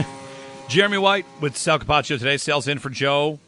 Jeremy 0.68 0.98
White 0.98 1.26
with 1.40 1.56
Sal 1.56 1.78
Capaccio 1.78 2.18
today. 2.18 2.36
Sal's 2.36 2.68
in 2.68 2.78
for 2.78 2.90
Joe. 2.90 3.38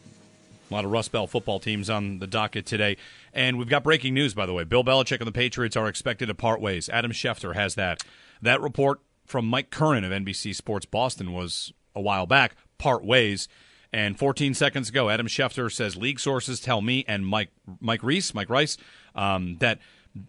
A 0.69 0.73
lot 0.73 0.85
of 0.85 0.91
Rust 0.91 1.11
Belt 1.11 1.29
football 1.29 1.59
teams 1.59 1.89
on 1.89 2.19
the 2.19 2.27
docket 2.27 2.65
today. 2.65 2.97
And 3.33 3.57
we've 3.57 3.69
got 3.69 3.83
breaking 3.83 4.13
news, 4.13 4.33
by 4.33 4.45
the 4.45 4.53
way. 4.53 4.63
Bill 4.63 4.83
Belichick 4.83 5.19
and 5.19 5.27
the 5.27 5.31
Patriots 5.31 5.75
are 5.75 5.87
expected 5.87 6.27
to 6.27 6.35
part 6.35 6.59
ways. 6.59 6.89
Adam 6.89 7.11
Schefter 7.11 7.53
has 7.55 7.75
that. 7.75 8.03
That 8.41 8.61
report 8.61 8.99
from 9.25 9.45
Mike 9.45 9.69
Curran 9.69 10.03
of 10.03 10.11
NBC 10.11 10.55
Sports 10.55 10.85
Boston 10.85 11.33
was 11.33 11.73
a 11.93 12.01
while 12.01 12.25
back, 12.25 12.55
part 12.77 13.03
ways. 13.03 13.47
And 13.93 14.17
14 14.17 14.53
seconds 14.53 14.89
ago, 14.89 15.09
Adam 15.09 15.27
Schefter 15.27 15.71
says 15.71 15.95
league 15.95 16.19
sources 16.19 16.59
tell 16.59 16.81
me 16.81 17.05
and 17.07 17.25
Mike 17.25 17.49
Mike 17.79 18.03
Reiss, 18.03 18.33
Mike 18.33 18.49
Rice, 18.49 18.77
um, 19.15 19.57
that 19.59 19.79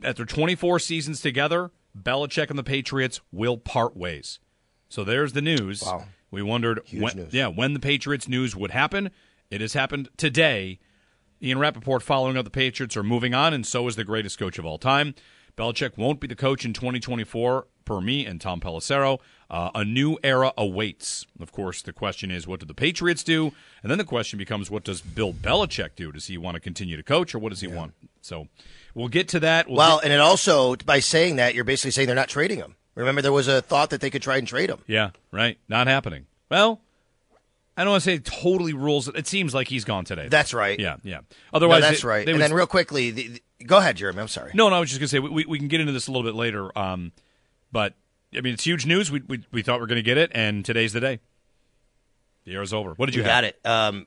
after 0.05 0.25
24 0.25 0.79
seasons 0.79 1.21
together, 1.21 1.71
Belichick 2.01 2.51
and 2.51 2.59
the 2.59 2.63
Patriots 2.63 3.21
will 3.33 3.57
part 3.57 3.97
ways. 3.97 4.39
So 4.89 5.05
there's 5.05 5.33
the 5.33 5.43
news. 5.43 5.83
Wow. 5.85 6.05
We 6.31 6.43
wondered 6.43 6.81
Huge 6.87 7.03
when, 7.03 7.17
news. 7.17 7.33
yeah, 7.33 7.47
when 7.49 7.73
the 7.75 7.81
Patriots 7.81 8.29
news 8.29 8.55
would 8.57 8.71
happen. 8.73 9.11
It 9.51 9.61
has 9.61 9.73
happened 9.75 10.09
today. 10.17 10.79
Ian 11.43 11.59
Rapoport 11.59 12.03
following 12.03 12.37
up 12.37 12.45
the 12.45 12.51
Patriots 12.51 12.97
are 12.97 13.03
moving 13.03 13.35
on, 13.35 13.53
and 13.55 13.65
so 13.67 13.87
is 13.89 13.97
the 13.97 14.05
greatest 14.05 14.39
coach 14.39 14.59
of 14.59 14.67
all 14.67 14.79
time. 14.79 15.15
Belichick 15.57 15.97
won't 15.97 16.21
be 16.21 16.27
the 16.27 16.35
coach 16.35 16.65
in 16.65 16.73
2024, 16.73 17.67
per 17.85 18.01
me 18.01 18.27
and 18.27 18.41
Tom 18.41 18.61
Pelissero. 18.61 19.19
Uh, 19.49 19.71
a 19.75 19.85
new 19.85 20.19
era 20.25 20.53
awaits. 20.59 21.25
Of 21.41 21.53
course, 21.53 21.81
the 21.83 21.93
question 21.93 22.31
is, 22.31 22.47
what 22.47 22.61
do 22.61 22.67
the 22.67 22.75
Patriots 22.75 23.23
do? 23.23 23.53
And 23.83 23.91
then 23.91 23.97
the 23.99 24.05
question 24.05 24.39
becomes, 24.39 24.71
what 24.71 24.83
does 24.85 25.01
Bill 25.01 25.33
Belichick 25.33 25.91
do? 25.95 26.11
Does 26.11 26.27
he 26.27 26.37
want 26.37 26.57
to 26.57 26.61
continue 26.61 26.97
to 26.97 27.03
coach, 27.03 27.35
or 27.35 27.39
what 27.39 27.51
does 27.51 27.61
he 27.61 27.69
want? 27.69 27.95
So 28.21 28.49
we'll 28.95 29.09
get 29.09 29.29
to 29.29 29.41
that. 29.41 29.69
We'll 29.69 29.77
Well, 29.77 29.97
get- 29.99 30.05
and 30.07 30.13
it 30.13 30.21
also 30.21 30.75
by 30.77 30.99
saying 30.99 31.37
that 31.37 31.55
you're 31.55 31.65
basically 31.65 31.93
saying 31.93 32.07
they're 32.09 32.17
not 32.17 32.29
trading 32.29 32.59
him. 32.59 32.75
Remember, 32.97 33.23
there 33.23 33.33
was 33.33 33.47
a 33.47 33.63
thought 33.63 33.91
that 33.91 34.01
they 34.01 34.11
could 34.11 34.23
try 34.23 34.39
and 34.39 34.49
trade 34.49 34.71
him. 34.71 34.79
Yeah, 34.87 35.11
right. 35.31 35.59
Not 35.69 35.87
happening. 35.87 36.27
Well, 36.51 36.81
I 37.77 37.85
don't 37.85 37.91
want 37.93 38.03
to 38.05 38.11
say 38.11 38.19
totally 38.19 38.73
rules. 38.73 39.07
It 39.09 39.27
seems 39.27 39.55
like 39.55 39.69
he's 39.69 39.85
gone 39.85 40.05
today. 40.05 40.29
That's 40.29 40.55
right. 40.55 40.81
Yeah, 40.81 40.97
yeah. 41.05 41.19
No, 41.19 41.23
Otherwise, 41.53 41.83
that's 41.83 42.03
they- 42.03 42.09
right. 42.09 42.27
and 42.27 42.37
would- 42.37 42.43
then, 42.43 42.55
real 42.55 42.67
quickly, 42.67 43.11
the, 43.11 43.29
the- 43.29 43.65
go 43.67 43.77
ahead, 43.77 43.97
Jeremy. 43.97 44.21
I'm 44.21 44.29
sorry. 44.29 44.53
no, 44.55 44.69
no. 44.71 44.77
I 44.77 44.81
was 44.81 44.89
just 44.89 44.99
gonna 45.01 45.09
say 45.09 45.19
we, 45.19 45.45
we, 45.45 45.59
can 45.59 45.69
get 45.69 45.81
into 45.81 45.93
this 45.93 46.09
a 46.09 46.11
little 46.11 46.27
bit 46.27 46.35
later. 46.35 46.77
Um, 46.77 47.13
but 47.71 47.95
I 48.35 48.41
mean, 48.41 48.55
it's 48.55 48.65
huge 48.65 48.87
news. 48.87 49.11
We 49.11 49.21
we, 49.29 49.45
we 49.53 49.63
thought 49.63 49.79
we 49.79 49.85
are 49.85 49.89
going 49.89 49.97
to 49.97 50.03
get 50.03 50.17
it, 50.19 50.33
and 50.35 50.65
today's 50.65 50.93
the 50.95 51.01
day. 51.01 51.21
The 52.45 52.53
year 52.53 52.63
is 52.63 52.73
over. 52.73 52.95
What 52.95 53.07
did 53.07 53.15
you 53.15 53.23
You 53.23 53.29
got 53.29 53.45
it. 53.45 53.59
Um, 53.65 54.07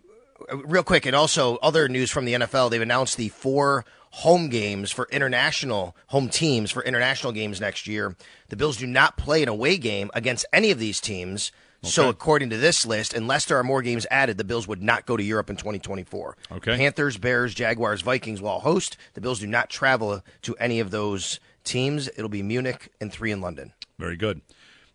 real 0.66 0.84
quick, 0.84 1.06
and 1.06 1.16
also 1.16 1.58
other 1.58 1.88
news 1.88 2.10
from 2.10 2.26
the 2.26 2.34
NFL. 2.34 2.72
They've 2.72 2.82
announced 2.82 3.18
the 3.18 3.30
four 3.30 3.86
home 4.12 4.50
games 4.50 4.92
for 4.92 5.08
international 5.12 5.96
home 6.08 6.30
teams 6.30 6.72
for 6.72 6.84
international 6.84 7.32
games 7.32 7.62
next 7.62 7.88
year. 7.88 8.16
The 8.50 8.56
Bills 8.56 8.78
do 8.78 8.88
not 8.88 9.18
play 9.18 9.44
an 9.44 9.50
away 9.50 9.78
game 9.78 10.10
against 10.14 10.46
any 10.52 10.72
of 10.72 10.80
these 10.80 11.00
teams. 11.00 11.52
So, 11.82 12.10
according 12.10 12.50
to 12.50 12.58
this 12.58 12.86
list, 12.86 13.14
unless 13.14 13.46
there 13.46 13.58
are 13.58 13.64
more 13.64 13.82
games 13.82 14.06
added, 14.12 14.38
the 14.38 14.44
Bills 14.44 14.68
would 14.68 14.84
not 14.84 15.06
go 15.06 15.16
to 15.16 15.24
Europe 15.24 15.50
in 15.50 15.56
2024. 15.56 16.36
Okay. 16.52 16.76
Panthers, 16.76 17.18
Bears, 17.18 17.54
Jaguars, 17.54 18.02
Vikings 18.02 18.42
will 18.42 18.50
all 18.50 18.60
host. 18.60 18.98
The 19.14 19.22
Bills 19.22 19.40
do 19.40 19.48
not 19.48 19.70
travel 19.70 20.22
to 20.42 20.56
any 20.58 20.82
of 20.82 20.92
those 20.92 21.40
teams. 21.64 22.10
It'll 22.10 22.28
be 22.28 22.44
Munich 22.44 22.92
and 23.00 23.14
three 23.14 23.32
in 23.32 23.40
London. 23.40 23.72
Very 23.98 24.18
good. 24.18 24.42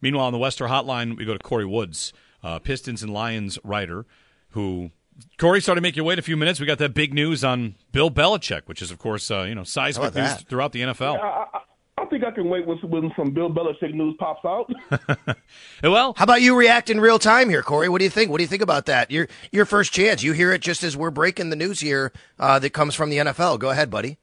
Meanwhile, 0.02 0.26
on 0.26 0.34
the 0.34 0.38
West 0.38 0.58
Herr 0.58 0.68
Hotline, 0.68 1.16
we 1.16 1.24
go 1.24 1.32
to 1.32 1.38
Corey 1.38 1.64
Woods, 1.64 2.12
uh, 2.42 2.58
Pistons 2.58 3.02
and 3.02 3.14
Lions 3.14 3.58
writer, 3.64 4.04
who 4.50 4.90
Corey 5.38 5.60
started 5.60 5.80
to 5.80 5.82
make 5.82 5.96
your 5.96 6.04
way 6.04 6.14
in 6.14 6.18
a 6.18 6.22
few 6.22 6.36
minutes. 6.36 6.60
We 6.60 6.66
got 6.66 6.78
that 6.78 6.94
big 6.94 7.14
news 7.14 7.44
on 7.44 7.76
Bill 7.92 8.10
Belichick, 8.10 8.62
which 8.66 8.82
is, 8.82 8.90
of 8.90 8.98
course, 8.98 9.30
uh, 9.30 9.42
you 9.42 9.54
know, 9.54 9.64
seismic 9.64 10.14
news 10.14 10.36
that? 10.36 10.48
throughout 10.48 10.72
the 10.72 10.82
NFL. 10.82 11.20
I, 11.20 11.46
I, 11.52 11.60
I 11.98 12.06
think 12.06 12.24
I 12.24 12.30
can 12.30 12.48
wait 12.48 12.66
when, 12.66 12.78
when 12.78 13.12
some 13.16 13.30
Bill 13.32 13.50
Belichick 13.50 13.94
news 13.94 14.14
pops 14.18 14.44
out. 14.44 14.70
well, 15.82 16.14
How 16.16 16.24
about 16.24 16.42
you 16.42 16.56
react 16.56 16.90
in 16.90 17.00
real 17.00 17.18
time 17.18 17.48
here, 17.48 17.62
Corey? 17.62 17.88
What 17.88 17.98
do 17.98 18.04
you 18.04 18.10
think? 18.10 18.30
What 18.30 18.38
do 18.38 18.44
you 18.44 18.48
think 18.48 18.62
about 18.62 18.86
that? 18.86 19.10
Your 19.10 19.28
your 19.52 19.64
first 19.64 19.92
chance. 19.92 20.22
You 20.22 20.32
hear 20.32 20.52
it 20.52 20.60
just 20.60 20.82
as 20.82 20.96
we're 20.96 21.10
breaking 21.10 21.50
the 21.50 21.56
news 21.56 21.80
here 21.80 22.12
uh, 22.38 22.58
that 22.58 22.70
comes 22.70 22.94
from 22.94 23.10
the 23.10 23.18
NFL. 23.18 23.58
Go 23.58 23.70
ahead, 23.70 23.90
buddy. 23.90 24.18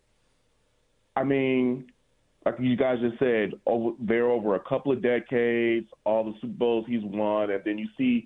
I 1.15 1.23
mean, 1.23 1.91
like 2.45 2.55
you 2.59 2.75
guys 2.75 2.99
just 2.99 3.19
said, 3.19 3.53
over, 3.65 3.95
they're 3.99 4.29
over 4.29 4.55
a 4.55 4.59
couple 4.59 4.91
of 4.91 5.01
decades, 5.01 5.87
all 6.05 6.23
the 6.23 6.33
Super 6.41 6.53
Bowls 6.53 6.85
he's 6.87 7.03
won, 7.03 7.51
and 7.51 7.61
then 7.63 7.77
you 7.77 7.87
see 7.97 8.25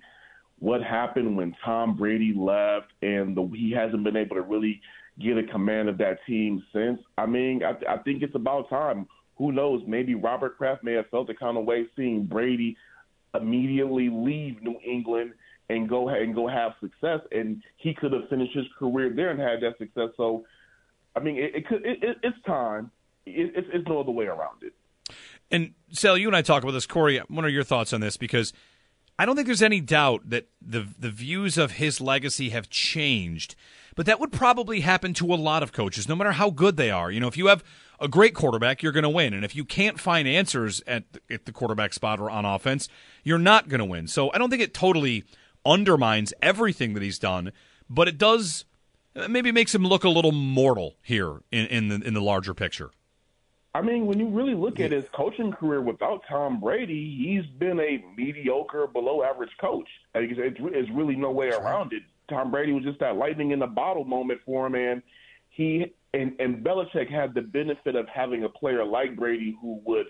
what 0.58 0.82
happened 0.82 1.36
when 1.36 1.54
Tom 1.64 1.96
Brady 1.96 2.32
left, 2.34 2.92
and 3.02 3.36
the, 3.36 3.50
he 3.54 3.72
hasn't 3.72 4.04
been 4.04 4.16
able 4.16 4.36
to 4.36 4.42
really 4.42 4.80
get 5.18 5.38
a 5.38 5.42
command 5.42 5.88
of 5.88 5.98
that 5.98 6.18
team 6.26 6.62
since. 6.72 7.00
I 7.18 7.26
mean, 7.26 7.62
I, 7.62 7.94
I 7.94 7.98
think 7.98 8.22
it's 8.22 8.34
about 8.34 8.68
time. 8.68 9.06
Who 9.36 9.52
knows? 9.52 9.82
Maybe 9.86 10.14
Robert 10.14 10.56
Kraft 10.56 10.82
may 10.82 10.94
have 10.94 11.08
felt 11.10 11.26
the 11.26 11.34
kind 11.34 11.58
of 11.58 11.64
way 11.64 11.86
seeing 11.94 12.24
Brady 12.24 12.76
immediately 13.34 14.08
leave 14.10 14.62
New 14.62 14.78
England 14.84 15.32
and 15.68 15.88
go 15.88 16.08
and 16.08 16.34
go 16.34 16.48
have 16.48 16.72
success, 16.80 17.20
and 17.32 17.62
he 17.76 17.92
could 17.92 18.12
have 18.12 18.28
finished 18.30 18.54
his 18.54 18.66
career 18.78 19.12
there 19.14 19.30
and 19.30 19.40
had 19.40 19.60
that 19.60 19.76
success. 19.78 20.10
So, 20.16 20.44
I 21.14 21.20
mean, 21.20 21.36
it, 21.36 21.56
it 21.56 21.66
could. 21.66 21.84
It, 21.84 22.02
it, 22.02 22.16
it's 22.22 22.36
time. 22.46 22.90
It, 23.26 23.52
it's, 23.56 23.68
it's 23.72 23.88
no 23.88 24.00
other 24.00 24.12
way 24.12 24.26
around 24.26 24.62
it. 24.62 24.72
And 25.50 25.74
Sal, 25.90 26.16
you 26.16 26.28
and 26.28 26.36
I 26.36 26.42
talk 26.42 26.62
about 26.62 26.72
this. 26.72 26.86
Corey, 26.86 27.20
what 27.28 27.44
are 27.44 27.48
your 27.48 27.64
thoughts 27.64 27.92
on 27.92 28.00
this? 28.00 28.16
Because 28.16 28.52
I 29.18 29.24
don't 29.24 29.34
think 29.34 29.46
there's 29.46 29.62
any 29.62 29.80
doubt 29.80 30.30
that 30.30 30.48
the 30.60 30.86
the 30.98 31.10
views 31.10 31.56
of 31.58 31.72
his 31.72 32.00
legacy 32.00 32.50
have 32.50 32.68
changed. 32.68 33.54
But 33.96 34.04
that 34.04 34.20
would 34.20 34.30
probably 34.30 34.80
happen 34.80 35.14
to 35.14 35.32
a 35.32 35.36
lot 35.36 35.62
of 35.62 35.72
coaches, 35.72 36.06
no 36.06 36.14
matter 36.14 36.32
how 36.32 36.50
good 36.50 36.76
they 36.76 36.90
are. 36.90 37.10
You 37.10 37.18
know, 37.18 37.28
if 37.28 37.38
you 37.38 37.46
have 37.46 37.64
a 37.98 38.08
great 38.08 38.34
quarterback, 38.34 38.82
you're 38.82 38.92
going 38.92 39.04
to 39.04 39.08
win, 39.08 39.32
and 39.32 39.42
if 39.42 39.56
you 39.56 39.64
can't 39.64 39.98
find 39.98 40.28
answers 40.28 40.82
at 40.86 41.04
at 41.30 41.46
the 41.46 41.52
quarterback 41.52 41.94
spot 41.94 42.20
or 42.20 42.30
on 42.30 42.44
offense, 42.44 42.88
you're 43.24 43.38
not 43.38 43.68
going 43.68 43.78
to 43.78 43.86
win. 43.86 44.06
So 44.06 44.30
I 44.32 44.38
don't 44.38 44.50
think 44.50 44.62
it 44.62 44.74
totally 44.74 45.24
undermines 45.64 46.34
everything 46.42 46.92
that 46.92 47.02
he's 47.02 47.18
done, 47.18 47.52
but 47.88 48.06
it 48.06 48.18
does 48.18 48.66
uh, 49.16 49.28
maybe 49.28 49.50
makes 49.50 49.74
him 49.74 49.82
look 49.82 50.04
a 50.04 50.10
little 50.10 50.32
mortal 50.32 50.96
here 51.02 51.40
in 51.50 51.66
in 51.66 51.88
the 51.88 52.06
in 52.06 52.12
the 52.12 52.20
larger 52.20 52.52
picture. 52.52 52.90
I 53.76 53.82
mean, 53.82 54.06
when 54.06 54.18
you 54.18 54.28
really 54.28 54.54
look 54.54 54.80
at 54.80 54.90
his 54.90 55.04
coaching 55.12 55.52
career 55.52 55.82
without 55.82 56.22
Tom 56.26 56.60
Brady, 56.60 57.14
he's 57.14 57.44
been 57.58 57.78
a 57.78 58.02
mediocre, 58.16 58.86
below 58.86 59.22
average 59.22 59.50
coach. 59.60 59.86
I 60.14 60.20
it's, 60.20 60.58
it's 60.58 60.90
really 60.92 61.14
no 61.14 61.30
way 61.30 61.50
around 61.50 61.92
it. 61.92 62.02
Tom 62.30 62.50
Brady 62.50 62.72
was 62.72 62.84
just 62.84 63.00
that 63.00 63.16
lightning 63.16 63.50
in 63.50 63.58
the 63.58 63.66
bottle 63.66 64.06
moment 64.06 64.40
for 64.46 64.66
him, 64.66 64.76
and 64.76 65.02
he 65.50 65.92
and 66.14 66.32
and 66.40 66.64
Belichick 66.64 67.10
had 67.10 67.34
the 67.34 67.42
benefit 67.42 67.96
of 67.96 68.08
having 68.08 68.44
a 68.44 68.48
player 68.48 68.82
like 68.82 69.14
Brady 69.14 69.54
who 69.60 69.82
would 69.84 70.06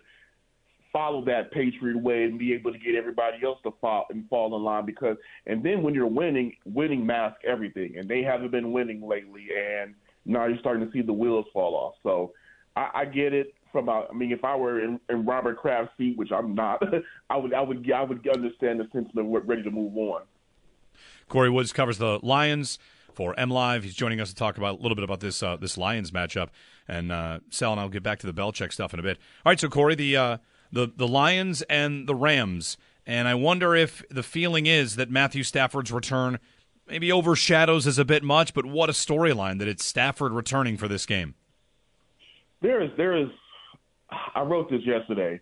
follow 0.93 1.25
that 1.25 1.51
Patriot 1.51 2.01
way 2.01 2.23
and 2.23 2.39
be 2.39 2.55
able 2.55 2.73
to 2.73 2.79
get 2.79 2.95
everybody 2.95 3.39
else 3.45 3.59
to 3.65 3.73
fall 3.81 4.07
and 4.11 4.29
fall 4.29 4.57
in 4.57 4.63
line 4.63 4.87
because 4.87 5.17
and 5.45 5.65
then 5.65 5.83
when 5.83 5.93
you're 5.93 6.07
winning, 6.07 6.55
winning 6.67 7.05
masks 7.05 7.41
everything, 7.45 7.97
and 7.99 8.09
they 8.09 8.23
haven't 8.23 8.53
been 8.53 8.71
winning 8.71 9.05
lately, 9.05 9.49
and 9.59 9.93
now 10.25 10.47
you're 10.47 10.61
starting 10.61 10.87
to 10.87 10.93
see 10.93 11.03
the 11.03 11.13
wheels 11.13 11.47
fall 11.53 11.75
off. 11.75 11.95
So 12.05 12.33
I, 12.77 12.91
I 12.95 13.05
get 13.07 13.33
it 13.33 13.56
from 13.77 13.91
a, 13.91 14.07
I 14.11 14.15
mean, 14.15 14.33
if 14.33 14.43
I 14.43 14.57
were 14.57 14.83
in, 14.83 14.99
in 15.11 15.27
Robert 15.27 15.59
Kraft's 15.59 15.93
seat, 15.99 16.17
which 16.17 16.33
I'm 16.33 16.55
not, 16.55 16.83
I 17.31 17.37
would 17.37 17.53
I 17.53 17.61
would 17.61 17.91
I 17.93 18.03
would 18.03 18.27
understand 18.27 18.81
the 18.81 18.89
sentiment. 18.91 19.29
We're 19.29 19.41
ready 19.41 19.63
to 19.65 19.71
move 19.71 19.95
on. 19.99 20.23
Corey 21.29 21.51
Woods 21.51 21.75
covers 21.75 21.99
the 21.99 22.19
Lions 22.23 22.79
for 23.13 23.35
MLive. 23.35 23.83
He's 23.83 23.95
joining 23.95 24.19
us 24.19 24.31
to 24.31 24.35
talk 24.35 24.57
about 24.57 24.79
a 24.79 24.83
little 24.83 24.95
bit 24.95 25.05
about 25.05 25.21
this 25.21 25.43
uh, 25.43 25.57
this 25.57 25.77
Lions 25.77 26.11
matchup. 26.11 26.49
And 26.89 27.13
uh, 27.13 27.41
Sal 27.51 27.73
and 27.73 27.81
I'll 27.81 27.91
get 27.91 28.03
back 28.03 28.19
to 28.21 28.27
the 28.27 28.33
Belichick 28.33 28.73
stuff 28.73 28.95
in 28.95 29.01
a 29.01 29.03
bit. 29.03 29.19
All 29.45 29.51
right, 29.51 29.61
so 29.61 29.69
Corey, 29.69 29.95
the 29.95 30.17
uh, 30.17 30.39
the 30.73 30.91
the 30.97 31.07
Lions 31.07 31.61
and 31.63 32.09
the 32.09 32.15
Rams, 32.15 32.79
and 33.07 33.29
I 33.29 33.35
wonder 33.35 33.75
if 33.75 34.03
the 34.09 34.23
feeling 34.23 34.65
is 34.65 34.97
that 34.97 35.11
Matthew 35.11 35.43
Stafford's 35.43 35.93
return 35.93 36.39
maybe 36.87 37.13
overshadows 37.13 37.87
as 37.87 37.99
a 37.99 38.07
bit 38.07 38.23
much, 38.23 38.55
but 38.55 38.65
what 38.65 38.89
a 38.89 38.95
storyline 38.95 39.59
that 39.59 39.69
it's 39.69 39.85
Stafford 39.85 40.33
returning 40.33 40.79
for 40.79 40.89
this 40.89 41.05
game. 41.05 41.35
There 42.63 42.83
is 42.83 42.91
there 42.97 43.15
is 43.15 43.29
I 44.35 44.43
wrote 44.43 44.71
this 44.71 44.83
yesterday. 44.85 45.41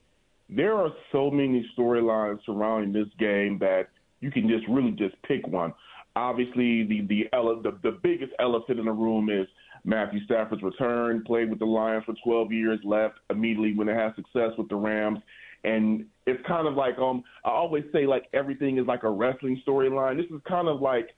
There 0.48 0.74
are 0.74 0.90
so 1.12 1.30
many 1.30 1.68
storylines 1.76 2.38
surrounding 2.44 2.92
this 2.92 3.12
game 3.18 3.58
that 3.60 3.88
you 4.20 4.30
can 4.30 4.48
just 4.48 4.66
really 4.68 4.92
just 4.92 5.14
pick 5.22 5.46
one. 5.46 5.72
Obviously, 6.16 6.84
the 6.84 7.06
the 7.08 7.28
ele- 7.32 7.62
the, 7.62 7.78
the 7.82 7.98
biggest 8.02 8.32
elephant 8.38 8.78
in 8.78 8.86
the 8.86 8.92
room 8.92 9.30
is 9.30 9.46
Matthew 9.84 10.24
Stafford's 10.24 10.62
return. 10.62 11.24
Played 11.26 11.50
with 11.50 11.58
the 11.58 11.64
Lions 11.64 12.04
for 12.04 12.14
12 12.24 12.52
years, 12.52 12.80
left 12.84 13.16
immediately 13.30 13.74
when 13.74 13.86
they 13.86 13.94
had 13.94 14.14
success 14.14 14.50
with 14.56 14.68
the 14.68 14.76
Rams. 14.76 15.18
And 15.64 16.06
it's 16.26 16.44
kind 16.46 16.68
of 16.68 16.74
like 16.74 16.98
um 16.98 17.24
I 17.44 17.50
always 17.50 17.84
say 17.92 18.06
like 18.06 18.24
everything 18.32 18.78
is 18.78 18.86
like 18.86 19.02
a 19.02 19.10
wrestling 19.10 19.60
storyline. 19.66 20.16
This 20.16 20.30
is 20.30 20.40
kind 20.46 20.68
of 20.68 20.80
like 20.80 21.08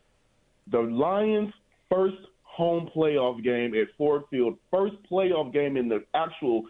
the 0.71 0.81
Lions' 0.81 1.53
first 1.91 2.17
home 2.43 2.89
playoff 2.97 3.43
game 3.45 3.75
at 3.75 3.89
Ford 3.99 4.23
Field, 4.31 4.57
first 4.71 4.95
playoff 5.11 5.53
game 5.53 5.77
in 5.77 5.89
the 5.89 6.05
actual 6.15 6.63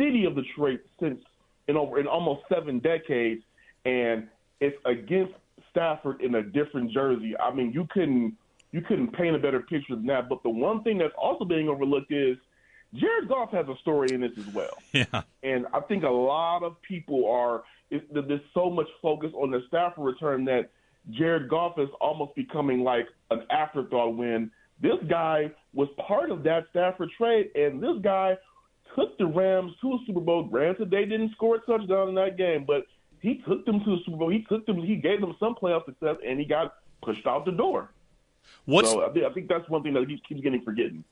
city 0.00 0.24
of 0.24 0.34
Detroit 0.34 0.80
since 0.98 1.20
in 1.68 1.76
over 1.76 1.98
in 1.98 2.06
almost 2.06 2.42
seven 2.52 2.78
decades, 2.78 3.42
and 3.84 4.28
it's 4.60 4.76
against 4.86 5.34
Stafford 5.70 6.20
in 6.20 6.34
a 6.36 6.42
different 6.42 6.90
jersey. 6.90 7.34
I 7.38 7.52
mean, 7.52 7.72
you 7.72 7.86
couldn't 7.90 8.36
you 8.72 8.80
couldn't 8.80 9.12
paint 9.12 9.36
a 9.36 9.38
better 9.38 9.60
picture 9.60 9.96
than 9.96 10.06
that. 10.06 10.28
But 10.28 10.42
the 10.42 10.50
one 10.50 10.82
thing 10.82 10.98
that's 10.98 11.14
also 11.18 11.44
being 11.44 11.68
overlooked 11.68 12.12
is 12.12 12.36
Jared 12.94 13.28
Goff 13.28 13.50
has 13.52 13.66
a 13.68 13.76
story 13.80 14.08
in 14.12 14.20
this 14.20 14.32
as 14.38 14.46
well. 14.54 14.76
Yeah, 14.92 15.22
and 15.42 15.66
I 15.72 15.80
think 15.80 16.02
a 16.02 16.10
lot 16.10 16.62
of 16.62 16.80
people 16.82 17.30
are 17.30 17.62
there's 17.90 18.40
so 18.54 18.70
much 18.70 18.86
focus 19.02 19.30
on 19.34 19.50
the 19.50 19.62
Stafford 19.68 20.04
return 20.04 20.44
that 20.46 20.70
Jared 21.10 21.48
Goff 21.48 21.78
is 21.78 21.88
almost 22.00 22.34
becoming 22.34 22.82
like 22.82 23.06
an 23.30 23.42
afterthought 23.50 24.16
when 24.16 24.50
this 24.80 24.98
guy 25.08 25.50
was 25.74 25.88
part 26.06 26.30
of 26.30 26.42
that 26.44 26.64
Stafford 26.70 27.10
trade, 27.16 27.50
and 27.54 27.82
this 27.82 27.96
guy 28.02 28.36
took 28.94 29.18
the 29.18 29.26
Rams 29.26 29.72
to 29.80 29.92
a 29.92 29.98
Super 30.06 30.20
Bowl. 30.20 30.44
Granted, 30.44 30.90
they 30.90 31.04
didn't 31.04 31.32
score 31.32 31.56
a 31.56 31.60
touchdown 31.60 32.08
in 32.08 32.14
that 32.16 32.36
game, 32.36 32.64
but 32.66 32.86
he 33.20 33.42
took 33.46 33.64
them 33.66 33.82
to 33.84 33.94
a 33.94 33.98
Super 34.04 34.16
Bowl. 34.18 34.30
He 34.30 34.44
took 34.48 34.66
them. 34.66 34.82
He 34.82 34.96
gave 34.96 35.20
them 35.20 35.34
some 35.38 35.54
playoff 35.54 35.84
success, 35.84 36.16
and 36.26 36.38
he 36.38 36.44
got 36.44 36.74
pushed 37.02 37.26
out 37.26 37.44
the 37.44 37.52
door. 37.52 37.90
What's, 38.64 38.90
so 38.90 39.04
I 39.04 39.32
think 39.32 39.48
that's 39.48 39.68
one 39.68 39.82
thing 39.82 39.94
that 39.94 40.08
he 40.08 40.20
keeps 40.28 40.40
getting 40.40 40.62
forgotten. 40.62 41.04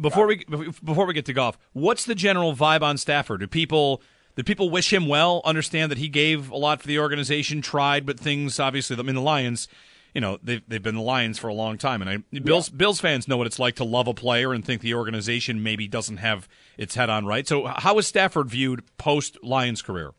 Before 0.00 0.26
we 0.26 0.44
before 0.44 1.06
we 1.06 1.14
get 1.14 1.26
to 1.26 1.32
Goff, 1.32 1.58
what's 1.72 2.04
the 2.04 2.14
general 2.14 2.54
vibe 2.54 2.82
on 2.82 2.98
Stafford? 2.98 3.40
Do 3.40 3.46
people 3.46 4.02
do 4.36 4.42
people 4.42 4.70
wish 4.70 4.92
him 4.92 5.06
well? 5.06 5.40
Understand 5.44 5.90
that 5.90 5.98
he 5.98 6.08
gave 6.08 6.50
a 6.50 6.56
lot 6.56 6.82
for 6.82 6.86
the 6.86 6.98
organization, 6.98 7.62
tried, 7.62 8.06
but 8.06 8.18
things 8.20 8.60
obviously. 8.60 8.96
I 8.96 9.02
mean, 9.02 9.14
the 9.14 9.22
Lions, 9.22 9.66
you 10.14 10.20
know, 10.20 10.38
they've 10.42 10.62
they've 10.68 10.82
been 10.82 10.94
the 10.94 11.02
Lions 11.02 11.38
for 11.38 11.48
a 11.48 11.54
long 11.54 11.76
time, 11.76 12.00
and 12.00 12.10
I, 12.10 12.38
Bills 12.40 12.70
yeah. 12.70 12.76
Bills 12.76 13.00
fans 13.00 13.26
know 13.26 13.36
what 13.36 13.46
it's 13.46 13.58
like 13.58 13.76
to 13.76 13.84
love 13.84 14.06
a 14.06 14.14
player 14.14 14.52
and 14.52 14.64
think 14.64 14.80
the 14.80 14.94
organization 14.94 15.62
maybe 15.62 15.88
doesn't 15.88 16.18
have 16.18 16.48
its 16.78 16.94
head 16.94 17.10
on 17.10 17.26
right. 17.26 17.46
So, 17.46 17.66
how 17.66 17.98
is 17.98 18.06
Stafford 18.06 18.48
viewed 18.48 18.84
post 18.96 19.42
Lions 19.42 19.82
career? 19.82 20.12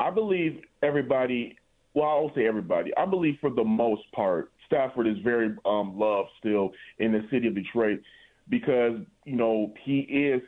I 0.00 0.10
believe 0.10 0.60
everybody. 0.82 1.56
Well, 1.94 2.08
I 2.08 2.14
won't 2.14 2.34
say 2.34 2.46
everybody. 2.46 2.90
I 2.96 3.06
believe 3.06 3.38
for 3.40 3.50
the 3.50 3.64
most 3.64 4.02
part, 4.12 4.50
Stafford 4.66 5.06
is 5.06 5.16
very 5.24 5.54
um, 5.64 5.96
loved 5.98 6.28
still 6.38 6.72
in 6.98 7.12
the 7.12 7.26
city 7.30 7.46
of 7.46 7.54
Detroit 7.54 8.00
because 8.48 8.98
you 9.24 9.36
know 9.36 9.72
he 9.84 10.00
is 10.00 10.42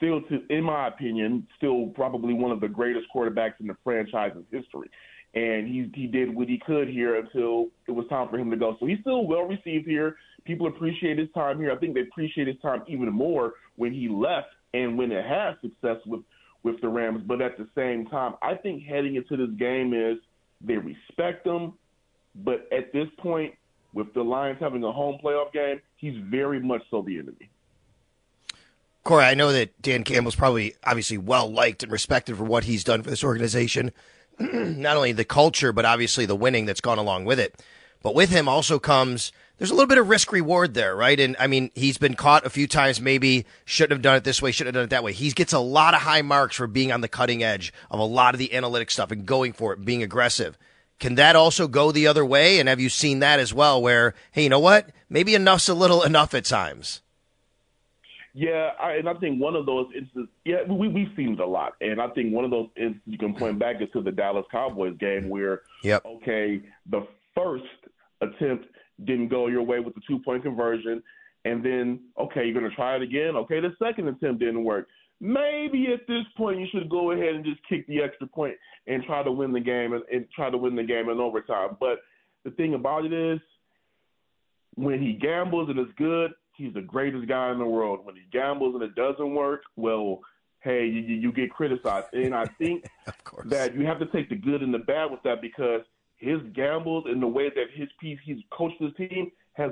still, 0.00 0.22
to, 0.22 0.40
in 0.48 0.64
my 0.64 0.88
opinion, 0.88 1.46
still 1.56 1.88
probably 1.88 2.32
one 2.32 2.50
of 2.50 2.60
the 2.60 2.68
greatest 2.68 3.06
quarterbacks 3.14 3.60
in 3.60 3.66
the 3.66 3.76
franchise's 3.84 4.44
history. 4.50 4.90
And 5.34 5.68
he 5.68 5.90
he 5.94 6.06
did 6.06 6.34
what 6.34 6.48
he 6.48 6.58
could 6.58 6.88
here 6.88 7.16
until 7.16 7.68
it 7.86 7.92
was 7.92 8.06
time 8.08 8.28
for 8.28 8.38
him 8.38 8.50
to 8.50 8.56
go. 8.56 8.76
So 8.80 8.86
he's 8.86 8.98
still 9.00 9.26
well 9.26 9.42
received 9.42 9.86
here. 9.86 10.16
People 10.44 10.66
appreciate 10.66 11.18
his 11.18 11.28
time 11.34 11.58
here. 11.58 11.70
I 11.70 11.76
think 11.76 11.94
they 11.94 12.00
appreciate 12.00 12.48
his 12.48 12.56
time 12.60 12.82
even 12.88 13.12
more 13.12 13.54
when 13.76 13.92
he 13.92 14.08
left 14.08 14.48
and 14.74 14.98
when 14.98 15.12
it 15.12 15.24
had 15.24 15.52
success 15.60 15.98
with 16.06 16.22
with 16.62 16.80
the 16.80 16.88
Rams. 16.88 17.22
But 17.26 17.40
at 17.40 17.56
the 17.58 17.68
same 17.76 18.06
time, 18.06 18.34
I 18.42 18.54
think 18.54 18.84
heading 18.84 19.16
into 19.16 19.36
this 19.36 19.54
game 19.56 19.94
is 19.94 20.18
they 20.60 20.76
respect 20.76 21.46
him. 21.46 21.74
But 22.34 22.68
at 22.72 22.92
this 22.92 23.08
point, 23.18 23.54
with 23.92 24.12
the 24.14 24.22
Lions 24.22 24.58
having 24.60 24.84
a 24.84 24.92
home 24.92 25.18
playoff 25.22 25.52
game, 25.52 25.80
he's 25.96 26.16
very 26.30 26.60
much 26.60 26.82
so 26.90 27.02
the 27.02 27.18
enemy. 27.18 27.50
Corey, 29.02 29.24
I 29.24 29.34
know 29.34 29.52
that 29.52 29.80
Dan 29.80 30.04
Campbell's 30.04 30.36
probably 30.36 30.74
obviously 30.84 31.18
well 31.18 31.50
liked 31.50 31.82
and 31.82 31.90
respected 31.90 32.36
for 32.36 32.44
what 32.44 32.64
he's 32.64 32.84
done 32.84 33.02
for 33.02 33.10
this 33.10 33.24
organization. 33.24 33.92
Not 34.52 34.96
only 34.96 35.12
the 35.12 35.24
culture, 35.24 35.72
but 35.72 35.84
obviously 35.84 36.26
the 36.26 36.36
winning 36.36 36.64
that's 36.64 36.80
gone 36.80 36.98
along 36.98 37.26
with 37.26 37.38
it. 37.38 37.62
But 38.02 38.14
with 38.14 38.30
him 38.30 38.48
also 38.48 38.78
comes 38.78 39.32
there's 39.60 39.70
a 39.70 39.74
little 39.74 39.88
bit 39.88 39.98
of 39.98 40.08
risk 40.08 40.32
reward 40.32 40.72
there, 40.72 40.96
right? 40.96 41.20
And 41.20 41.36
I 41.38 41.46
mean, 41.46 41.70
he's 41.74 41.98
been 41.98 42.14
caught 42.14 42.46
a 42.46 42.50
few 42.50 42.66
times, 42.66 42.98
maybe 42.98 43.44
shouldn't 43.66 43.92
have 43.92 44.00
done 44.00 44.16
it 44.16 44.24
this 44.24 44.40
way, 44.40 44.52
shouldn't 44.52 44.74
have 44.74 44.80
done 44.80 44.86
it 44.86 44.90
that 44.96 45.04
way. 45.04 45.12
He 45.12 45.30
gets 45.32 45.52
a 45.52 45.58
lot 45.58 45.92
of 45.92 46.00
high 46.00 46.22
marks 46.22 46.56
for 46.56 46.66
being 46.66 46.90
on 46.92 47.02
the 47.02 47.08
cutting 47.08 47.42
edge 47.42 47.70
of 47.90 48.00
a 48.00 48.04
lot 48.04 48.34
of 48.34 48.38
the 48.38 48.54
analytic 48.54 48.90
stuff 48.90 49.10
and 49.10 49.26
going 49.26 49.52
for 49.52 49.74
it, 49.74 49.84
being 49.84 50.02
aggressive. 50.02 50.56
Can 50.98 51.16
that 51.16 51.36
also 51.36 51.68
go 51.68 51.92
the 51.92 52.06
other 52.06 52.24
way? 52.24 52.58
And 52.58 52.70
have 52.70 52.80
you 52.80 52.88
seen 52.88 53.18
that 53.18 53.38
as 53.38 53.52
well, 53.52 53.82
where, 53.82 54.14
hey, 54.32 54.44
you 54.44 54.48
know 54.48 54.60
what? 54.60 54.88
Maybe 55.10 55.34
enough's 55.34 55.68
a 55.68 55.74
little 55.74 56.04
enough 56.04 56.32
at 56.32 56.46
times. 56.46 57.02
Yeah, 58.40 58.70
I, 58.80 58.92
and 58.92 59.06
I 59.06 59.12
think 59.12 59.38
one 59.38 59.54
of 59.54 59.66
those 59.66 59.88
instances, 59.94 60.32
yeah, 60.46 60.62
we 60.66 60.88
we've 60.88 61.12
seen 61.14 61.34
it 61.34 61.40
a 61.40 61.46
lot, 61.46 61.74
and 61.82 62.00
I 62.00 62.08
think 62.08 62.32
one 62.32 62.42
of 62.42 62.50
those 62.50 62.68
instances 62.74 63.02
you 63.04 63.18
can 63.18 63.34
point 63.34 63.58
back 63.58 63.82
is 63.82 63.88
to 63.92 64.00
the 64.00 64.10
Dallas 64.10 64.46
Cowboys 64.50 64.96
game 64.98 65.28
where, 65.28 65.60
yep. 65.84 66.02
okay, 66.06 66.62
the 66.90 67.06
first 67.36 67.64
attempt 68.22 68.64
didn't 69.04 69.28
go 69.28 69.48
your 69.48 69.62
way 69.62 69.80
with 69.80 69.94
the 69.94 70.00
two 70.08 70.20
point 70.20 70.42
conversion, 70.42 71.02
and 71.44 71.62
then 71.62 72.00
okay, 72.18 72.46
you're 72.46 72.58
going 72.58 72.70
to 72.70 72.74
try 72.74 72.96
it 72.96 73.02
again. 73.02 73.36
Okay, 73.36 73.60
the 73.60 73.74
second 73.78 74.08
attempt 74.08 74.40
didn't 74.40 74.64
work. 74.64 74.88
Maybe 75.20 75.88
at 75.92 76.06
this 76.08 76.24
point 76.34 76.60
you 76.60 76.66
should 76.72 76.88
go 76.88 77.10
ahead 77.10 77.34
and 77.34 77.44
just 77.44 77.60
kick 77.68 77.86
the 77.88 78.00
extra 78.00 78.26
point 78.26 78.54
and 78.86 79.04
try 79.04 79.22
to 79.22 79.30
win 79.30 79.52
the 79.52 79.60
game 79.60 79.92
and, 79.92 80.02
and 80.10 80.24
try 80.34 80.48
to 80.48 80.56
win 80.56 80.74
the 80.76 80.82
game 80.82 81.10
in 81.10 81.20
overtime. 81.20 81.76
But 81.78 81.98
the 82.44 82.52
thing 82.52 82.72
about 82.72 83.04
it 83.04 83.12
is, 83.12 83.38
when 84.76 84.98
he 84.98 85.12
gambles 85.12 85.68
and 85.68 85.78
it's 85.78 85.92
good, 85.98 86.30
he's 86.60 86.74
the 86.74 86.82
greatest 86.82 87.26
guy 87.26 87.50
in 87.50 87.58
the 87.58 87.64
world. 87.64 88.04
When 88.04 88.14
he 88.14 88.22
gambles 88.30 88.74
and 88.74 88.82
it 88.82 88.94
doesn't 88.94 89.34
work, 89.34 89.62
well, 89.76 90.20
hey, 90.60 90.86
you, 90.86 91.00
you 91.00 91.32
get 91.32 91.50
criticized. 91.50 92.08
And 92.12 92.34
I 92.34 92.44
think 92.58 92.84
that 93.46 93.74
you 93.74 93.86
have 93.86 93.98
to 93.98 94.06
take 94.06 94.28
the 94.28 94.36
good 94.36 94.62
and 94.62 94.72
the 94.72 94.78
bad 94.78 95.10
with 95.10 95.22
that 95.24 95.40
because 95.40 95.80
his 96.16 96.38
gambles 96.54 97.04
and 97.06 97.22
the 97.22 97.26
way 97.26 97.48
that 97.48 97.66
his 97.74 97.88
piece 97.98 98.18
he's 98.24 98.36
coached 98.50 98.80
his 98.80 98.92
team 98.96 99.32
has 99.54 99.70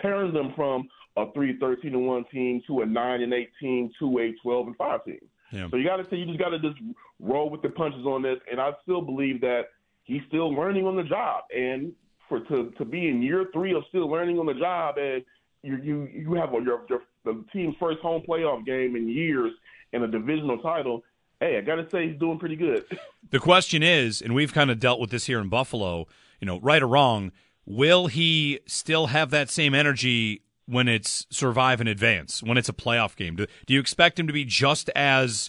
turned 0.00 0.34
them 0.34 0.52
from 0.54 0.88
a 1.16 1.32
3 1.32 1.58
13 1.58 1.94
and 1.94 2.06
1 2.06 2.24
team 2.32 2.62
to 2.68 2.82
a 2.82 2.86
9 2.86 3.22
and 3.22 3.34
8 3.34 3.50
team 3.60 3.90
to 3.98 4.18
a 4.18 4.32
12 4.42 4.66
and 4.68 4.76
5 4.76 5.04
team. 5.04 5.18
Yeah. 5.52 5.68
So 5.70 5.76
you 5.76 5.84
got 5.84 5.96
to 5.96 6.04
say 6.08 6.16
you 6.16 6.26
just 6.26 6.38
got 6.38 6.50
to 6.50 6.60
just 6.60 6.76
roll 7.18 7.50
with 7.50 7.62
the 7.62 7.70
punches 7.70 8.06
on 8.06 8.22
this. 8.22 8.38
And 8.50 8.60
I 8.60 8.70
still 8.84 9.02
believe 9.02 9.40
that 9.40 9.62
he's 10.04 10.22
still 10.28 10.54
learning 10.54 10.86
on 10.86 10.94
the 10.94 11.02
job. 11.02 11.44
And 11.54 11.92
for 12.28 12.40
to 12.40 12.70
to 12.78 12.84
be 12.84 13.08
in 13.08 13.20
year 13.20 13.46
three 13.52 13.74
of 13.74 13.82
still 13.88 14.08
learning 14.08 14.38
on 14.38 14.46
the 14.46 14.54
job 14.54 14.96
and 14.96 15.22
you 15.62 15.76
you 15.82 16.08
you 16.12 16.34
have 16.34 16.50
a, 16.50 16.62
your, 16.62 16.82
your 16.88 17.02
the 17.24 17.44
team's 17.52 17.74
first 17.78 18.00
home 18.00 18.22
playoff 18.28 18.64
game 18.64 18.96
in 18.96 19.08
years 19.08 19.52
and 19.92 20.02
a 20.02 20.08
divisional 20.08 20.58
title. 20.58 21.02
Hey, 21.40 21.56
I 21.56 21.62
got 21.62 21.76
to 21.76 21.88
say 21.90 22.08
he's 22.08 22.18
doing 22.18 22.38
pretty 22.38 22.56
good. 22.56 22.84
The 23.30 23.38
question 23.38 23.84
is, 23.84 24.20
and 24.20 24.34
we've 24.34 24.52
kind 24.52 24.72
of 24.72 24.80
dealt 24.80 24.98
with 24.98 25.10
this 25.10 25.26
here 25.26 25.38
in 25.38 25.48
Buffalo. 25.48 26.08
You 26.40 26.46
know, 26.46 26.58
right 26.58 26.82
or 26.82 26.88
wrong, 26.88 27.30
will 27.64 28.08
he 28.08 28.58
still 28.66 29.06
have 29.06 29.30
that 29.30 29.50
same 29.50 29.72
energy 29.72 30.42
when 30.66 30.88
it's 30.88 31.26
survive 31.30 31.78
and 31.78 31.88
advance, 31.88 32.42
when 32.42 32.58
it's 32.58 32.68
a 32.68 32.72
playoff 32.72 33.14
game? 33.14 33.36
Do, 33.36 33.46
do 33.66 33.74
you 33.74 33.78
expect 33.78 34.18
him 34.18 34.26
to 34.26 34.32
be 34.32 34.44
just 34.44 34.88
as 34.96 35.48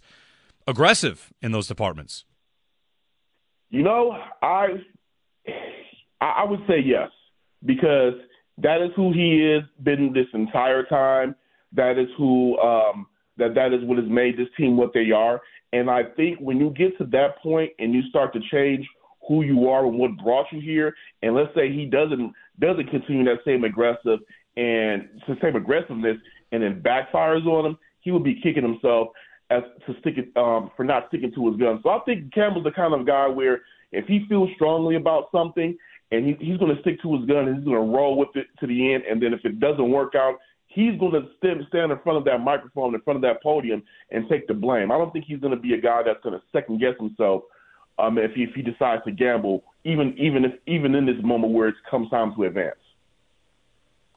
aggressive 0.67 1.33
in 1.41 1.53
those 1.53 1.67
departments? 1.67 2.25
You 3.71 3.81
know, 3.81 4.15
I 4.43 4.67
I 6.19 6.43
would 6.43 6.59
say 6.67 6.79
yes 6.85 7.09
because 7.65 8.13
that 8.57 8.81
is 8.81 8.91
who 8.95 9.11
he 9.13 9.45
is 9.45 9.63
been 9.83 10.13
this 10.13 10.27
entire 10.33 10.83
time. 10.83 11.35
That 11.73 11.97
is 11.97 12.07
who 12.17 12.57
um, 12.59 13.07
that 13.37 13.55
that 13.55 13.73
is 13.73 13.83
what 13.83 13.97
has 13.97 14.07
made 14.09 14.37
this 14.37 14.47
team 14.57 14.77
what 14.77 14.93
they 14.93 15.11
are. 15.11 15.41
And 15.73 15.89
I 15.89 16.03
think 16.03 16.39
when 16.39 16.59
you 16.59 16.69
get 16.71 16.97
to 16.97 17.05
that 17.05 17.37
point 17.41 17.71
and 17.79 17.93
you 17.93 18.01
start 18.09 18.33
to 18.33 18.39
change 18.51 18.85
who 19.27 19.43
you 19.43 19.69
are 19.69 19.85
and 19.85 19.97
what 19.97 20.17
brought 20.17 20.47
you 20.51 20.59
here, 20.59 20.93
and 21.21 21.33
let's 21.33 21.53
say 21.55 21.71
he 21.71 21.85
doesn't 21.85 22.33
doesn't 22.59 22.89
continue 22.89 23.23
that 23.25 23.39
same 23.45 23.63
aggressive 23.63 24.19
and 24.57 25.07
the 25.27 25.37
same 25.41 25.55
aggressiveness, 25.55 26.17
and 26.51 26.61
then 26.61 26.81
backfires 26.81 27.45
on 27.45 27.65
him, 27.65 27.77
he 28.01 28.11
would 28.11 28.23
be 28.23 28.35
kicking 28.41 28.63
himself. 28.63 29.09
as 29.51 29.63
to 29.85 29.93
stick 29.99 30.15
it 30.17 30.35
um, 30.37 30.71
for 30.75 30.83
not 30.83 31.07
sticking 31.09 31.31
to 31.33 31.47
his 31.49 31.59
guns. 31.59 31.81
So 31.83 31.89
I 31.89 31.99
think 32.05 32.33
Campbell's 32.33 32.63
the 32.63 32.71
kind 32.71 32.93
of 32.93 33.05
guy 33.05 33.27
where 33.27 33.61
if 33.91 34.05
he 34.07 34.25
feels 34.29 34.49
strongly 34.55 34.95
about 34.95 35.25
something 35.31 35.77
and 36.11 36.25
he, 36.25 36.45
he's 36.45 36.57
going 36.57 36.75
to 36.75 36.81
stick 36.81 37.01
to 37.01 37.15
his 37.17 37.25
gun 37.25 37.47
and 37.47 37.55
he's 37.57 37.65
going 37.65 37.77
to 37.77 37.97
roll 37.97 38.17
with 38.17 38.35
it 38.35 38.47
to 38.59 38.67
the 38.67 38.93
end, 38.93 39.03
and 39.09 39.21
then 39.21 39.33
if 39.33 39.43
it 39.45 39.59
doesn't 39.59 39.91
work 39.91 40.13
out, 40.15 40.35
he's 40.67 40.97
going 40.99 41.13
to 41.13 41.27
stand, 41.37 41.63
stand 41.69 41.91
in 41.91 41.99
front 41.99 42.17
of 42.17 42.25
that 42.25 42.39
microphone, 42.39 42.95
in 42.95 43.01
front 43.01 43.15
of 43.15 43.21
that 43.21 43.41
podium, 43.43 43.83
and 44.11 44.27
take 44.29 44.47
the 44.47 44.53
blame. 44.53 44.91
I 44.91 44.97
don't 44.97 45.11
think 45.11 45.25
he's 45.25 45.39
going 45.39 45.55
to 45.55 45.59
be 45.59 45.73
a 45.73 45.81
guy 45.81 46.03
that's 46.03 46.21
going 46.23 46.33
to 46.33 46.41
second 46.51 46.79
guess 46.79 46.95
himself 46.99 47.43
um, 47.99 48.17
if 48.17 48.31
he 48.33 48.43
if 48.43 48.53
he 48.55 48.61
decides 48.61 49.03
to 49.05 49.11
gamble, 49.11 49.63
even 49.83 50.15
even 50.17 50.45
if 50.45 50.53
even 50.67 50.95
in 50.95 51.05
this 51.05 51.21
moment 51.23 51.53
where 51.53 51.67
it 51.67 51.75
comes 51.89 52.09
time 52.09 52.33
to 52.35 52.43
advance. 52.43 52.75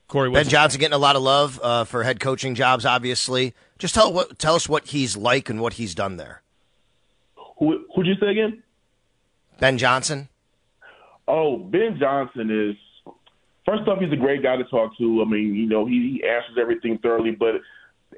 Corey, 0.06 0.30
Ben 0.30 0.48
Johnson 0.48 0.80
getting 0.80 0.94
a 0.94 0.98
lot 0.98 1.16
of 1.16 1.22
love 1.22 1.58
uh, 1.62 1.84
for 1.84 2.02
head 2.02 2.20
coaching 2.20 2.54
jobs. 2.54 2.84
Obviously, 2.84 3.54
just 3.78 3.94
tell 3.94 4.12
what 4.12 4.38
tell 4.38 4.54
us 4.54 4.68
what 4.68 4.86
he's 4.86 5.16
like 5.16 5.48
and 5.48 5.60
what 5.60 5.74
he's 5.74 5.94
done 5.94 6.16
there. 6.16 6.42
Who 7.58 7.84
who'd 7.94 8.06
you 8.06 8.14
say 8.20 8.28
again? 8.28 8.62
Ben 9.58 9.78
Johnson. 9.78 10.28
Oh, 11.26 11.56
Ben 11.56 11.96
Johnson 11.98 12.50
is 12.50 12.76
first 13.66 13.88
off, 13.88 13.98
he's 14.00 14.12
a 14.12 14.16
great 14.16 14.42
guy 14.42 14.56
to 14.56 14.64
talk 14.64 14.96
to. 14.98 15.22
I 15.22 15.30
mean, 15.30 15.54
you 15.54 15.66
know, 15.66 15.86
he, 15.86 16.18
he 16.20 16.28
answers 16.28 16.56
everything 16.60 16.98
thoroughly, 17.02 17.32
but 17.32 17.54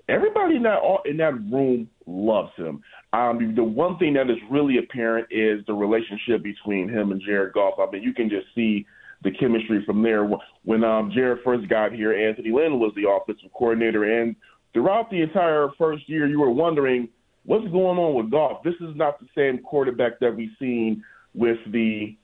everybody 0.08 0.56
in 0.56 0.62
that 0.64 0.80
in 1.04 1.16
that 1.18 1.34
room 1.50 1.88
loves 2.06 2.52
him. 2.56 2.82
Um, 3.12 3.54
the 3.54 3.64
one 3.64 3.98
thing 3.98 4.14
that 4.14 4.30
is 4.30 4.36
really 4.50 4.78
apparent 4.78 5.28
is 5.30 5.64
the 5.66 5.72
relationship 5.72 6.42
between 6.42 6.88
him 6.88 7.12
and 7.12 7.20
Jared 7.24 7.54
Goff. 7.54 7.74
I 7.78 7.90
mean, 7.90 8.02
you 8.02 8.12
can 8.12 8.28
just 8.28 8.46
see 8.54 8.86
the 9.22 9.30
chemistry 9.30 9.82
from 9.86 10.02
there. 10.02 10.28
When 10.64 10.84
um, 10.84 11.10
Jared 11.14 11.38
first 11.44 11.68
got 11.68 11.92
here, 11.92 12.12
Anthony 12.12 12.50
Lynn 12.50 12.78
was 12.78 12.92
the 12.94 13.08
offensive 13.08 13.50
coordinator, 13.56 14.20
and 14.20 14.36
throughout 14.72 15.10
the 15.10 15.22
entire 15.22 15.68
first 15.78 16.08
year, 16.08 16.26
you 16.26 16.40
were 16.40 16.50
wondering 16.50 17.08
what's 17.44 17.66
going 17.68 17.98
on 17.98 18.14
with 18.14 18.30
Goff. 18.30 18.62
This 18.62 18.74
is 18.74 18.94
not 18.94 19.18
the 19.20 19.26
same 19.34 19.62
quarterback 19.62 20.18
that 20.20 20.36
we've 20.36 20.50
seen 20.58 21.02
with 21.34 21.58
the 21.72 22.16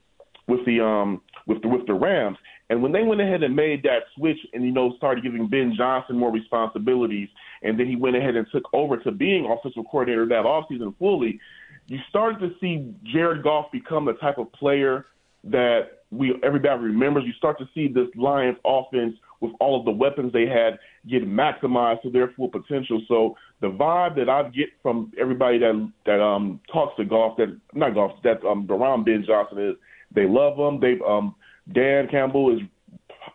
with 0.47 0.65
the 0.65 0.83
um 0.83 1.21
with 1.47 1.61
the 1.61 1.67
with 1.67 1.85
the 1.87 1.93
Rams. 1.93 2.37
And 2.69 2.81
when 2.81 2.91
they 2.91 3.03
went 3.03 3.21
ahead 3.21 3.43
and 3.43 3.55
made 3.55 3.83
that 3.83 4.03
switch 4.15 4.37
and 4.53 4.63
you 4.63 4.71
know 4.71 4.95
started 4.97 5.23
giving 5.23 5.47
Ben 5.47 5.73
Johnson 5.77 6.17
more 6.17 6.31
responsibilities, 6.31 7.29
and 7.61 7.79
then 7.79 7.87
he 7.87 7.95
went 7.95 8.15
ahead 8.15 8.35
and 8.35 8.47
took 8.51 8.63
over 8.73 8.97
to 8.97 9.11
being 9.11 9.45
offensive 9.45 9.83
coordinator 9.89 10.25
that 10.27 10.45
offseason 10.45 10.97
fully, 10.97 11.39
you 11.87 11.99
started 12.09 12.39
to 12.39 12.55
see 12.59 12.93
Jared 13.11 13.43
Goff 13.43 13.71
become 13.71 14.05
the 14.05 14.13
type 14.13 14.37
of 14.37 14.51
player 14.53 15.05
that 15.43 16.03
we 16.11 16.33
everybody 16.43 16.81
remembers. 16.81 17.23
You 17.25 17.33
start 17.33 17.57
to 17.59 17.65
see 17.73 17.87
this 17.87 18.07
Lions 18.15 18.57
offense 18.65 19.15
with 19.41 19.51
all 19.59 19.77
of 19.77 19.85
the 19.85 19.91
weapons 19.91 20.31
they 20.31 20.47
had 20.47 20.79
get 21.09 21.27
maximized 21.27 22.01
to 22.03 22.09
their 22.09 22.29
full 22.29 22.47
potential. 22.47 23.01
So 23.09 23.35
the 23.59 23.67
vibe 23.67 24.15
that 24.15 24.29
I 24.29 24.43
get 24.49 24.69
from 24.81 25.11
everybody 25.19 25.59
that 25.59 25.91
that 26.05 26.21
um 26.21 26.61
talks 26.71 26.95
to 26.97 27.05
Goff, 27.05 27.37
that 27.37 27.59
not 27.73 27.93
Goff, 27.93 28.11
that 28.23 28.43
um 28.45 28.65
around 28.69 29.03
Ben 29.03 29.23
Johnson 29.27 29.59
is 29.59 29.75
they 30.13 30.25
love 30.25 30.57
him. 30.57 30.79
They 30.79 30.99
um 31.05 31.35
Dan 31.71 32.07
Campbell 32.09 32.55
is 32.55 32.61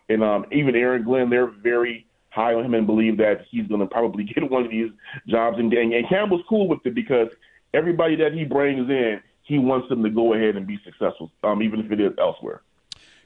and 0.09 0.23
um 0.23 0.47
even 0.53 0.75
Aaron 0.75 1.05
Glenn, 1.05 1.31
they're 1.31 1.47
very 1.47 2.07
high 2.31 2.55
on 2.55 2.65
him 2.65 2.75
and 2.75 2.87
believe 2.87 3.17
that 3.19 3.47
he's 3.51 3.67
going 3.67 3.81
to 3.81 3.87
probably 3.87 4.25
get 4.35 4.49
one 4.51 4.65
of 4.65 4.71
these 4.71 4.91
jobs. 5.27 5.59
And, 5.59 5.73
and 5.73 6.09
Campbell's 6.09 6.43
cool 6.49 6.69
with 6.69 6.81
it 6.85 6.95
because 6.95 7.29
everybody 7.75 8.17
that 8.17 8.33
he 8.33 8.45
brings 8.45 8.89
in, 8.89 9.21
he 9.43 9.59
wants 9.59 9.89
them 9.89 10.03
to 10.03 10.11
go 10.11 10.35
ahead 10.35 10.57
and 10.57 10.67
be 10.67 10.79
successful, 10.85 11.31
um, 11.43 11.63
even 11.63 11.81
if 11.81 11.91
it 11.91 12.01
is 12.01 12.13
elsewhere. 12.19 12.63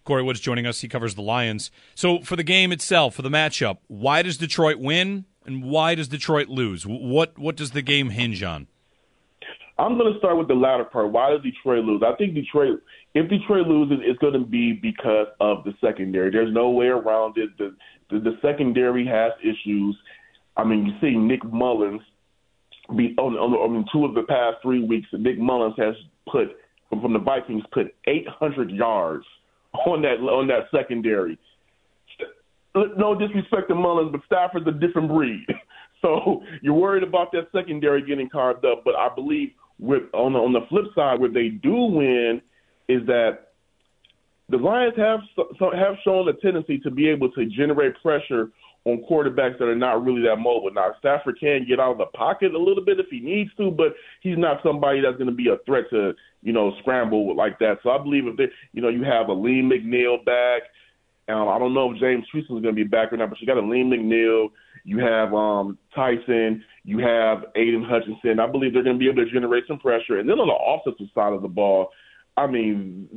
Corey 0.04 0.22
Woods 0.22 0.40
joining 0.40 0.66
us. 0.66 0.80
He 0.80 0.88
covers 0.88 1.14
the 1.14 1.22
Lions. 1.22 1.70
So, 1.94 2.20
for 2.20 2.34
the 2.34 2.42
game 2.42 2.72
itself, 2.72 3.14
for 3.14 3.22
the 3.22 3.28
matchup, 3.28 3.78
why 3.86 4.22
does 4.22 4.36
Detroit 4.36 4.78
win 4.78 5.26
and 5.46 5.62
why 5.62 5.94
does 5.94 6.08
Detroit 6.08 6.48
lose? 6.48 6.84
What 6.84 7.38
what 7.38 7.56
does 7.56 7.70
the 7.70 7.82
game 7.82 8.10
hinge 8.10 8.42
on? 8.42 8.66
I'm 9.78 9.96
going 9.98 10.12
to 10.12 10.18
start 10.18 10.36
with 10.36 10.48
the 10.48 10.54
latter 10.54 10.84
part. 10.84 11.10
Why 11.10 11.30
does 11.30 11.42
Detroit 11.42 11.84
lose? 11.84 12.02
I 12.06 12.14
think 12.16 12.34
Detroit, 12.34 12.80
if 13.14 13.28
Detroit 13.28 13.66
loses, 13.66 13.98
it's 14.02 14.18
going 14.18 14.32
to 14.32 14.38
be 14.38 14.72
because 14.72 15.26
of 15.40 15.64
the 15.64 15.72
secondary. 15.80 16.30
There's 16.30 16.52
no 16.52 16.70
way 16.70 16.86
around 16.86 17.36
it. 17.36 17.50
The 17.58 17.74
the, 18.10 18.18
the 18.18 18.38
secondary 18.42 19.06
has 19.06 19.32
issues. 19.42 19.96
I 20.56 20.64
mean, 20.64 20.86
you 20.86 20.92
see 21.00 21.16
Nick 21.16 21.42
Mullens 21.44 22.02
be 22.96 23.14
on, 23.18 23.34
on, 23.34 23.52
on 23.52 23.86
two 23.92 24.04
of 24.04 24.14
the 24.14 24.22
past 24.22 24.56
three 24.62 24.84
weeks. 24.84 25.08
Nick 25.12 25.38
Mullens 25.38 25.74
has 25.78 25.94
put 26.30 26.56
from, 26.90 27.00
from 27.00 27.12
the 27.14 27.18
Vikings 27.18 27.62
put 27.72 27.94
800 28.06 28.70
yards 28.70 29.24
on 29.86 30.02
that 30.02 30.20
on 30.20 30.46
that 30.48 30.64
secondary. 30.70 31.38
No 32.74 33.14
disrespect 33.14 33.68
to 33.68 33.74
Mullens, 33.74 34.12
but 34.12 34.22
Stafford's 34.26 34.66
a 34.66 34.72
different 34.72 35.08
breed. 35.08 35.46
So 36.00 36.42
you're 36.62 36.74
worried 36.74 37.04
about 37.04 37.30
that 37.30 37.46
secondary 37.54 38.04
getting 38.04 38.28
carved 38.28 38.64
up. 38.64 38.82
But 38.84 38.96
I 38.96 39.08
believe 39.14 39.50
with 39.78 40.02
on 40.12 40.32
the, 40.32 40.38
on 40.40 40.52
the 40.52 40.66
flip 40.68 40.86
side, 40.96 41.20
where 41.20 41.30
they 41.30 41.46
do 41.46 41.72
win, 41.76 42.42
is 42.88 43.06
that 43.06 43.52
the 44.48 44.58
Lions 44.58 44.94
have 44.96 45.20
have 45.74 45.94
shown 46.04 46.28
a 46.28 46.32
tendency 46.34 46.78
to 46.78 46.90
be 46.90 47.08
able 47.08 47.30
to 47.32 47.46
generate 47.46 47.94
pressure 48.02 48.50
on 48.84 49.02
quarterbacks 49.08 49.58
that 49.58 49.64
are 49.64 49.76
not 49.76 50.04
really 50.04 50.22
that 50.22 50.36
mobile. 50.36 50.70
Now 50.72 50.92
Stafford 50.98 51.38
can 51.38 51.66
get 51.66 51.78
out 51.78 51.92
of 51.92 51.98
the 51.98 52.06
pocket 52.06 52.52
a 52.54 52.58
little 52.58 52.84
bit 52.84 52.98
if 52.98 53.06
he 53.10 53.20
needs 53.20 53.50
to, 53.56 53.70
but 53.70 53.94
he's 54.20 54.36
not 54.36 54.60
somebody 54.62 55.00
that's 55.00 55.16
going 55.16 55.30
to 55.30 55.34
be 55.34 55.48
a 55.48 55.56
threat 55.64 55.84
to 55.90 56.12
you 56.42 56.52
know 56.52 56.72
scramble 56.80 57.34
like 57.36 57.58
that. 57.60 57.78
So 57.82 57.90
I 57.90 57.98
believe 57.98 58.26
if 58.26 58.36
they, 58.36 58.48
you 58.72 58.82
know, 58.82 58.88
you 58.88 59.04
have 59.04 59.28
Alim 59.28 59.70
McNeill 59.70 60.24
back. 60.24 60.62
Um, 61.28 61.48
I 61.48 61.58
don't 61.58 61.72
know 61.72 61.92
if 61.92 62.00
James 62.00 62.26
is 62.34 62.48
going 62.48 62.64
to 62.64 62.72
be 62.72 62.82
back 62.82 63.12
or 63.12 63.16
not, 63.16 63.30
but 63.30 63.40
you 63.40 63.46
got 63.46 63.56
Alim 63.56 63.90
McNeill. 63.90 64.48
You 64.84 64.98
have 64.98 65.32
um, 65.32 65.78
Tyson. 65.94 66.64
You 66.84 66.98
have 66.98 67.44
Aidan 67.54 67.84
Hutchinson. 67.84 68.40
I 68.40 68.48
believe 68.48 68.74
they're 68.74 68.82
going 68.82 68.96
to 68.96 69.00
be 69.00 69.08
able 69.08 69.24
to 69.24 69.30
generate 69.30 69.64
some 69.68 69.78
pressure. 69.78 70.18
And 70.18 70.28
then 70.28 70.40
on 70.40 70.48
the 70.48 70.90
offensive 70.90 71.06
side 71.14 71.32
of 71.32 71.42
the 71.42 71.48
ball, 71.48 71.90
I 72.36 72.46
mean, 72.46 73.08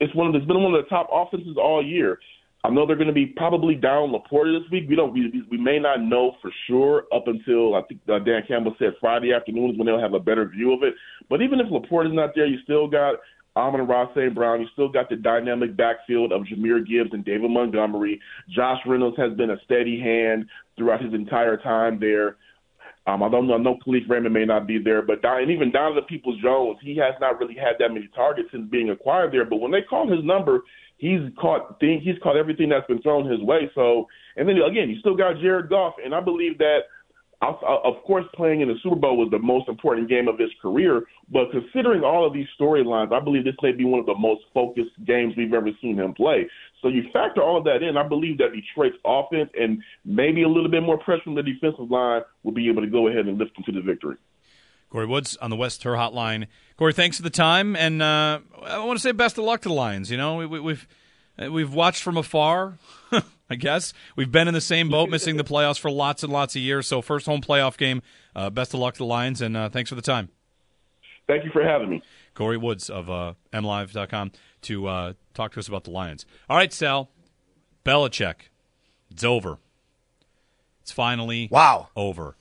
it's 0.00 0.14
one 0.14 0.28
of 0.28 0.34
it's 0.34 0.46
been 0.46 0.62
one 0.62 0.74
of 0.74 0.84
the 0.84 0.88
top 0.88 1.08
offenses 1.12 1.56
all 1.56 1.84
year. 1.84 2.18
I 2.64 2.70
know 2.70 2.86
they're 2.86 2.96
going 2.96 3.08
to 3.08 3.12
be 3.12 3.26
probably 3.26 3.74
down 3.74 4.10
LaPorta 4.10 4.58
this 4.58 4.70
week. 4.70 4.84
We 4.88 4.96
don't 4.96 5.12
we, 5.12 5.30
we 5.50 5.58
may 5.58 5.78
not 5.78 6.02
know 6.02 6.32
for 6.40 6.50
sure 6.66 7.04
up 7.14 7.28
until 7.28 7.74
I 7.74 7.82
think 7.82 8.00
uh, 8.08 8.18
Dan 8.20 8.42
Campbell 8.48 8.74
said 8.78 8.94
Friday 9.00 9.32
afternoon 9.34 9.70
is 9.70 9.76
when 9.78 9.86
they'll 9.86 10.00
have 10.00 10.14
a 10.14 10.20
better 10.20 10.48
view 10.48 10.72
of 10.72 10.82
it. 10.82 10.94
But 11.28 11.42
even 11.42 11.60
if 11.60 11.66
LaPorta's 11.66 12.14
not 12.14 12.30
there, 12.34 12.46
you 12.46 12.58
still 12.64 12.88
got 12.88 13.16
Amon-Ra 13.56 14.08
St. 14.14 14.34
Brown. 14.34 14.62
You 14.62 14.66
still 14.72 14.88
got 14.88 15.08
the 15.08 15.16
dynamic 15.16 15.76
backfield 15.76 16.32
of 16.32 16.42
Jahmyr 16.42 16.86
Gibbs 16.86 17.10
and 17.12 17.24
David 17.24 17.50
Montgomery. 17.50 18.20
Josh 18.48 18.80
Reynolds 18.86 19.16
has 19.18 19.32
been 19.34 19.50
a 19.50 19.60
steady 19.64 20.00
hand 20.00 20.46
throughout 20.76 21.02
his 21.02 21.14
entire 21.14 21.56
time 21.56 22.00
there. 22.00 22.36
Um, 23.06 23.22
I 23.22 23.28
don't 23.28 23.46
know. 23.46 23.54
I 23.54 23.58
know 23.58 23.78
Kalif 23.86 24.08
Raymond 24.08 24.32
may 24.32 24.46
not 24.46 24.66
be 24.66 24.78
there, 24.78 25.02
but 25.02 25.20
Don, 25.20 25.42
and 25.42 25.50
even 25.50 25.70
Donovan 25.70 26.04
Peoples 26.08 26.40
Jones, 26.42 26.78
he 26.82 26.96
has 26.96 27.14
not 27.20 27.38
really 27.38 27.54
had 27.54 27.76
that 27.78 27.92
many 27.92 28.08
targets 28.14 28.48
since 28.50 28.68
being 28.70 28.90
acquired 28.90 29.32
there. 29.32 29.44
But 29.44 29.60
when 29.60 29.70
they 29.70 29.82
call 29.82 30.10
his 30.10 30.24
number, 30.24 30.62
he's 30.96 31.20
caught 31.38 31.78
thing, 31.80 32.00
he's 32.02 32.16
caught 32.22 32.36
everything 32.36 32.70
that's 32.70 32.86
been 32.86 33.02
thrown 33.02 33.30
his 33.30 33.40
way. 33.40 33.70
So, 33.74 34.08
and 34.36 34.48
then 34.48 34.56
again, 34.56 34.88
you 34.88 34.98
still 35.00 35.16
got 35.16 35.38
Jared 35.40 35.68
Goff, 35.68 35.94
and 36.02 36.14
I 36.14 36.20
believe 36.20 36.56
that 36.58 36.80
of 37.52 38.02
course, 38.04 38.24
playing 38.34 38.60
in 38.60 38.68
the 38.68 38.74
Super 38.82 38.96
Bowl 38.96 39.16
was 39.16 39.28
the 39.30 39.38
most 39.38 39.68
important 39.68 40.08
game 40.08 40.28
of 40.28 40.38
his 40.38 40.50
career. 40.62 41.02
But 41.30 41.50
considering 41.50 42.02
all 42.02 42.26
of 42.26 42.32
these 42.32 42.46
storylines, 42.58 43.12
I 43.12 43.20
believe 43.22 43.44
this 43.44 43.54
may 43.62 43.72
be 43.72 43.84
one 43.84 44.00
of 44.00 44.06
the 44.06 44.14
most 44.14 44.42
focused 44.52 44.92
games 45.04 45.34
we've 45.36 45.52
ever 45.52 45.70
seen 45.80 45.96
him 45.96 46.14
play. 46.14 46.48
So 46.80 46.88
you 46.88 47.02
factor 47.12 47.42
all 47.42 47.56
of 47.56 47.64
that 47.64 47.82
in, 47.82 47.96
I 47.96 48.06
believe 48.06 48.38
that 48.38 48.52
Detroit's 48.52 48.96
offense 49.04 49.50
and 49.58 49.82
maybe 50.04 50.42
a 50.42 50.48
little 50.48 50.70
bit 50.70 50.82
more 50.82 50.98
pressure 50.98 51.22
from 51.24 51.34
the 51.34 51.42
defensive 51.42 51.90
line 51.90 52.22
will 52.42 52.52
be 52.52 52.68
able 52.68 52.82
to 52.82 52.88
go 52.88 53.08
ahead 53.08 53.26
and 53.26 53.38
lift 53.38 53.54
them 53.56 53.64
to 53.64 53.72
the 53.72 53.80
victory. 53.80 54.16
Corey 54.90 55.06
Woods 55.06 55.36
on 55.38 55.50
the 55.50 55.56
West 55.56 55.82
Herr 55.82 55.94
Hotline. 55.94 56.46
Corey, 56.76 56.92
thanks 56.92 57.16
for 57.16 57.24
the 57.24 57.30
time, 57.30 57.74
and 57.74 58.00
uh, 58.00 58.38
I 58.62 58.84
want 58.84 58.98
to 58.98 59.02
say 59.02 59.12
best 59.12 59.38
of 59.38 59.44
luck 59.44 59.62
to 59.62 59.68
the 59.68 59.74
Lions. 59.74 60.10
You 60.10 60.16
know, 60.16 60.36
we, 60.36 60.46
we, 60.46 60.60
we've 60.60 60.86
we've 61.50 61.74
watched 61.74 62.02
from 62.02 62.16
afar. 62.16 62.78
I 63.50 63.56
guess. 63.56 63.92
We've 64.16 64.32
been 64.32 64.48
in 64.48 64.54
the 64.54 64.60
same 64.60 64.88
boat, 64.88 65.10
missing 65.10 65.36
the 65.36 65.44
playoffs 65.44 65.78
for 65.78 65.90
lots 65.90 66.22
and 66.22 66.32
lots 66.32 66.56
of 66.56 66.62
years. 66.62 66.86
So, 66.86 67.02
first 67.02 67.26
home 67.26 67.42
playoff 67.42 67.76
game. 67.76 68.02
Uh, 68.34 68.50
best 68.50 68.74
of 68.74 68.80
luck 68.80 68.94
to 68.94 68.98
the 68.98 69.04
Lions, 69.04 69.40
and 69.40 69.56
uh, 69.56 69.68
thanks 69.68 69.90
for 69.90 69.96
the 69.96 70.02
time. 70.02 70.30
Thank 71.26 71.44
you 71.44 71.50
for 71.50 71.62
having 71.62 71.90
me. 71.90 72.02
Corey 72.34 72.56
Woods 72.56 72.90
of 72.90 73.08
uh, 73.08 73.34
MLive.com 73.52 74.32
to 74.62 74.86
uh, 74.86 75.12
talk 75.34 75.52
to 75.52 75.60
us 75.60 75.68
about 75.68 75.84
the 75.84 75.90
Lions. 75.90 76.26
All 76.48 76.56
right, 76.56 76.72
Sal. 76.72 77.10
Belichick. 77.84 78.48
It's 79.10 79.24
over. 79.24 79.58
It's 80.82 80.92
finally 80.92 81.48
wow 81.50 81.88
over. 81.96 82.36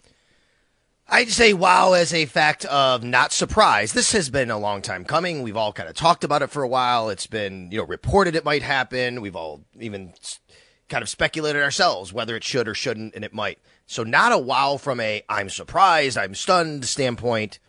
I'd 1.07 1.29
say 1.29 1.53
wow 1.53 1.93
as 1.93 2.13
a 2.13 2.25
fact 2.25 2.65
of 2.65 3.03
not 3.03 3.31
surprise. 3.31 3.93
This 3.93 4.13
has 4.13 4.29
been 4.29 4.49
a 4.49 4.57
long 4.57 4.81
time 4.81 5.05
coming. 5.05 5.43
We've 5.43 5.57
all 5.57 5.71
kind 5.71 5.87
of 5.87 5.95
talked 5.95 6.23
about 6.23 6.41
it 6.41 6.49
for 6.49 6.63
a 6.63 6.67
while. 6.67 7.09
It's 7.09 7.27
been, 7.27 7.69
you 7.71 7.77
know, 7.77 7.85
reported 7.85 8.35
it 8.35 8.43
might 8.43 8.63
happen. 8.63 9.21
We've 9.21 9.35
all 9.35 9.63
even 9.79 10.13
kind 10.89 11.01
of 11.01 11.09
speculated 11.09 11.61
ourselves 11.61 12.13
whether 12.13 12.35
it 12.35 12.43
should 12.43 12.67
or 12.67 12.73
shouldn't, 12.73 13.15
and 13.15 13.23
it 13.23 13.33
might. 13.33 13.59
So, 13.85 14.03
not 14.03 14.31
a 14.31 14.37
wow 14.37 14.77
from 14.77 14.99
a 14.99 15.23
I'm 15.29 15.49
surprised, 15.49 16.17
I'm 16.17 16.35
stunned 16.35 16.85
standpoint. 16.85 17.59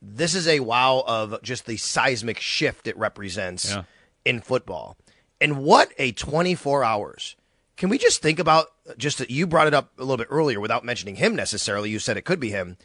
This 0.00 0.34
is 0.34 0.48
a 0.48 0.60
wow 0.60 1.04
of 1.06 1.40
just 1.42 1.66
the 1.66 1.76
seismic 1.76 2.40
shift 2.40 2.86
it 2.86 2.96
represents 2.98 3.70
yeah. 3.70 3.84
in 4.24 4.40
football. 4.40 4.96
And 5.40 5.58
what 5.58 5.92
a 5.98 6.12
24 6.12 6.84
hours. 6.84 7.36
Can 7.76 7.88
we 7.88 7.98
just 7.98 8.22
think 8.22 8.38
about 8.38 8.66
just 8.96 9.18
that 9.18 9.30
you 9.30 9.46
brought 9.46 9.66
it 9.66 9.74
up 9.74 9.92
a 9.98 10.02
little 10.02 10.16
bit 10.16 10.28
earlier 10.30 10.60
without 10.60 10.84
mentioning 10.84 11.16
him 11.16 11.34
necessarily? 11.34 11.90
You 11.90 11.98
said 11.98 12.16
it 12.16 12.24
could 12.24 12.40
be 12.40 12.50
him. 12.50 12.76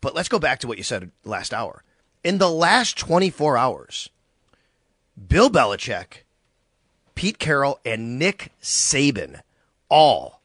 But 0.00 0.14
let's 0.14 0.28
go 0.28 0.38
back 0.38 0.60
to 0.60 0.66
what 0.66 0.78
you 0.78 0.84
said 0.84 1.10
last 1.24 1.52
hour. 1.52 1.82
In 2.24 2.38
the 2.38 2.50
last 2.50 2.96
24 2.96 3.56
hours, 3.56 4.10
Bill 5.28 5.50
Belichick, 5.50 6.22
Pete 7.18 7.40
Carroll, 7.40 7.80
and 7.84 8.16
Nick 8.16 8.52
Saban 8.62 9.40
all 9.88 10.40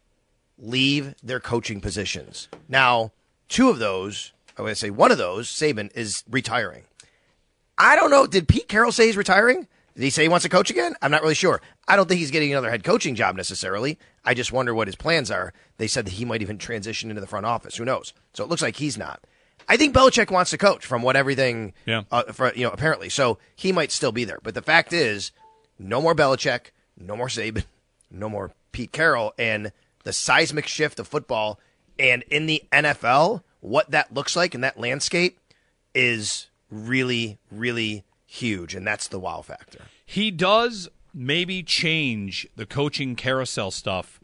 leave 0.58 1.13
their 1.22 1.39
coaching 1.39 1.80
positions. 1.80 2.48
Now, 2.68 3.12
two 3.48 3.70
of 3.70 3.77
those, 3.77 4.32
I 4.58 4.63
would 4.63 4.75
say 4.75 4.89
one 4.89 5.12
of 5.12 5.20
those, 5.20 5.50
Saban, 5.50 5.96
is 5.96 6.24
retiring. 6.27 6.82
I 7.77 7.96
don't 7.96 8.10
know. 8.10 8.25
Did 8.25 8.48
Pete 8.48 8.68
Carroll 8.68 8.92
say 8.92 9.06
he's 9.06 9.15
retiring? 9.18 9.68
Did 9.94 10.01
he 10.03 10.10
say 10.10 10.24
he 10.24 10.30
wants 10.30 10.46
to 10.46 10.50
coach 10.50 10.72
again? 10.72 10.96
I'm 11.00 11.12
not 11.12 11.22
really 11.22 11.36
sure. 11.36 11.62
I 11.88 11.96
don't 11.96 12.10
think 12.10 12.18
he's 12.18 12.32
getting 12.32 12.51
another 12.51 12.72
head 12.72 12.84
coaching 12.84 13.13
job 13.13 13.36
necessarily. 13.36 14.00
I 14.25 14.34
just 14.34 14.51
wonder 14.51 14.74
what 14.74 14.88
his 14.88 14.96
plans 14.96 15.30
are. 15.30 15.53
They 15.77 15.86
said 15.86 16.06
that 16.08 16.13
he 16.13 16.25
might 16.25 16.42
even 16.42 16.58
transition 16.58 17.12
into 17.12 17.22
the 17.22 17.27
front 17.27 17.46
office. 17.46 17.75
Who 17.75 17.86
knows? 17.86 18.13
So 18.34 18.44
it 18.44 18.50
looks 18.50 18.63
like 18.63 18.77
he's 18.77 18.98
not. 18.98 19.22
I 19.70 19.77
think 19.77 19.94
Belichick 19.94 20.32
wants 20.32 20.50
to 20.50 20.58
coach 20.58 20.88
from 20.88 21.03
what 21.03 21.15
everything, 21.15 21.74
Yeah. 21.86 22.01
uh, 22.12 22.24
for, 22.34 22.51
you 22.56 22.63
know, 22.65 22.72
apparently. 22.72 23.10
So 23.10 23.38
he 23.56 23.72
might 23.72 23.92
still 23.92 24.12
be 24.12 24.24
there. 24.25 24.39
But 24.42 24.56
the 24.56 24.63
fact 24.63 24.92
is, 24.92 25.32
no 25.84 26.02
more 26.02 26.16
Belichick, 26.16 26.68
no 26.98 27.16
more 27.16 27.28
Saban, 27.28 27.66
no 28.12 28.30
more 28.30 28.52
Pete 28.72 28.92
Carroll, 28.92 29.34
and 29.38 29.72
the 30.04 30.13
seismic 30.13 30.68
shift 30.68 31.00
of 31.00 31.08
football 31.08 31.60
and 32.00 32.24
in 32.32 32.46
the 32.48 32.63
NFL, 32.72 33.44
what 33.60 33.92
that 33.92 34.13
looks 34.13 34.36
like 34.36 34.56
in 34.56 34.62
that 34.62 34.80
landscape 34.80 35.38
is 35.94 36.48
really, 36.72 37.38
really 37.52 38.04
huge, 38.25 38.74
and 38.74 38.86
that's 38.88 39.08
the 39.08 39.20
wow 39.20 39.42
factor. 39.42 39.80
He 40.06 40.32
does 40.32 40.90
maybe 41.13 41.62
change 41.62 42.48
the 42.56 42.66
coaching 42.66 43.16
carousel 43.16 43.70
stuff 43.70 44.20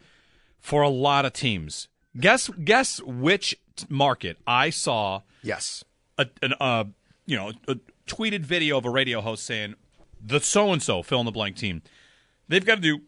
for 0.60 0.82
a 0.82 0.90
lot 0.90 1.26
of 1.26 1.34
teams. 1.34 1.88
Guess 2.20 2.50
guess 2.64 3.00
which 3.04 3.56
market 3.88 4.38
I 4.48 4.72
saw 4.72 5.22
Yes. 5.44 5.84
a, 6.18 6.28
an, 6.42 6.54
uh, 6.60 6.86
you 7.28 7.38
know, 7.38 7.52
a 7.68 7.76
tweeted 8.08 8.42
video 8.42 8.78
of 8.80 8.86
a 8.86 8.90
radio 8.90 9.22
host 9.22 9.46
saying 9.46 9.76
the 10.22 10.40
so 10.40 10.72
and 10.72 10.82
so 10.82 11.02
fill 11.04 11.20
in 11.20 11.26
the 11.26 11.32
blank 11.32 11.56
team. 11.58 11.82
They've 12.48 12.66
got 12.66 12.76
to 12.76 12.82
do 12.82 13.02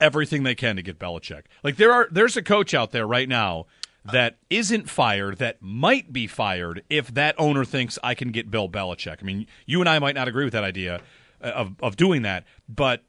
everything 0.00 0.42
they 0.42 0.54
can 0.54 0.76
to 0.76 0.82
get 0.82 0.98
Belichick. 0.98 1.42
Like 1.62 1.76
there 1.76 1.92
are 1.92 2.08
there's 2.10 2.36
a 2.36 2.42
coach 2.42 2.74
out 2.74 2.90
there 2.92 3.06
right 3.06 3.28
now 3.28 3.66
that 4.04 4.36
isn't 4.50 4.90
fired 4.90 5.38
that 5.38 5.58
might 5.62 6.12
be 6.12 6.26
fired 6.26 6.82
if 6.90 7.14
that 7.14 7.36
owner 7.38 7.64
thinks 7.64 8.00
I 8.02 8.14
can 8.14 8.32
get 8.32 8.50
Bill 8.50 8.68
Belichick. 8.68 9.18
I 9.20 9.24
mean, 9.24 9.46
you 9.64 9.78
and 9.80 9.88
I 9.88 10.00
might 10.00 10.16
not 10.16 10.26
agree 10.26 10.42
with 10.44 10.54
that 10.54 10.64
idea 10.64 11.00
uh, 11.40 11.46
of 11.46 11.74
of 11.80 11.96
doing 11.96 12.22
that, 12.22 12.44
but 12.68 13.04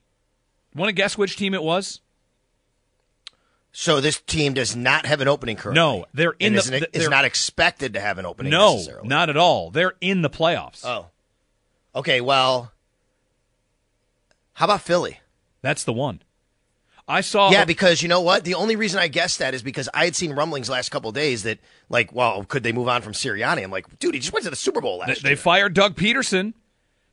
want 0.76 0.90
to 0.90 0.94
guess 0.94 1.18
which 1.18 1.36
team 1.36 1.54
it 1.56 1.64
was? 1.64 2.02
So 3.72 4.00
this 4.02 4.20
team 4.22 4.54
does 4.54 4.76
not 4.76 5.08
have 5.08 5.20
an 5.20 5.28
opening 5.28 5.56
currently. 5.56 5.82
No, 5.82 6.06
they're 6.14 6.36
in 6.40 6.54
and 6.56 6.62
the- 6.64 6.70
they're- 6.82 6.88
it's 6.94 7.10
not 7.10 7.26
expected 7.26 7.94
to 7.96 8.00
have 8.00 8.20
an 8.20 8.26
opening. 8.28 8.52
No, 8.52 8.80
not 9.04 9.30
at 9.32 9.38
all. 9.38 9.72
They're 9.72 9.96
in 10.00 10.22
the 10.22 10.30
playoffs. 10.30 10.86
Oh, 10.86 11.08
okay. 11.96 12.22
Well, 12.22 12.72
how 14.54 14.66
about 14.66 14.82
Philly? 14.82 15.20
That's 15.62 15.84
the 15.84 15.94
one. 15.94 16.22
I 17.08 17.20
saw 17.22 17.52
Yeah, 17.52 17.66
because 17.66 18.02
you 18.02 18.08
know 18.08 18.22
what? 18.22 18.46
The 18.46 18.54
only 18.56 18.76
reason 18.78 19.00
I 19.00 19.10
guessed 19.10 19.40
that 19.40 19.54
is 19.54 19.62
because 19.62 19.90
I 19.94 20.06
had 20.06 20.16
seen 20.16 20.32
rumblings 20.34 20.70
last 20.70 20.90
couple 20.90 21.12
days 21.12 21.44
that, 21.44 21.60
like, 21.90 22.14
well, 22.14 22.46
could 22.46 22.64
they 22.64 22.72
move 22.72 22.88
on 22.88 23.02
from 23.02 23.12
Sirianni? 23.14 23.62
I'm 23.64 23.72
like, 23.72 24.00
dude, 24.00 24.14
he 24.14 24.22
just 24.22 24.32
went 24.32 24.46
to 24.46 24.50
the 24.50 24.56
Super 24.56 24.80
Bowl 24.80 25.00
They, 25.02 25.08
last 25.12 25.24
they 25.24 25.30
year. 25.32 25.38
fired 25.38 25.74
Doug 25.74 25.96
Pederson. 25.96 26.54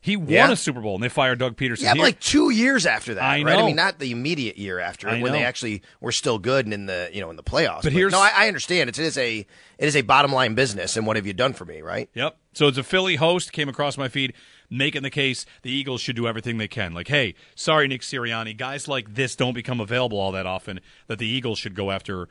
He 0.02 0.16
won 0.16 0.28
Yeah. 0.30 0.50
a 0.52 0.56
Super 0.56 0.80
Bowl, 0.80 0.94
and 0.94 1.02
they 1.04 1.08
fired 1.10 1.40
Doug 1.40 1.56
Pederson. 1.56 1.82
yeah, 1.82 1.92
but 1.94 2.00
like 2.02 2.20
two 2.20 2.48
years 2.50 2.86
after 2.86 3.14
that, 3.14 3.22
I 3.22 3.42
right? 3.42 3.58
I 3.58 3.66
mean, 3.66 3.76
not 3.76 3.98
the 3.98 4.12
immediate 4.12 4.56
year 4.56 4.78
after 4.78 5.08
I 5.10 5.20
when 5.20 5.32
they 5.32 5.44
actually 5.44 5.82
were 6.00 6.12
still 6.12 6.38
good 6.38 6.64
and 6.66 6.72
in 6.72 6.86
the 6.86 7.10
you 7.12 7.20
know 7.20 7.28
in 7.28 7.36
the 7.36 7.42
playoffs. 7.42 7.82
But 7.82 7.92
here's- 7.92 8.12
no, 8.12 8.18
I, 8.18 8.30
I 8.34 8.48
understand. 8.48 8.88
It 8.88 8.98
is 8.98 9.18
a 9.18 9.38
it 9.40 9.46
is 9.78 9.96
a 9.96 10.00
bottom 10.02 10.32
line 10.32 10.54
business, 10.54 10.96
and 10.96 11.06
what 11.06 11.16
have 11.16 11.26
you 11.26 11.34
done 11.34 11.52
for 11.52 11.66
me, 11.66 11.82
right? 11.82 12.08
Yep. 12.14 12.34
So 12.54 12.68
it's 12.68 12.78
a 12.78 12.82
Philly 12.82 13.16
host 13.16 13.52
came 13.52 13.68
across 13.68 13.98
my 13.98 14.08
feed 14.08 14.32
making 14.70 15.02
the 15.02 15.10
case 15.10 15.44
the 15.62 15.70
Eagles 15.70 16.00
should 16.00 16.16
do 16.16 16.26
everything 16.28 16.58
they 16.58 16.68
can. 16.68 16.94
Like, 16.94 17.08
hey, 17.08 17.34
sorry, 17.54 17.88
Nick 17.88 18.02
Sirianni, 18.02 18.56
guys 18.56 18.86
like 18.88 19.14
this 19.14 19.34
don't 19.36 19.52
become 19.54 19.80
available 19.80 20.18
all 20.18 20.32
that 20.32 20.46
often. 20.46 20.80
That 21.08 21.18
the 21.18 21.26
Eagles 21.26 21.58
should 21.58 21.74
go 21.74 21.90
after 21.90 22.28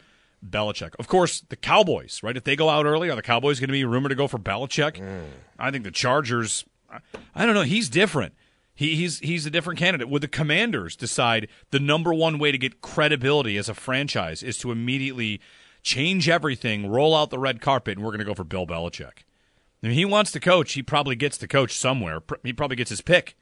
Belichick. 0.47 0.95
Of 0.97 1.07
course, 1.07 1.41
the 1.49 1.55
Cowboys, 1.57 2.21
right? 2.23 2.37
If 2.37 2.45
they 2.45 2.55
go 2.55 2.69
out 2.69 2.85
early, 2.85 3.09
are 3.09 3.15
the 3.15 3.21
Cowboys 3.21 3.59
going 3.59 3.67
to 3.67 3.73
be 3.73 3.83
rumored 3.83 4.09
to 4.11 4.15
go 4.15 4.27
for 4.27 4.39
Belichick? 4.39 4.93
Mm. 4.97 5.23
I 5.59 5.69
think 5.71 5.83
the 5.83 5.91
Chargers. 5.91 6.63
I- 6.89 6.99
I 7.35 7.45
don't 7.45 7.53
know. 7.55 7.61
He's 7.63 7.89
different. 7.89 8.33
He, 8.73 8.95
he's 8.95 9.19
he's 9.19 9.45
a 9.45 9.49
different 9.49 9.77
candidate. 9.77 10.07
Would 10.09 10.21
the 10.23 10.27
Commanders 10.29 10.95
decide 10.95 11.49
the 11.71 11.79
number 11.81 12.13
one 12.13 12.39
way 12.39 12.51
to 12.53 12.57
get 12.57 12.79
credibility 12.81 13.57
as 13.57 13.67
a 13.67 13.73
franchise 13.73 14.41
is 14.41 14.57
to 14.59 14.71
immediately 14.71 15.41
change 15.83 16.29
everything, 16.29 16.87
roll 16.89 17.13
out 17.15 17.29
the 17.29 17.37
red 17.37 17.59
carpet, 17.59 17.97
and 17.97 18.05
we're 18.05 18.11
going 18.11 18.19
to 18.19 18.25
go 18.25 18.33
for 18.33 18.45
Bill 18.45 18.65
Belichick? 18.65 19.23
I 19.81 19.87
mean, 19.87 19.95
he 19.95 20.05
wants 20.05 20.31
to 20.31 20.39
coach. 20.39 20.73
He 20.73 20.83
probably 20.83 21.15
gets 21.15 21.37
to 21.37 21.47
coach 21.47 21.77
somewhere. 21.77 22.21
He 22.43 22.53
probably 22.53 22.75
gets 22.75 22.89
his 22.89 23.01
pick. 23.01 23.35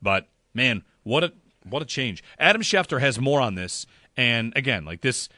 But 0.00 0.28
man, 0.54 0.82
what 1.02 1.24
a 1.24 1.32
what 1.68 1.82
a 1.82 1.86
change. 1.86 2.24
Adam 2.38 2.62
Schefter 2.62 3.00
has 3.00 3.20
more 3.20 3.40
on 3.40 3.54
this, 3.54 3.86
and 4.16 4.52
again, 4.56 4.84
like 4.84 5.02
this, 5.02 5.28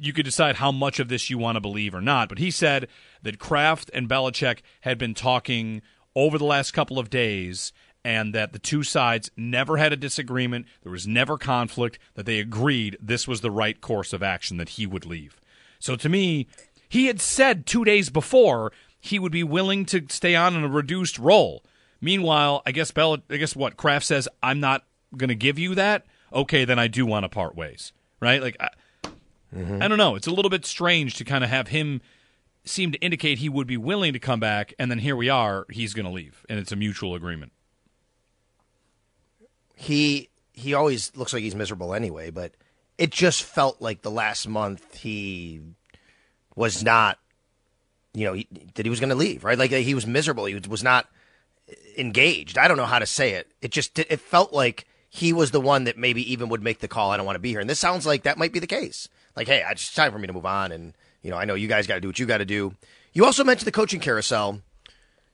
you 0.00 0.12
could 0.12 0.24
decide 0.24 0.56
how 0.56 0.72
much 0.72 0.98
of 0.98 1.08
this 1.08 1.30
you 1.30 1.38
want 1.38 1.56
to 1.56 1.60
believe 1.60 1.94
or 1.94 2.00
not. 2.00 2.28
But 2.28 2.38
he 2.38 2.50
said 2.50 2.88
that 3.22 3.38
Kraft 3.38 3.90
and 3.94 4.08
Belichick 4.08 4.60
had 4.82 4.98
been 4.98 5.14
talking 5.14 5.82
over 6.16 6.38
the 6.38 6.44
last 6.44 6.72
couple 6.72 6.98
of 6.98 7.10
days, 7.10 7.72
and 8.04 8.34
that 8.34 8.52
the 8.52 8.58
two 8.58 8.82
sides 8.82 9.30
never 9.36 9.76
had 9.76 9.92
a 9.92 9.96
disagreement. 9.96 10.66
There 10.82 10.92
was 10.92 11.06
never 11.06 11.38
conflict. 11.38 11.98
That 12.14 12.26
they 12.26 12.40
agreed 12.40 12.96
this 13.00 13.28
was 13.28 13.42
the 13.42 13.50
right 13.50 13.80
course 13.80 14.12
of 14.12 14.22
action. 14.22 14.56
That 14.56 14.70
he 14.70 14.86
would 14.86 15.06
leave. 15.06 15.40
So 15.78 15.96
to 15.96 16.08
me, 16.08 16.46
he 16.88 17.06
had 17.06 17.20
said 17.20 17.66
two 17.66 17.84
days 17.84 18.10
before 18.10 18.72
he 19.00 19.18
would 19.18 19.32
be 19.32 19.42
willing 19.42 19.84
to 19.86 20.06
stay 20.08 20.36
on 20.36 20.54
in 20.54 20.64
a 20.64 20.68
reduced 20.68 21.18
role. 21.18 21.64
Meanwhile, 22.00 22.62
I 22.64 22.72
guess 22.72 22.90
Bell, 22.90 23.18
I 23.28 23.36
guess 23.36 23.56
what 23.56 23.76
Kraft 23.76 24.06
says, 24.06 24.28
I'm 24.42 24.60
not 24.60 24.84
going 25.16 25.28
to 25.28 25.34
give 25.34 25.58
you 25.58 25.74
that. 25.74 26.06
Okay, 26.32 26.64
then 26.64 26.78
I 26.78 26.86
do 26.86 27.04
want 27.04 27.24
to 27.24 27.28
part 27.28 27.56
ways, 27.56 27.92
right? 28.20 28.40
Like, 28.40 28.56
I, 28.60 28.68
mm-hmm. 29.54 29.82
I 29.82 29.88
don't 29.88 29.98
know. 29.98 30.14
It's 30.14 30.26
a 30.26 30.32
little 30.32 30.50
bit 30.50 30.64
strange 30.64 31.14
to 31.16 31.24
kind 31.24 31.42
of 31.42 31.50
have 31.50 31.68
him 31.68 32.00
seem 32.64 32.92
to 32.92 32.98
indicate 32.98 33.38
he 33.38 33.48
would 33.48 33.66
be 33.66 33.76
willing 33.76 34.12
to 34.12 34.18
come 34.18 34.38
back, 34.38 34.74
and 34.78 34.90
then 34.90 34.98
here 34.98 35.16
we 35.16 35.28
are, 35.28 35.66
he's 35.70 35.94
going 35.94 36.06
to 36.06 36.12
leave, 36.12 36.44
and 36.48 36.58
it's 36.58 36.72
a 36.72 36.76
mutual 36.76 37.14
agreement. 37.14 37.52
he 39.80 40.28
he 40.52 40.74
always 40.74 41.16
looks 41.16 41.32
like 41.32 41.42
he's 41.42 41.54
miserable 41.54 41.94
anyway, 41.94 42.28
but 42.28 42.52
it 42.98 43.10
just 43.10 43.42
felt 43.42 43.80
like 43.80 44.02
the 44.02 44.10
last 44.10 44.46
month 44.46 44.94
he 44.96 45.62
was 46.54 46.84
not, 46.84 47.18
you 48.14 48.24
know, 48.26 48.32
he, 48.32 48.48
that 48.74 48.86
he 48.86 48.90
was 48.90 49.00
going 49.00 49.10
to 49.10 49.16
leave, 49.16 49.44
right? 49.44 49.58
Like 49.58 49.70
he 49.70 49.94
was 49.94 50.06
miserable. 50.06 50.44
He 50.46 50.54
was 50.54 50.82
not 50.82 51.06
engaged. 51.96 52.58
I 52.58 52.68
don't 52.68 52.76
know 52.76 52.86
how 52.86 52.98
to 52.98 53.06
say 53.06 53.32
it. 53.32 53.52
It 53.60 53.70
just 53.70 53.98
it 53.98 54.20
felt 54.20 54.52
like 54.52 54.86
he 55.08 55.32
was 55.32 55.50
the 55.50 55.60
one 55.60 55.84
that 55.84 55.98
maybe 55.98 56.32
even 56.32 56.48
would 56.48 56.62
make 56.62 56.80
the 56.80 56.88
call. 56.88 57.10
I 57.10 57.16
don't 57.16 57.26
want 57.26 57.36
to 57.36 57.40
be 57.40 57.50
here, 57.50 57.60
and 57.60 57.70
this 57.70 57.78
sounds 57.78 58.06
like 58.06 58.22
that 58.22 58.38
might 58.38 58.52
be 58.52 58.58
the 58.58 58.66
case. 58.66 59.08
Like, 59.36 59.48
hey, 59.48 59.64
it's 59.70 59.94
time 59.94 60.12
for 60.12 60.18
me 60.18 60.26
to 60.26 60.32
move 60.32 60.46
on, 60.46 60.72
and 60.72 60.94
you 61.22 61.30
know, 61.30 61.36
I 61.36 61.44
know 61.44 61.54
you 61.54 61.68
guys 61.68 61.86
got 61.86 61.96
to 61.96 62.00
do 62.00 62.08
what 62.08 62.18
you 62.18 62.26
got 62.26 62.38
to 62.38 62.44
do. 62.44 62.74
You 63.12 63.24
also 63.24 63.44
mentioned 63.44 63.66
the 63.66 63.72
coaching 63.72 64.00
carousel. 64.00 64.60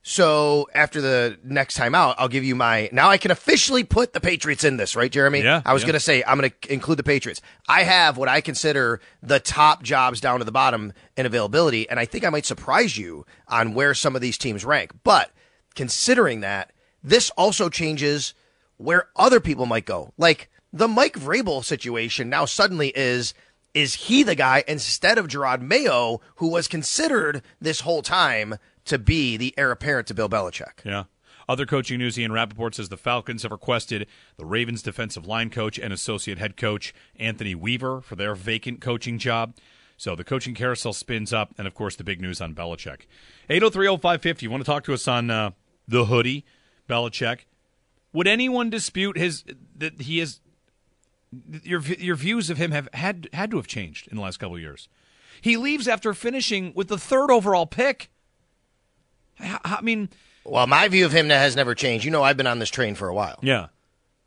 So 0.09 0.69
after 0.73 1.01
the 1.01 1.37
next 1.42 1.75
time 1.75 1.92
out, 1.92 2.14
I'll 2.21 2.29
give 2.29 2.45
you 2.45 2.55
my. 2.55 2.88
Now 2.92 3.09
I 3.09 3.19
can 3.19 3.33
officially 3.33 3.83
put 3.83 4.12
the 4.12 4.21
Patriots 4.21 4.62
in 4.62 4.77
this, 4.77 4.95
right, 4.95 5.11
Jeremy? 5.11 5.40
Yeah, 5.42 5.62
I 5.66 5.73
was 5.73 5.83
yeah. 5.83 5.87
going 5.88 5.95
to 5.95 6.01
say 6.01 6.23
I'm 6.23 6.38
going 6.38 6.53
to 6.62 6.73
include 6.73 7.01
the 7.01 7.03
Patriots. 7.03 7.40
I 7.69 7.83
have 7.83 8.16
what 8.16 8.29
I 8.29 8.40
consider 8.40 9.01
the 9.21 9.40
top 9.40 9.83
jobs 9.83 10.21
down 10.21 10.38
to 10.38 10.45
the 10.45 10.53
bottom 10.53 10.92
in 11.16 11.27
availability, 11.27 11.90
and 11.90 11.99
I 11.99 12.05
think 12.05 12.25
I 12.25 12.31
might 12.31 12.47
surprise 12.47 12.97
you 12.97 13.27
on 13.49 13.75
where 13.75 13.95
some 13.95 14.14
of 14.14 14.23
these 14.23 14.38
teams 14.38 14.64
rank. 14.64 14.92
But 15.03 15.33
considering 15.75 16.38
that, 16.38 16.73
this 17.03 17.31
also 17.31 17.69
changes 17.69 18.33
where 18.77 19.09
other 19.16 19.40
people 19.40 19.66
might 19.66 19.87
go. 19.87 20.12
Like 20.16 20.49
the 20.73 20.87
Mike 20.87 21.19
Vrabel 21.19 21.64
situation 21.64 22.31
now 22.31 22.45
suddenly 22.45 22.92
is 22.95 23.35
is 23.75 23.95
he 23.95 24.23
the 24.23 24.37
guy 24.37 24.62
instead 24.69 25.19
of 25.19 25.27
Jerod 25.27 25.62
Mayo, 25.62 26.21
who 26.37 26.49
was 26.49 26.69
considered 26.69 27.42
this 27.61 27.81
whole 27.81 28.03
time 28.03 28.55
to 28.87 28.99
be 28.99 29.37
the 29.37 29.55
heir 29.57 29.70
apparent 29.70 30.09
to 30.09 30.14
Bill 30.14 30.29
Belichick? 30.29 30.85
Yeah. 30.85 31.05
Other 31.49 31.66
coaching 31.66 31.99
news 31.99 32.18
Ian 32.18 32.33
Rapoport 32.33 32.75
says 32.75 32.88
the 32.88 32.96
Falcons 32.96 33.42
have 33.42 33.53
requested 33.53 34.09
the 34.37 34.44
Ravens 34.44 34.83
defensive 34.83 35.27
line 35.27 35.51
coach 35.51 35.79
and 35.79 35.92
associate 35.92 36.38
head 36.38 36.57
coach 36.57 36.92
Anthony 37.16 37.55
Weaver 37.55 38.01
for 38.01 38.16
their 38.16 38.35
vacant 38.35 38.81
coaching 38.81 39.18
job. 39.18 39.55
So 39.96 40.16
the 40.16 40.25
coaching 40.25 40.55
carousel 40.55 40.92
spins 40.92 41.33
up, 41.33 41.55
and 41.57 41.66
of 41.66 41.75
course, 41.75 41.96
the 41.96 42.05
big 42.05 42.20
news 42.20 42.40
on 42.40 42.55
Belichick. 42.55 43.07
803 43.49 43.87
0550. 43.87 44.44
You 44.44 44.51
want 44.51 44.62
to 44.62 44.66
talk 44.66 44.85
to 44.85 44.94
us 44.94 45.09
on 45.09 45.31
uh, 45.31 45.53
the 45.87 46.07
hoodie, 46.07 46.44
Belichick? 46.88 47.40
Would 48.12 48.27
anyone 48.27 48.68
dispute 48.68 49.16
his 49.16 49.44
that 49.77 50.03
he 50.03 50.20
is 50.20 50.40
your 51.62 51.81
your 51.81 52.16
views 52.16 52.51
of 52.51 52.59
him 52.59 52.72
have 52.72 52.88
had 52.92 53.29
had 53.33 53.51
to 53.51 53.57
have 53.57 53.66
changed 53.66 54.09
in 54.09 54.16
the 54.16 54.22
last 54.22 54.38
couple 54.38 54.57
of 54.57 54.62
years? 54.62 54.88
He 55.40 55.57
leaves 55.57 55.87
after 55.87 56.14
finishing 56.14 56.72
with 56.75 56.88
the 56.88 56.99
third 56.99 57.31
overall 57.31 57.66
pick. 57.66 58.11
I, 59.40 59.59
I 59.64 59.81
mean, 59.83 60.09
Well, 60.44 60.66
my 60.66 60.88
view 60.88 61.07
of 61.07 61.12
him 61.12 61.29
has 61.31 61.57
never 61.57 61.75
changed. 61.75 62.05
You 62.05 62.11
know, 62.11 62.22
I've 62.22 62.37
been 62.37 62.46
on 62.46 62.59
this 62.59 62.70
train 62.70 62.94
for 62.94 63.09
a 63.09 63.14
while. 63.14 63.38
yeah. 63.42 63.68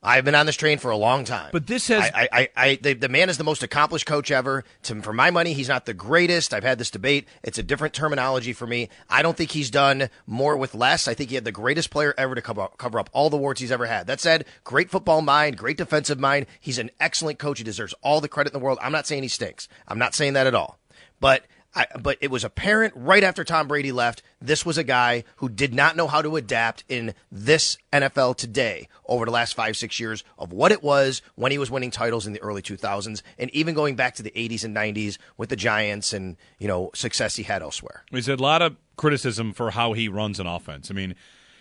I've 0.02 0.24
been 0.24 0.34
on 0.36 0.46
this 0.46 0.56
train 0.56 0.78
for 0.78 0.92
a 0.92 0.96
long 0.96 1.26
time. 1.26 1.50
But 1.52 1.68
this 1.68 1.90
has 1.90 2.10
I, 2.16 2.30
I, 2.32 2.50
I 2.56 2.80
the, 2.82 2.94
the 2.94 3.10
man 3.10 3.28
is 3.30 3.38
the 3.38 3.44
most 3.44 3.64
accomplished 3.64 4.06
coach 4.06 4.32
ever. 4.32 4.64
To, 4.84 5.02
for 5.02 5.12
my 5.12 5.30
money, 5.30 5.52
he's 5.52 5.68
not 5.68 5.86
the 5.86 5.94
greatest. 5.94 6.54
I've 6.54 6.64
had 6.64 6.78
this 6.78 6.90
debate. 6.90 7.28
It's 7.44 7.58
a 7.58 7.64
different 7.64 7.94
terminology 7.94 8.54
for 8.54 8.66
me. 8.66 8.88
I 9.10 9.22
don't 9.22 9.36
think 9.36 9.52
he's 9.52 9.70
done 9.70 10.10
more 10.26 10.56
with 10.56 10.74
less. 10.74 11.10
I 11.10 11.14
think 11.16 11.32
he 11.32 11.36
had 11.36 11.44
the 11.44 11.52
greatest 11.52 11.90
player 11.90 12.14
ever 12.18 12.34
to 12.34 12.42
cover, 12.42 12.70
cover 12.78 12.98
up 12.98 13.10
all 13.12 13.30
the 13.30 13.36
warts 13.36 13.60
he's 13.60 13.74
ever 13.74 13.88
had. 13.88 14.08
That 14.08 14.22
said, 14.22 14.46
great 14.64 14.90
football 14.90 15.22
mind, 15.22 15.58
great 15.58 15.76
defensive 15.76 16.18
mind. 16.18 16.46
He's 16.62 16.80
an 16.80 16.92
excellent 17.02 17.38
coach. 17.38 17.58
He 17.58 17.66
deserves 17.66 17.94
all 18.02 18.22
the 18.22 18.30
credit 18.30 18.54
in 18.54 18.58
the 18.58 18.64
world. 18.64 18.80
I'm 18.82 18.94
not 18.94 19.06
saying 19.06 19.24
he 19.24 19.28
stinks. 19.30 19.68
I'm 19.86 20.00
not 20.00 20.16
saying 20.16 20.32
that 20.32 20.48
at 20.48 20.56
all. 20.56 20.80
But 21.20 21.44
I, 21.76 21.86
but 22.00 22.18
it 22.20 22.32
was 22.32 22.44
apparent 22.44 22.94
right 22.96 23.24
after 23.24 23.44
Tom 23.44 23.68
Brady 23.68 23.92
left, 23.92 24.24
this 24.42 24.66
was 24.66 24.78
a 24.78 24.84
guy 24.84 25.24
who 25.38 25.50
did 25.50 25.74
not 25.74 25.96
know 25.96 26.08
how 26.08 26.22
to 26.22 26.36
adapt 26.36 26.84
in 26.90 27.14
this 27.32 27.78
NFL 27.94 28.38
today 28.38 28.88
over 29.06 29.26
the 29.26 29.32
last 29.32 29.54
five, 29.54 29.78
six 29.78 30.00
years 30.00 30.24
of 30.38 30.52
what 30.52 30.72
it 30.72 30.82
was 30.82 31.22
when 31.36 31.52
he 31.52 31.58
was 31.58 31.70
winning 31.70 31.92
titles 31.92 32.26
in 32.26 32.34
the 32.34 32.42
early 32.42 32.64
2000s 32.64 33.22
and 33.38 33.50
even 33.52 33.76
going 33.76 33.96
back 33.96 34.16
to 34.16 34.24
the 34.24 34.32
80s 34.32 34.64
and 34.64 34.76
90s 34.76 35.18
with 35.38 35.50
the 35.50 35.56
Giants 35.56 36.12
and, 36.12 36.38
you 36.58 36.68
know, 36.68 36.90
success 36.96 37.36
he 37.36 37.44
had 37.44 37.62
elsewhere. 37.62 38.04
Had 38.12 38.28
a 38.28 38.36
lot 38.38 38.62
of 38.62 38.76
criticism 38.98 39.54
for 39.54 39.72
how 39.72 39.94
he 39.94 40.08
runs 40.08 40.40
an 40.40 40.48
offense. 40.48 40.90
I 40.90 40.96
mean, 40.96 41.14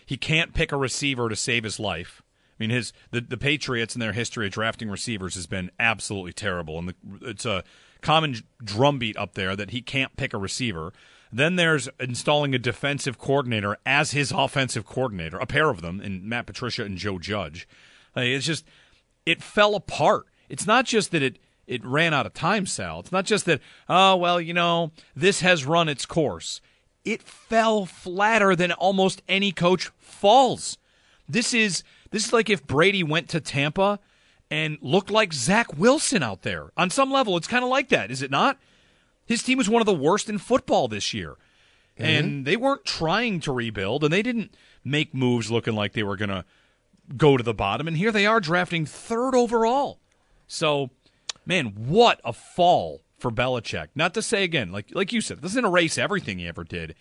he 0.06 0.16
can't 0.16 0.54
pick 0.54 0.72
a 0.72 0.76
receiver 0.76 1.28
to 1.28 1.36
save 1.36 1.64
his 1.64 1.78
life. 1.78 2.22
I 2.58 2.62
mean, 2.62 2.70
his 2.70 2.92
the, 3.10 3.20
the 3.20 3.36
Patriots 3.36 3.94
and 3.94 4.02
their 4.02 4.12
history 4.12 4.46
of 4.46 4.52
drafting 4.52 4.90
receivers 4.90 5.34
has 5.34 5.46
been 5.46 5.70
absolutely 5.78 6.32
terrible, 6.32 6.78
and 6.78 6.88
the, 6.88 6.94
it's 7.22 7.46
a 7.46 7.62
common 8.00 8.36
drumbeat 8.62 9.16
up 9.16 9.34
there 9.34 9.56
that 9.56 9.70
he 9.70 9.80
can't 9.80 10.16
pick 10.16 10.32
a 10.32 10.38
receiver. 10.38 10.92
Then 11.32 11.56
there's 11.56 11.88
installing 12.00 12.54
a 12.54 12.58
defensive 12.58 13.18
coordinator 13.18 13.76
as 13.84 14.12
his 14.12 14.32
offensive 14.32 14.86
coordinator, 14.86 15.38
a 15.38 15.46
pair 15.46 15.68
of 15.68 15.82
them, 15.82 16.00
in 16.00 16.28
Matt 16.28 16.46
Patricia 16.46 16.84
and 16.84 16.96
Joe 16.96 17.18
Judge. 17.18 17.68
it's 18.16 18.46
just 18.46 18.64
it 19.26 19.42
fell 19.42 19.74
apart. 19.74 20.26
It's 20.48 20.66
not 20.66 20.86
just 20.86 21.10
that 21.10 21.22
it 21.22 21.38
it 21.66 21.84
ran 21.84 22.14
out 22.14 22.24
of 22.24 22.32
time, 22.32 22.64
Sal. 22.64 23.00
It's 23.00 23.12
not 23.12 23.26
just 23.26 23.44
that 23.44 23.60
oh 23.88 24.16
well, 24.16 24.40
you 24.40 24.54
know 24.54 24.92
this 25.14 25.40
has 25.40 25.66
run 25.66 25.88
its 25.88 26.06
course. 26.06 26.60
It 27.04 27.22
fell 27.22 27.84
flatter 27.84 28.56
than 28.56 28.72
almost 28.72 29.22
any 29.28 29.52
coach 29.52 29.90
falls. 29.98 30.78
This 31.28 31.52
is 31.52 31.84
this 32.10 32.26
is 32.26 32.32
like 32.32 32.48
if 32.48 32.66
Brady 32.66 33.02
went 33.02 33.28
to 33.30 33.40
Tampa 33.40 33.98
and 34.50 34.78
looked 34.80 35.10
like 35.10 35.32
Zach 35.32 35.76
Wilson 35.76 36.22
out 36.22 36.42
there. 36.42 36.70
On 36.76 36.90
some 36.90 37.10
level, 37.10 37.36
it's 37.36 37.48
kind 37.48 37.64
of 37.64 37.70
like 37.70 37.88
that, 37.88 38.10
is 38.10 38.22
it 38.22 38.30
not? 38.30 38.58
His 39.26 39.42
team 39.42 39.58
was 39.58 39.68
one 39.68 39.82
of 39.82 39.86
the 39.86 39.94
worst 39.94 40.28
in 40.28 40.38
football 40.38 40.88
this 40.88 41.12
year. 41.12 41.36
Mm-hmm. 41.98 42.04
And 42.04 42.44
they 42.46 42.56
weren't 42.56 42.84
trying 42.84 43.40
to 43.40 43.52
rebuild, 43.52 44.04
and 44.04 44.12
they 44.12 44.22
didn't 44.22 44.54
make 44.84 45.12
moves 45.14 45.50
looking 45.50 45.74
like 45.74 45.92
they 45.92 46.02
were 46.02 46.16
going 46.16 46.28
to 46.30 46.44
go 47.16 47.36
to 47.36 47.42
the 47.42 47.54
bottom. 47.54 47.88
And 47.88 47.96
here 47.96 48.12
they 48.12 48.26
are 48.26 48.40
drafting 48.40 48.86
third 48.86 49.34
overall. 49.34 49.98
So, 50.46 50.90
man, 51.44 51.66
what 51.76 52.20
a 52.24 52.32
fall 52.32 53.02
for 53.18 53.30
Belichick. 53.30 53.88
Not 53.94 54.14
to 54.14 54.22
say 54.22 54.44
again, 54.44 54.72
like 54.72 54.94
like 54.94 55.12
you 55.12 55.20
said, 55.20 55.38
it 55.38 55.42
doesn't 55.42 55.64
erase 55.64 55.98
everything 55.98 56.38
he 56.38 56.46
ever 56.46 56.64
did, 56.64 56.94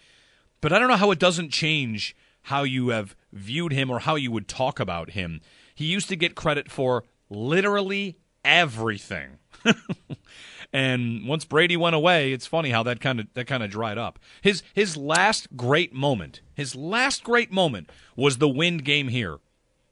but 0.62 0.73
I 0.73 0.79
don't 0.79 0.89
know 0.89 0.97
how 0.97 1.12
it 1.12 1.19
doesn't 1.19 1.51
change 1.51 2.15
how 2.43 2.63
you 2.63 2.89
have 2.89 3.15
viewed 3.31 3.73
him 3.73 3.89
or 3.89 3.99
how 3.99 4.15
you 4.15 4.31
would 4.31 4.47
talk 4.47 4.79
about 4.79 5.12
him. 5.12 5.41
He 5.75 5.86
used 5.86 6.10
to 6.10 6.15
get 6.15 6.33
credit 6.33 6.71
for 6.71 7.03
literally 7.29 8.17
everything. 8.43 9.39
and 10.73 11.27
once 11.27 11.45
Brady 11.45 11.77
went 11.77 11.95
away, 11.95 12.31
it's 12.31 12.47
funny 12.47 12.69
how 12.69 12.83
that 12.83 12.99
kind 12.99 13.19
of 13.19 13.27
that 13.33 13.45
kind 13.47 13.63
of 13.63 13.69
dried 13.69 13.97
up. 13.97 14.19
His 14.41 14.63
his 14.73 14.97
last 14.97 15.55
great 15.55 15.93
moment, 15.93 16.41
his 16.53 16.75
last 16.75 17.23
great 17.23 17.51
moment 17.51 17.89
was 18.15 18.37
the 18.37 18.49
wind 18.49 18.83
game 18.83 19.09
here, 19.09 19.37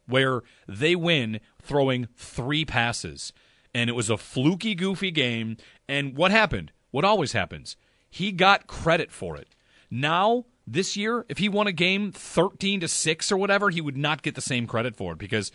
where 0.07 0.41
they 0.67 0.95
win 0.95 1.39
throwing 1.61 2.07
three 2.15 2.65
passes. 2.65 3.33
And 3.73 3.89
it 3.89 3.93
was 3.93 4.09
a 4.09 4.17
fluky, 4.17 4.73
goofy 4.73 5.11
game. 5.11 5.57
And 5.89 6.15
what 6.15 6.31
happened? 6.31 6.71
What 6.91 7.03
always 7.03 7.33
happens? 7.33 7.75
He 8.09 8.31
got 8.31 8.67
credit 8.67 9.11
for 9.11 9.35
it. 9.35 9.49
Now, 9.91 10.45
this 10.65 10.95
year, 10.95 11.25
if 11.27 11.39
he 11.39 11.49
won 11.49 11.67
a 11.67 11.73
game 11.73 12.13
13 12.13 12.79
to 12.79 12.87
6 12.87 13.31
or 13.31 13.37
whatever, 13.37 13.69
he 13.69 13.81
would 13.81 13.97
not 13.97 14.21
get 14.21 14.35
the 14.35 14.41
same 14.41 14.65
credit 14.65 14.95
for 14.95 15.11
it 15.11 15.17
because 15.17 15.51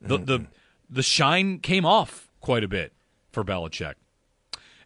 the, 0.00 0.18
the 0.18 0.38
mm-hmm. 0.40 0.52
The 0.90 1.02
shine 1.02 1.58
came 1.58 1.86
off 1.86 2.28
quite 2.40 2.64
a 2.64 2.68
bit 2.68 2.92
for 3.32 3.44
Belichick. 3.44 3.94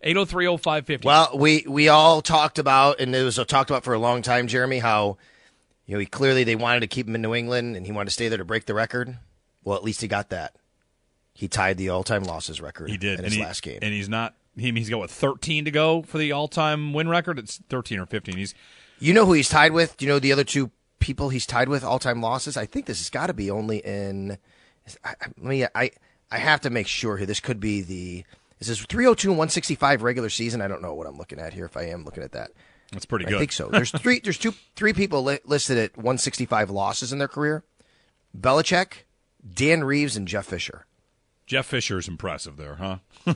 8030550. 0.04 1.04
Well, 1.04 1.30
we 1.34 1.64
we 1.66 1.88
all 1.88 2.20
talked 2.20 2.58
about 2.58 3.00
and 3.00 3.14
it 3.14 3.22
was 3.22 3.36
talked 3.36 3.70
about 3.70 3.84
for 3.84 3.94
a 3.94 3.98
long 3.98 4.20
time, 4.20 4.46
Jeremy, 4.46 4.78
how 4.78 5.16
you 5.86 5.94
know, 5.94 5.98
he 5.98 6.06
clearly 6.06 6.44
they 6.44 6.56
wanted 6.56 6.80
to 6.80 6.86
keep 6.86 7.08
him 7.08 7.14
in 7.14 7.22
New 7.22 7.34
England 7.34 7.76
and 7.76 7.86
he 7.86 7.92
wanted 7.92 8.06
to 8.06 8.12
stay 8.12 8.28
there 8.28 8.38
to 8.38 8.44
break 8.44 8.66
the 8.66 8.74
record. 8.74 9.18
Well, 9.64 9.76
at 9.76 9.84
least 9.84 10.02
he 10.02 10.08
got 10.08 10.30
that. 10.30 10.56
He 11.32 11.48
tied 11.48 11.78
the 11.78 11.88
all-time 11.88 12.22
losses 12.24 12.60
record. 12.60 12.90
He 12.90 12.96
did 12.96 13.18
in 13.18 13.24
his 13.24 13.34
he, 13.34 13.42
last 13.42 13.62
game, 13.62 13.80
and 13.82 13.92
he's 13.92 14.08
not. 14.08 14.34
He, 14.56 14.70
he's 14.70 14.88
got 14.88 14.98
what 14.98 15.10
13 15.10 15.64
to 15.64 15.70
go 15.72 16.02
for 16.02 16.18
the 16.18 16.30
all-time 16.30 16.92
win 16.92 17.08
record. 17.08 17.40
It's 17.40 17.60
13 17.68 17.98
or 17.98 18.06
15. 18.06 18.36
He's. 18.36 18.54
You 19.00 19.12
know 19.12 19.26
who 19.26 19.32
he's 19.32 19.48
tied 19.48 19.72
with? 19.72 19.96
Do 19.96 20.04
you 20.04 20.12
know 20.12 20.20
the 20.20 20.30
other 20.30 20.44
two 20.44 20.70
people 21.00 21.30
he's 21.30 21.44
tied 21.44 21.68
with 21.68 21.82
all-time 21.82 22.20
losses? 22.22 22.56
I 22.56 22.66
think 22.66 22.86
this 22.86 22.98
has 23.00 23.10
got 23.10 23.26
to 23.26 23.34
be 23.34 23.50
only 23.50 23.78
in 23.78 24.38
I, 25.04 25.14
I 25.20 25.26
mean, 25.36 25.66
I 25.74 25.90
I 26.30 26.38
have 26.38 26.60
to 26.62 26.70
make 26.70 26.86
sure 26.86 27.16
here. 27.16 27.26
This 27.26 27.40
could 27.40 27.60
be 27.60 27.80
the 27.80 28.24
this 28.58 28.68
is 28.68 28.78
this 28.78 28.86
302 28.86 29.28
and 29.28 29.38
165 29.38 30.02
regular 30.02 30.30
season. 30.30 30.60
I 30.60 30.68
don't 30.68 30.82
know 30.82 30.94
what 30.94 31.06
I'm 31.06 31.16
looking 31.16 31.38
at 31.38 31.52
here. 31.52 31.64
If 31.64 31.76
I 31.76 31.84
am 31.84 32.04
looking 32.04 32.22
at 32.22 32.32
that, 32.32 32.50
that's 32.92 33.04
pretty 33.04 33.26
I 33.26 33.30
good. 33.30 33.36
I 33.36 33.40
think 33.40 33.52
so. 33.52 33.68
There's 33.68 33.90
three. 33.98 34.20
There's 34.20 34.38
two. 34.38 34.54
Three 34.76 34.92
people 34.92 35.22
li- 35.22 35.40
listed 35.44 35.78
at 35.78 35.96
165 35.96 36.70
losses 36.70 37.12
in 37.12 37.18
their 37.18 37.28
career: 37.28 37.64
Belichick, 38.38 39.04
Dan 39.52 39.84
Reeves, 39.84 40.16
and 40.16 40.28
Jeff 40.28 40.46
Fisher. 40.46 40.86
Jeff 41.46 41.66
Fisher's 41.66 42.08
impressive 42.08 42.56
there, 42.56 42.76
huh? 42.76 42.98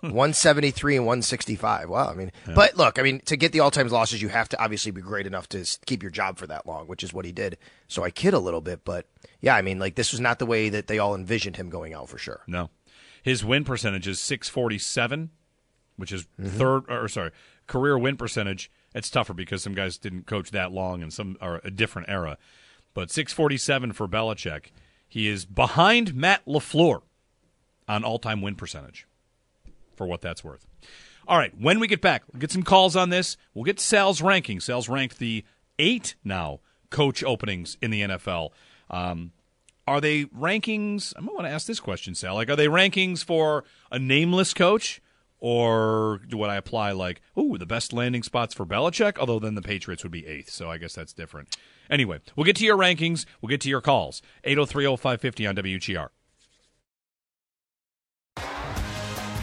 173 0.00 0.96
and 0.96 1.06
165. 1.06 1.88
Wow. 1.88 2.08
I 2.08 2.14
mean, 2.14 2.30
yeah. 2.46 2.54
but 2.54 2.76
look, 2.76 2.98
I 2.98 3.02
mean, 3.02 3.20
to 3.22 3.36
get 3.36 3.50
the 3.50 3.60
all 3.60 3.70
time 3.70 3.88
losses, 3.88 4.22
you 4.22 4.28
have 4.28 4.48
to 4.50 4.62
obviously 4.62 4.92
be 4.92 5.00
great 5.00 5.26
enough 5.26 5.48
to 5.50 5.64
keep 5.84 6.02
your 6.02 6.12
job 6.12 6.38
for 6.38 6.46
that 6.46 6.66
long, 6.66 6.86
which 6.86 7.02
is 7.02 7.12
what 7.12 7.24
he 7.24 7.32
did. 7.32 7.58
So 7.88 8.04
I 8.04 8.10
kid 8.10 8.32
a 8.32 8.38
little 8.38 8.60
bit, 8.60 8.84
but 8.84 9.06
yeah, 9.40 9.56
I 9.56 9.62
mean, 9.62 9.80
like 9.80 9.96
this 9.96 10.12
was 10.12 10.20
not 10.20 10.38
the 10.38 10.46
way 10.46 10.68
that 10.68 10.86
they 10.86 10.98
all 10.98 11.16
envisioned 11.16 11.56
him 11.56 11.68
going 11.68 11.94
out 11.94 12.08
for 12.08 12.18
sure. 12.18 12.42
No. 12.46 12.70
His 13.24 13.44
win 13.44 13.64
percentage 13.64 14.06
is 14.06 14.20
647, 14.20 15.30
which 15.96 16.12
is 16.12 16.28
mm-hmm. 16.40 16.56
third, 16.56 16.84
or 16.88 17.08
sorry, 17.08 17.32
career 17.66 17.98
win 17.98 18.16
percentage. 18.16 18.70
It's 18.94 19.10
tougher 19.10 19.34
because 19.34 19.64
some 19.64 19.74
guys 19.74 19.98
didn't 19.98 20.26
coach 20.26 20.52
that 20.52 20.70
long 20.70 21.02
and 21.02 21.12
some 21.12 21.36
are 21.40 21.60
a 21.64 21.72
different 21.72 22.08
era. 22.08 22.38
But 22.94 23.10
647 23.10 23.92
for 23.92 24.06
Belichick. 24.06 24.66
He 25.08 25.26
is 25.26 25.46
behind 25.46 26.14
Matt 26.14 26.44
LaFleur 26.46 27.02
on 27.88 28.04
all 28.04 28.18
time 28.18 28.42
win 28.42 28.54
percentage, 28.54 29.06
for 29.96 30.06
what 30.06 30.20
that's 30.20 30.44
worth. 30.44 30.66
All 31.26 31.36
right, 31.36 31.52
when 31.60 31.78
we 31.80 31.88
get 31.88 32.00
back, 32.00 32.22
we'll 32.32 32.40
get 32.40 32.50
some 32.50 32.62
calls 32.62 32.96
on 32.96 33.10
this. 33.10 33.36
We'll 33.52 33.64
get 33.64 33.80
Sal's 33.80 34.22
ranking. 34.22 34.60
Sal's 34.60 34.88
ranked 34.88 35.18
the 35.18 35.44
eight 35.78 36.14
now 36.24 36.60
coach 36.90 37.22
openings 37.22 37.76
in 37.82 37.90
the 37.90 38.02
NFL. 38.02 38.50
Um, 38.90 39.32
are 39.86 40.00
they 40.00 40.24
rankings? 40.26 41.12
I 41.16 41.20
might 41.20 41.34
want 41.34 41.46
to 41.46 41.52
ask 41.52 41.66
this 41.66 41.80
question, 41.80 42.14
Sal. 42.14 42.34
Like, 42.34 42.50
are 42.50 42.56
they 42.56 42.66
rankings 42.66 43.24
for 43.24 43.64
a 43.90 43.98
nameless 43.98 44.54
coach? 44.54 45.00
Or 45.40 46.20
do 46.28 46.36
what 46.36 46.50
I 46.50 46.56
apply 46.56 46.90
like, 46.92 47.22
ooh, 47.38 47.56
the 47.58 47.66
best 47.66 47.92
landing 47.92 48.24
spots 48.24 48.54
for 48.54 48.66
Belichick? 48.66 49.18
Although 49.18 49.38
then 49.38 49.54
the 49.54 49.62
Patriots 49.62 50.02
would 50.02 50.10
be 50.10 50.26
eighth, 50.26 50.50
so 50.50 50.68
I 50.68 50.78
guess 50.78 50.94
that's 50.94 51.12
different. 51.12 51.56
Anyway, 51.88 52.18
we'll 52.34 52.44
get 52.44 52.56
to 52.56 52.64
your 52.64 52.76
rankings. 52.76 53.24
We'll 53.40 53.48
get 53.48 53.60
to 53.60 53.68
your 53.68 53.80
calls. 53.80 54.20
803 54.42 54.96
0550 54.96 55.46
on 55.46 55.56
WGR. 55.56 56.08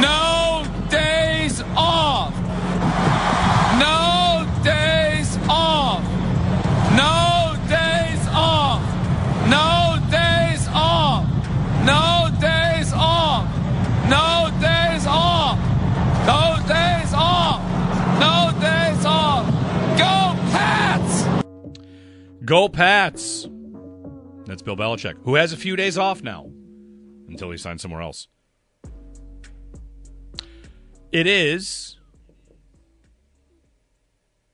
No 0.00 0.64
days 0.90 1.62
off. 1.76 2.34
No 3.78 4.46
days 4.62 5.38
off. 5.48 6.02
No 6.96 7.56
days 7.68 8.26
off. 8.28 8.80
No 9.48 9.98
days 10.10 10.68
off. 10.68 11.26
No 11.84 12.30
days 12.40 12.92
off. 12.94 13.48
No 14.08 14.50
days 14.60 15.06
off. 15.06 15.58
No 16.26 16.56
days 16.66 17.12
off. 17.14 17.60
No 18.20 18.52
days 18.60 19.04
off. 19.04 19.46
Go 19.98 20.34
Pats! 20.50 21.24
Go 22.44 22.68
Pats. 22.68 23.48
That's 24.46 24.62
Bill 24.62 24.76
Belichick, 24.76 25.16
who 25.24 25.36
has 25.36 25.52
a 25.52 25.56
few 25.56 25.76
days 25.76 25.96
off 25.96 26.22
now 26.22 26.50
until 27.28 27.50
he 27.50 27.56
signs 27.56 27.82
somewhere 27.82 28.02
else. 28.02 28.28
It 31.14 31.28
is 31.28 31.96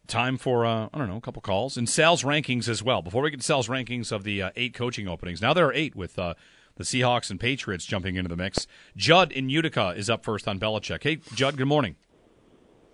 time 0.07 0.37
for 0.37 0.67
uh, 0.67 0.91
I 0.93 0.99
don't 0.99 1.09
know 1.09 1.17
a 1.17 1.21
couple 1.23 1.41
calls 1.41 1.79
and 1.79 1.89
sales 1.89 2.23
rankings 2.23 2.69
as 2.69 2.83
well. 2.83 3.01
Before 3.01 3.23
we 3.23 3.31
get 3.31 3.41
to 3.41 3.47
sales 3.47 3.67
rankings 3.67 4.13
of 4.13 4.25
the 4.25 4.43
uh, 4.43 4.51
eight 4.57 4.75
coaching 4.75 5.09
openings, 5.09 5.41
now 5.41 5.55
there 5.55 5.65
are 5.65 5.73
eight 5.73 5.97
with 5.97 6.19
uh, 6.19 6.35
the 6.77 6.85
Seahawks 6.85 7.31
and 7.31 7.41
Patriots 7.41 7.87
jumping 7.87 8.17
into 8.17 8.29
the 8.29 8.37
mix. 8.37 8.67
Judd 8.95 9.33
in 9.33 9.49
Utica 9.49 9.95
is 9.97 10.11
up 10.11 10.23
first 10.23 10.47
on 10.47 10.61
Belichick. 10.61 11.03
Hey, 11.03 11.17
Judd, 11.33 11.57
good 11.57 11.67
morning. 11.67 11.97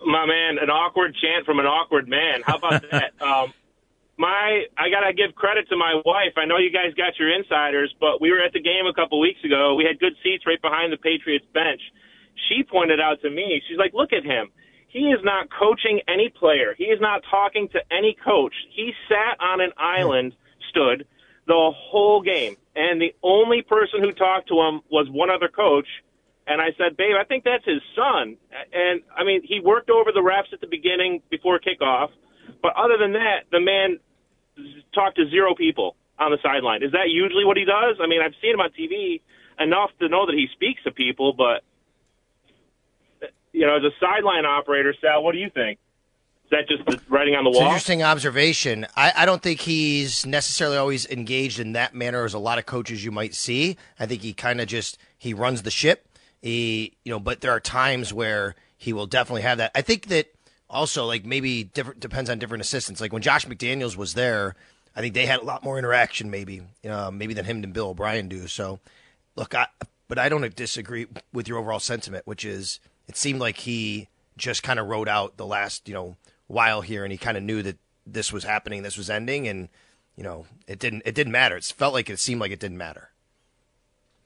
My 0.07 0.27
man, 0.27 0.59
an 0.63 0.71
awkward 0.71 1.17
chant 1.21 1.45
from 1.45 1.59
an 1.59 1.67
awkward 1.67 2.07
man. 2.07 2.43
How 2.45 2.59
about 2.59 2.85
that? 2.93 3.15
um, 3.21 3.53
my, 4.17 4.63
I 4.79 4.91
gotta 4.91 5.13
give 5.13 5.35
credit 5.35 5.69
to 5.71 5.77
my 5.77 6.01
wife. 6.05 6.35
I 6.37 6.45
know 6.45 6.59
you 6.59 6.71
guys 6.71 6.95
got 6.95 7.19
your 7.19 7.35
insiders, 7.35 7.93
but 7.99 8.21
we 8.21 8.31
were 8.31 8.39
at 8.39 8.53
the 8.53 8.63
game 8.63 8.87
a 8.89 8.95
couple 8.95 9.19
weeks 9.19 9.43
ago. 9.43 9.75
We 9.75 9.83
had 9.83 9.99
good 9.99 10.15
seats 10.23 10.47
right 10.47 10.63
behind 10.63 10.93
the 10.93 10.99
Patriots 10.99 11.47
bench 11.53 11.81
she 12.49 12.63
pointed 12.63 13.01
out 13.01 13.21
to 13.23 13.31
me, 13.31 13.63
she's 13.69 13.79
like, 13.79 13.93
look 13.95 14.13
at 14.13 14.25
him. 14.25 14.51
He 14.89 15.11
is 15.11 15.21
not 15.23 15.49
coaching 15.51 16.01
any 16.09 16.29
player. 16.29 16.75
He 16.77 16.85
is 16.85 17.01
not 17.01 17.23
talking 17.31 17.69
to 17.71 17.81
any 17.91 18.17
coach. 18.25 18.55
He 18.75 18.93
sat 19.09 19.39
on 19.41 19.61
an 19.61 19.73
island, 19.77 20.35
stood 20.71 21.07
the 21.47 21.71
whole 21.75 22.23
game, 22.23 22.57
and 22.75 23.01
the 23.01 23.15
only 23.23 23.63
person 23.63 24.03
who 24.03 24.13
talked 24.13 24.49
to 24.49 24.61
him 24.61 24.81
was 24.91 25.09
one 25.11 25.31
other 25.31 25.49
coach. 25.49 25.87
And 26.47 26.61
I 26.61 26.69
said, 26.79 26.97
babe, 26.97 27.15
I 27.19 27.25
think 27.25 27.45
that's 27.45 27.65
his 27.65 27.83
son. 27.95 28.37
And 28.73 29.03
I 29.17 29.25
mean, 29.25 29.43
he 29.45 29.61
worked 29.61 29.91
over 29.91 30.13
the 30.13 30.21
refs 30.21 30.53
at 30.53 30.61
the 30.61 30.67
beginning 30.67 31.23
before 31.31 31.59
kickoff, 31.59 32.11
but 32.63 32.73
other 32.77 32.97
than 32.99 33.13
that, 33.13 33.45
the 33.51 33.61
man 33.61 33.99
talked 34.95 35.17
to 35.17 35.29
zero 35.29 35.55
people 35.55 35.97
on 36.19 36.31
the 36.31 36.39
sideline. 36.43 36.83
Is 36.83 36.93
that 36.93 37.11
usually 37.11 37.45
what 37.45 37.57
he 37.57 37.65
does? 37.65 37.97
I 38.01 38.07
mean, 38.07 38.23
I've 38.23 38.35
seen 38.41 38.55
him 38.55 38.61
on 38.61 38.71
TV 38.71 39.21
enough 39.59 39.91
to 40.01 40.09
know 40.09 40.27
that 40.27 40.35
he 40.35 40.47
speaks 40.53 40.83
to 40.85 40.91
people, 40.91 41.33
but 41.33 41.63
you 43.57 43.67
know, 43.67 43.77
as 43.77 43.83
a 43.85 43.91
sideline 43.99 44.45
operator, 44.45 44.95
Sal, 45.01 45.25
what 45.25 45.33
do 45.33 45.39
you 45.39 45.49
think? 45.49 45.79
Is 46.45 46.51
that 46.51 46.69
just 46.69 46.85
the 46.85 47.01
writing 47.09 47.35
on 47.35 47.45
the 47.45 47.51
It's 47.51 47.57
wall? 47.57 47.65
an 47.65 47.71
interesting 47.71 48.03
observation. 48.03 48.87
I, 48.95 49.13
I 49.17 49.27
don't 49.27 49.43
think 49.43 49.61
he's 49.61 50.27
necessarily 50.27 50.77
always 50.77 51.07
engaged 51.07 51.59
in 51.59 51.73
that 51.73 51.95
manner 51.95 52.25
as 52.27 52.35
a 52.35 52.39
lot 52.39 52.59
of 52.59 52.67
coaches 52.67 53.03
you 53.03 53.11
might 53.11 53.35
see. 53.35 53.79
I 53.99 54.05
think 54.05 54.21
he 54.21 54.35
kind 54.35 54.61
of 54.61 54.69
just 54.69 54.99
he 55.17 55.33
runs 55.33 55.63
the 55.63 55.71
ship. 55.71 56.07
He 56.43 56.99
you 57.03 57.11
know, 57.11 57.19
but 57.19 57.41
there 57.41 57.51
are 57.51 57.59
times 57.59 58.13
where 58.13 58.55
he 58.77 58.93
will 58.93 59.07
definitely 59.07 59.43
have 59.43 59.57
that. 59.57 59.73
I 59.75 59.81
think 59.81 60.09
that 60.09 60.27
also 60.69 61.07
like 61.07 61.25
maybe 61.25 61.65
different 61.65 61.99
depends 61.99 62.29
on 62.29 62.39
different 62.39 62.61
assistants. 62.61 63.01
Like 63.01 63.13
when 63.13 63.23
Josh 63.23 63.47
McDaniels 63.47 63.97
was 63.97 64.13
there, 64.13 64.55
I 64.95 65.01
think 65.01 65.15
they 65.15 65.25
had 65.25 65.41
a 65.41 65.45
lot 65.45 65.65
more 65.65 65.79
interaction 65.79 66.31
maybe, 66.31 66.61
uh, 66.89 67.11
maybe 67.11 67.33
than 67.33 67.47
him 67.47 67.65
and 67.65 67.73
Bill 67.73 67.89
O'Brien 67.89 68.29
do. 68.29 68.47
So, 68.49 68.81
look, 69.35 69.55
I 69.55 69.67
but 70.09 70.19
I 70.19 70.29
don't 70.29 70.55
disagree 70.55 71.07
with 71.33 71.49
your 71.49 71.59
overall 71.59 71.81
sentiment, 71.81 72.27
which 72.27 72.45
is 72.45 72.79
it 73.09 73.17
seemed 73.17 73.41
like 73.41 73.59
he 73.59 74.09
just 74.37 74.63
kind 74.63 74.79
of 74.79 74.87
wrote 74.87 75.09
out 75.09 75.37
the 75.37 75.47
last 75.47 75.89
you 75.89 75.95
know 75.95 76.17
while 76.47 76.81
here, 76.81 77.05
and 77.05 77.13
he 77.13 77.19
kind 77.19 77.37
of 77.37 77.43
knew 77.43 77.63
that 77.63 77.79
this 78.07 78.33
was 78.33 78.45
happening, 78.45 78.83
this 78.83 78.97
was 78.97 79.11
ending, 79.11 79.49
and 79.49 79.69
you 80.17 80.23
know 80.23 80.47
it 80.67 80.79
didn't 80.79 81.03
it 81.05 81.15
didn't 81.15 81.33
matter. 81.33 81.57
It 81.57 81.65
felt 81.65 81.95
like 81.95 82.11
it 82.11 82.19
seemed 82.19 82.41
like 82.41 82.53
it 82.53 82.61
didn't 82.61 82.79
matter. 82.79 83.11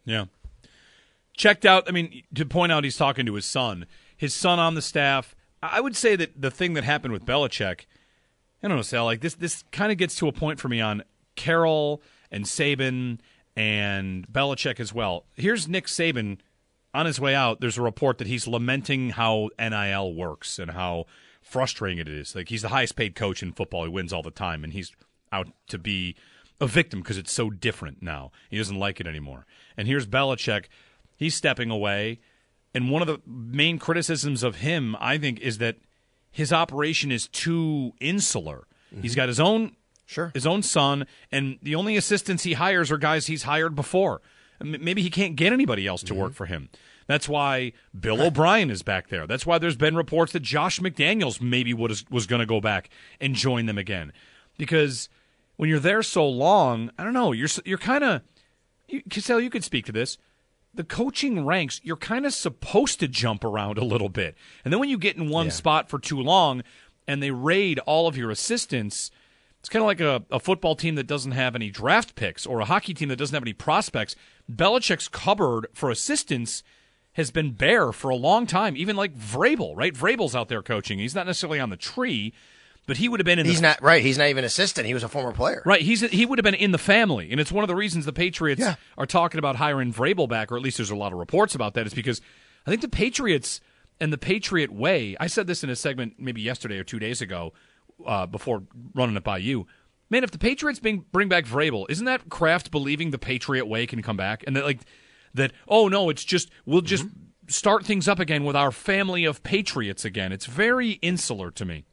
Yeah. 0.05 0.27
Checked 1.37 1.65
out. 1.65 1.89
I 1.89 1.93
mean, 1.93 2.23
to 2.35 2.45
point 2.45 2.73
out, 2.73 2.85
he's 2.85 2.97
talking 2.97 3.25
to 3.27 3.35
his 3.35 3.47
son. 3.47 3.87
His 4.17 4.35
son 4.35 4.59
on 4.59 4.75
the 4.75 4.83
staff. 4.83 5.35
I 5.63 5.81
would 5.81 5.97
say 5.97 6.17
that 6.17 6.41
the 6.41 6.51
thing 6.51 6.75
that 6.75 6.85
happened 6.85 7.13
with 7.13 7.25
Belichick, 7.25 7.87
I 8.63 8.69
don't 8.69 8.77
know, 8.77 8.83
Sal. 8.83 9.05
Like 9.05 9.21
this, 9.21 9.35
this 9.35 9.65
kind 9.73 9.93
of 9.93 9.99
gets 9.99 10.17
to 10.17 10.29
a 10.29 10.33
point 10.33 10.59
for 10.59 10.69
me 10.69 10.81
on 10.81 11.03
Carroll 11.37 12.03
and 12.31 12.45
Saban 12.45 13.21
and 13.57 14.27
Belichick 14.31 14.81
as 14.81 14.93
well. 14.93 15.25
Here's 15.35 15.69
Nick 15.69 15.87
Saban 15.87 16.39
on 16.93 17.07
his 17.07 17.21
way 17.21 17.35
out. 17.35 17.61
There's 17.61 17.79
a 17.79 17.83
report 17.83 18.19
that 18.19 18.27
he's 18.27 18.47
lamenting 18.47 19.11
how 19.11 19.51
NIL 19.59 20.15
works 20.15 20.59
and 20.59 20.73
how 20.73 21.07
frustrating 21.41 21.99
it 21.99 22.09
is. 22.09 22.35
Like 22.35 22.49
he's 22.49 22.63
the 22.63 22.69
highest 22.69 22.97
paid 22.97 23.15
coach 23.15 23.43
in 23.43 23.53
football. 23.53 23.85
He 23.85 23.91
wins 23.91 24.13
all 24.13 24.23
the 24.23 24.31
time, 24.31 24.65
and 24.65 24.73
he's 24.73 24.93
out 25.33 25.49
to 25.69 25.79
be 25.79 26.17
a 26.61 26.67
victim 26.67 27.01
because 27.01 27.19
it's 27.19 27.33
so 27.33 27.51
different 27.51 28.03
now. 28.03 28.31
He 28.51 28.59
doesn't 28.59 28.79
like 28.79 29.01
it 29.01 29.07
anymore. 29.07 29.47
And 29.77 29.89
here's 29.89 30.07
Belichick. 30.07 30.67
He's 31.17 31.35
stepping 31.35 31.71
away. 31.71 32.21
And 32.75 32.91
one 32.91 33.03
of 33.03 33.09
the 33.09 33.21
main 33.27 33.79
criticisms 33.79 34.43
of 34.43 34.57
him, 34.57 34.97
I 35.01 35.19
think, 35.19 35.41
is 35.41 35.59
that 35.59 35.77
his 36.31 36.53
operation 36.53 37.11
is 37.11 37.27
too 37.27 37.93
insular. 38.01 38.67
Mm-hmm. 38.93 39.03
He's 39.03 39.15
got 39.15 39.29
his 39.29 39.41
own 39.41 39.77
sure 40.07 40.31
his 40.35 40.47
own 40.47 40.63
son, 40.63 41.07
and 41.33 41.59
the 41.63 41.75
only 41.75 41.97
assistants 41.97 42.43
he 42.43 42.55
hires 42.55 42.91
are 42.91 42.99
guys 42.99 43.27
he's 43.27 43.45
hired 43.45 43.75
before. 43.75 44.21
Maybe 44.63 45.03
he 45.03 45.11
can't 45.11 45.37
get 45.37 45.53
anybody 45.53 45.87
else 45.87 46.03
to 46.03 46.13
mm-hmm. 46.13 46.23
work 46.23 46.35
for 46.35 46.47
him. 46.47 46.69
That's 47.07 47.29
why 47.29 47.73
Bill 47.99 48.23
O'Brien 48.23 48.71
is 48.71 48.83
back 48.83 49.09
there. 49.09 49.27
That's 49.27 49.45
why 49.45 49.59
there's 49.59 49.77
been 49.77 49.97
reports 49.97 50.33
that 50.33 50.41
Josh 50.41 50.79
McDaniels 50.79 51.41
maybe 51.41 51.75
was 51.75 52.09
was 52.11 52.27
going 52.27 52.41
to 52.41 52.47
go 52.47 52.61
back 52.61 52.91
and 53.21 53.35
join 53.35 53.67
them 53.67 53.79
again, 53.79 54.13
because 54.59 55.09
when 55.57 55.69
you're 55.69 55.81
there 55.81 56.03
so 56.03 56.29
long, 56.29 56.91
I 56.99 57.05
don't 57.05 57.15
know. 57.15 57.33
You're 57.33 57.49
you're 57.65 57.79
kind 57.79 58.05
of, 58.05 58.23
Cassell, 59.09 59.41
you 59.41 59.51
could 59.51 59.65
speak 59.65 59.87
to 59.87 59.93
this 59.93 60.19
the 60.73 60.85
coaching 60.85 61.45
ranks, 61.45 61.81
you're 61.83 61.97
kind 61.97 62.25
of 62.25 62.33
supposed 62.33 63.01
to 63.01 63.09
jump 63.09 63.45
around 63.45 63.79
a 63.79 63.85
little 63.85 64.09
bit. 64.09 64.37
And 64.65 64.73
then 64.73 64.79
when 64.81 64.89
you 64.89 64.99
get 64.99 65.17
in 65.17 65.29
one 65.29 65.47
yeah. 65.47 65.53
spot 65.53 65.89
for 65.89 65.99
too 65.99 66.21
long 66.21 66.63
and 67.09 67.23
they 67.23 67.31
raid 67.31 67.79
all 67.81 68.07
of 68.07 68.17
your 68.17 68.31
assistants, 68.31 69.11
it's 69.59 69.69
kind 69.69 69.83
of 69.83 69.87
like 69.87 70.01
a, 70.01 70.23
a, 70.31 70.39
football 70.39 70.77
team 70.77 70.95
that 70.95 71.07
doesn't 71.07 71.33
have 71.33 71.55
any 71.55 71.71
draft 71.71 72.15
picks 72.15 72.47
or 72.47 72.61
a 72.61 72.65
hockey 72.65 72.95
team 72.95 73.09
that 73.09 73.17
doesn't 73.17 73.35
have 73.35 73.43
any 73.43 73.53
prospects. 73.53 74.17
Belichick's 74.57 75.09
cupboard 75.09 75.67
for 75.73 75.91
assistants 75.91 76.63
has 77.15 77.31
been 77.31 77.53
bare 77.53 77.93
for 77.93 78.11
a 78.11 78.17
long 78.17 78.47
time, 78.47 78.77
even 78.77 78.97
like 78.97 79.17
Vrabel, 79.17 79.75
right? 79.77 79.95
Vrabel's 79.95 80.35
out 80.35 80.49
there 80.49 80.63
coaching. 80.63 80.99
He's 80.99 81.15
not 81.15 81.27
necessarily 81.27 81.59
on 81.61 81.71
the 81.71 81.77
tree, 81.77 82.33
but 82.87 82.99
he 82.99 83.09
would 83.09 83.21
have 83.21 83.25
been 83.25 83.39
in. 83.39 83.47
He's 83.47 83.57
the, 83.57 83.69
not 83.69 83.83
right. 83.83 84.03
He's 84.03 84.19
not 84.19 84.29
even 84.29 84.45
assistant. 84.45 84.87
He 84.87 84.95
was 84.95 85.03
a 85.03 85.09
former 85.09 85.33
player. 85.33 85.63
Right. 85.67 85.83
He's 85.83 86.01
he 86.01 86.25
would 86.25 86.39
have 86.39 86.45
been 86.45 86.55
in 86.55 86.73
the 86.73 86.79
family, 86.79 87.31
and 87.31 87.41
it's 87.41 87.53
one 87.53 87.65
of 87.65 87.69
the 87.69 87.75
reasons 87.75 88.05
the 88.05 88.13
Patriots 88.13 88.61
yeah. 88.61 88.77
are 88.97 89.07
talking 89.07 89.39
about 89.39 89.57
hiring 89.57 89.93
Vrabel 89.93 90.29
back, 90.29 90.51
or 90.53 90.57
at 90.57 90.63
least 90.63 90.79
there's 90.79 90.91
a 90.91 90.97
lot 90.97 91.13
of 91.13 91.19
reports 91.19 91.55
about 91.55 91.75
that. 91.75 91.87
Is 91.87 91.95
because 91.95 92.21
I 92.67 92.71
think 92.71 92.83
the 92.83 92.89
Patriots 92.89 93.61
and 94.01 94.13
the 94.13 94.19
Patriot 94.19 94.73
way. 94.73 95.17
I 95.21 95.27
said 95.27 95.47
this 95.47 95.63
in 95.63 95.71
a 95.71 95.77
segment 95.77 96.15
maybe 96.19 96.41
yesterday 96.41 96.79
or 96.79 96.85
two 96.85 96.99
days 96.99 97.21
ago, 97.21 97.53
uh, 98.07 98.27
before 98.27 98.63
running 98.95 99.17
it 99.17 99.25
by 99.25 99.39
you. 99.39 99.67
Man, 100.11 100.25
if 100.25 100.33
the 100.33 100.39
Patriots 100.39 100.81
bring 100.81 101.05
bring 101.13 101.29
back 101.29 101.47
Vrabel, 101.47 101.87
isn't 101.89 102.05
that 102.05 102.29
Kraft 102.29 102.71
believing 102.71 103.11
the 103.11 103.19
Patriot 103.19 103.67
way 103.67 103.87
can 103.87 104.03
come 104.03 104.17
back, 104.17 104.43
and 104.47 104.57
that 104.57 104.65
like 104.65 104.81
that? 105.35 105.53
Oh 105.69 105.89
no, 105.89 106.11
it's 106.11 106.25
just 106.25 106.51
we'll 106.67 106.81
just 106.81 107.05
mm-hmm. 107.05 107.49
start 107.49 107.87
things 107.87 108.09
up 108.09 108.19
again 108.19 108.45
with 108.45 108.57
our 108.57 108.73
family 108.73 109.25
of 109.25 109.43
Patriots 109.45 110.05
again. 110.05 110.33
It's 110.33 110.47
very 110.47 110.93
insular 111.01 111.53
to 111.53 111.65
me. 111.65 111.85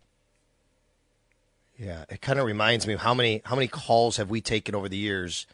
Yeah, 1.78 2.06
it 2.10 2.22
kind 2.22 2.40
of 2.40 2.46
reminds 2.48 2.88
me 2.88 2.94
of 2.94 3.02
how 3.02 3.14
many 3.14 3.42
how 3.46 3.56
many 3.56 3.68
calls 3.68 4.18
have 4.18 4.32
we 4.32 4.42
taken 4.42 4.74
over 4.74 4.90
the 4.90 4.98
years. 4.98 5.46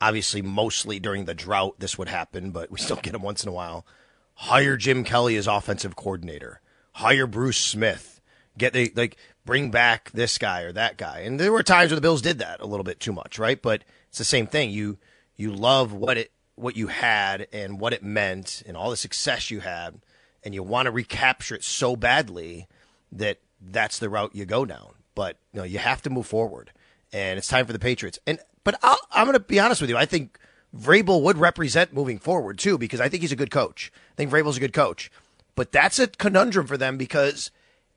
Obviously, 0.00 0.42
mostly 0.42 1.00
during 1.00 1.24
the 1.24 1.34
drought, 1.34 1.76
this 1.80 1.98
would 1.98 2.08
happen, 2.08 2.50
but 2.50 2.70
we 2.70 2.78
still 2.78 2.96
get 2.96 3.12
them 3.12 3.22
once 3.22 3.42
in 3.42 3.48
a 3.48 3.52
while. 3.52 3.86
Hire 4.34 4.76
Jim 4.76 5.02
Kelly 5.02 5.36
as 5.36 5.46
offensive 5.46 5.96
coordinator. 5.96 6.60
hire 6.94 7.26
Bruce 7.26 7.58
Smith, 7.58 8.13
get 8.56 8.72
the 8.72 8.92
like 8.94 9.16
bring 9.44 9.70
back 9.70 10.10
this 10.12 10.38
guy 10.38 10.62
or 10.62 10.72
that 10.72 10.96
guy. 10.96 11.20
And 11.20 11.38
there 11.38 11.52
were 11.52 11.62
times 11.62 11.90
where 11.90 11.96
the 11.96 12.00
Bills 12.00 12.22
did 12.22 12.38
that 12.38 12.60
a 12.60 12.66
little 12.66 12.84
bit 12.84 13.00
too 13.00 13.12
much, 13.12 13.38
right? 13.38 13.60
But 13.60 13.84
it's 14.08 14.18
the 14.18 14.24
same 14.24 14.46
thing. 14.46 14.70
You 14.70 14.98
you 15.36 15.52
love 15.52 15.92
what 15.92 16.16
it 16.16 16.30
what 16.56 16.76
you 16.76 16.86
had 16.88 17.48
and 17.52 17.80
what 17.80 17.92
it 17.92 18.02
meant 18.02 18.62
and 18.66 18.76
all 18.76 18.90
the 18.90 18.96
success 18.96 19.50
you 19.50 19.60
had, 19.60 20.00
and 20.42 20.54
you 20.54 20.62
want 20.62 20.86
to 20.86 20.92
recapture 20.92 21.54
it 21.54 21.64
so 21.64 21.96
badly 21.96 22.68
that 23.10 23.38
that's 23.60 23.98
the 23.98 24.08
route 24.08 24.34
you 24.34 24.44
go 24.44 24.64
down. 24.64 24.94
But 25.14 25.36
you 25.52 25.60
know 25.60 25.64
you 25.64 25.78
have 25.78 26.02
to 26.02 26.10
move 26.10 26.26
forward, 26.26 26.72
and 27.12 27.38
it's 27.38 27.48
time 27.48 27.66
for 27.66 27.72
the 27.72 27.78
Patriots. 27.78 28.18
And 28.26 28.38
but 28.62 28.78
I'll, 28.82 28.98
I'm 29.10 29.26
going 29.26 29.34
to 29.34 29.40
be 29.40 29.60
honest 29.60 29.80
with 29.80 29.90
you. 29.90 29.96
I 29.96 30.06
think 30.06 30.38
Vrabel 30.76 31.22
would 31.22 31.38
represent 31.38 31.92
moving 31.92 32.18
forward 32.18 32.58
too 32.58 32.78
because 32.78 33.00
I 33.00 33.08
think 33.08 33.22
he's 33.22 33.32
a 33.32 33.36
good 33.36 33.50
coach. 33.50 33.92
I 34.12 34.14
think 34.16 34.30
Vrabel's 34.30 34.56
a 34.56 34.60
good 34.60 34.72
coach, 34.72 35.10
but 35.54 35.72
that's 35.72 35.98
a 35.98 36.06
conundrum 36.06 36.66
for 36.66 36.76
them 36.76 36.96
because 36.96 37.50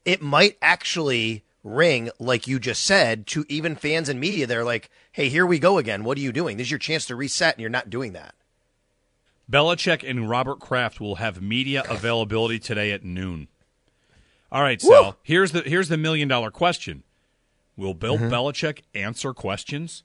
it 0.08 0.22
might 0.22 0.58
actually 0.62 1.43
ring, 1.65 2.10
like 2.17 2.48
you 2.48 2.60
just 2.60 2.86
said, 2.86 3.28
to 3.28 3.46
even 3.50 3.76
fans 3.76 4.08
and 4.08 4.22
media. 4.22 4.48
They're 4.48 4.63
like, 4.63 4.89
hey, 5.12 5.28
here 5.28 5.46
we 5.46 5.60
go 5.60 5.78
again. 5.78 6.06
What 6.06 6.17
are 6.17 6.22
you 6.22 6.32
doing? 6.32 6.56
This 6.56 6.67
is 6.67 6.72
your 6.72 6.80
chance 6.80 7.06
to 7.08 7.15
reset, 7.15 7.56
and 7.56 7.62
you're 7.62 7.70
not 7.70 7.89
doing 7.89 8.13
that. 8.13 8.34
Belichick 9.52 10.10
and 10.10 10.30
Robert 10.30 10.62
Kraft 10.62 11.02
will 11.02 11.15
have 11.15 11.41
media 11.41 11.84
availability 11.89 12.58
today 12.58 12.91
at 12.93 13.04
noon. 13.04 13.50
All 14.50 14.62
right, 14.62 14.82
Sal. 14.82 15.04
Woo! 15.04 15.15
Here's 15.24 15.52
the 15.52 15.62
here's 15.62 15.89
the 15.89 15.98
million 15.98 16.30
dollar 16.30 16.52
question: 16.52 17.04
Will 17.76 17.93
Bill 17.93 18.17
mm-hmm. 18.17 18.34
Belichick 18.34 18.84
answer 18.96 19.34
questions? 19.34 20.04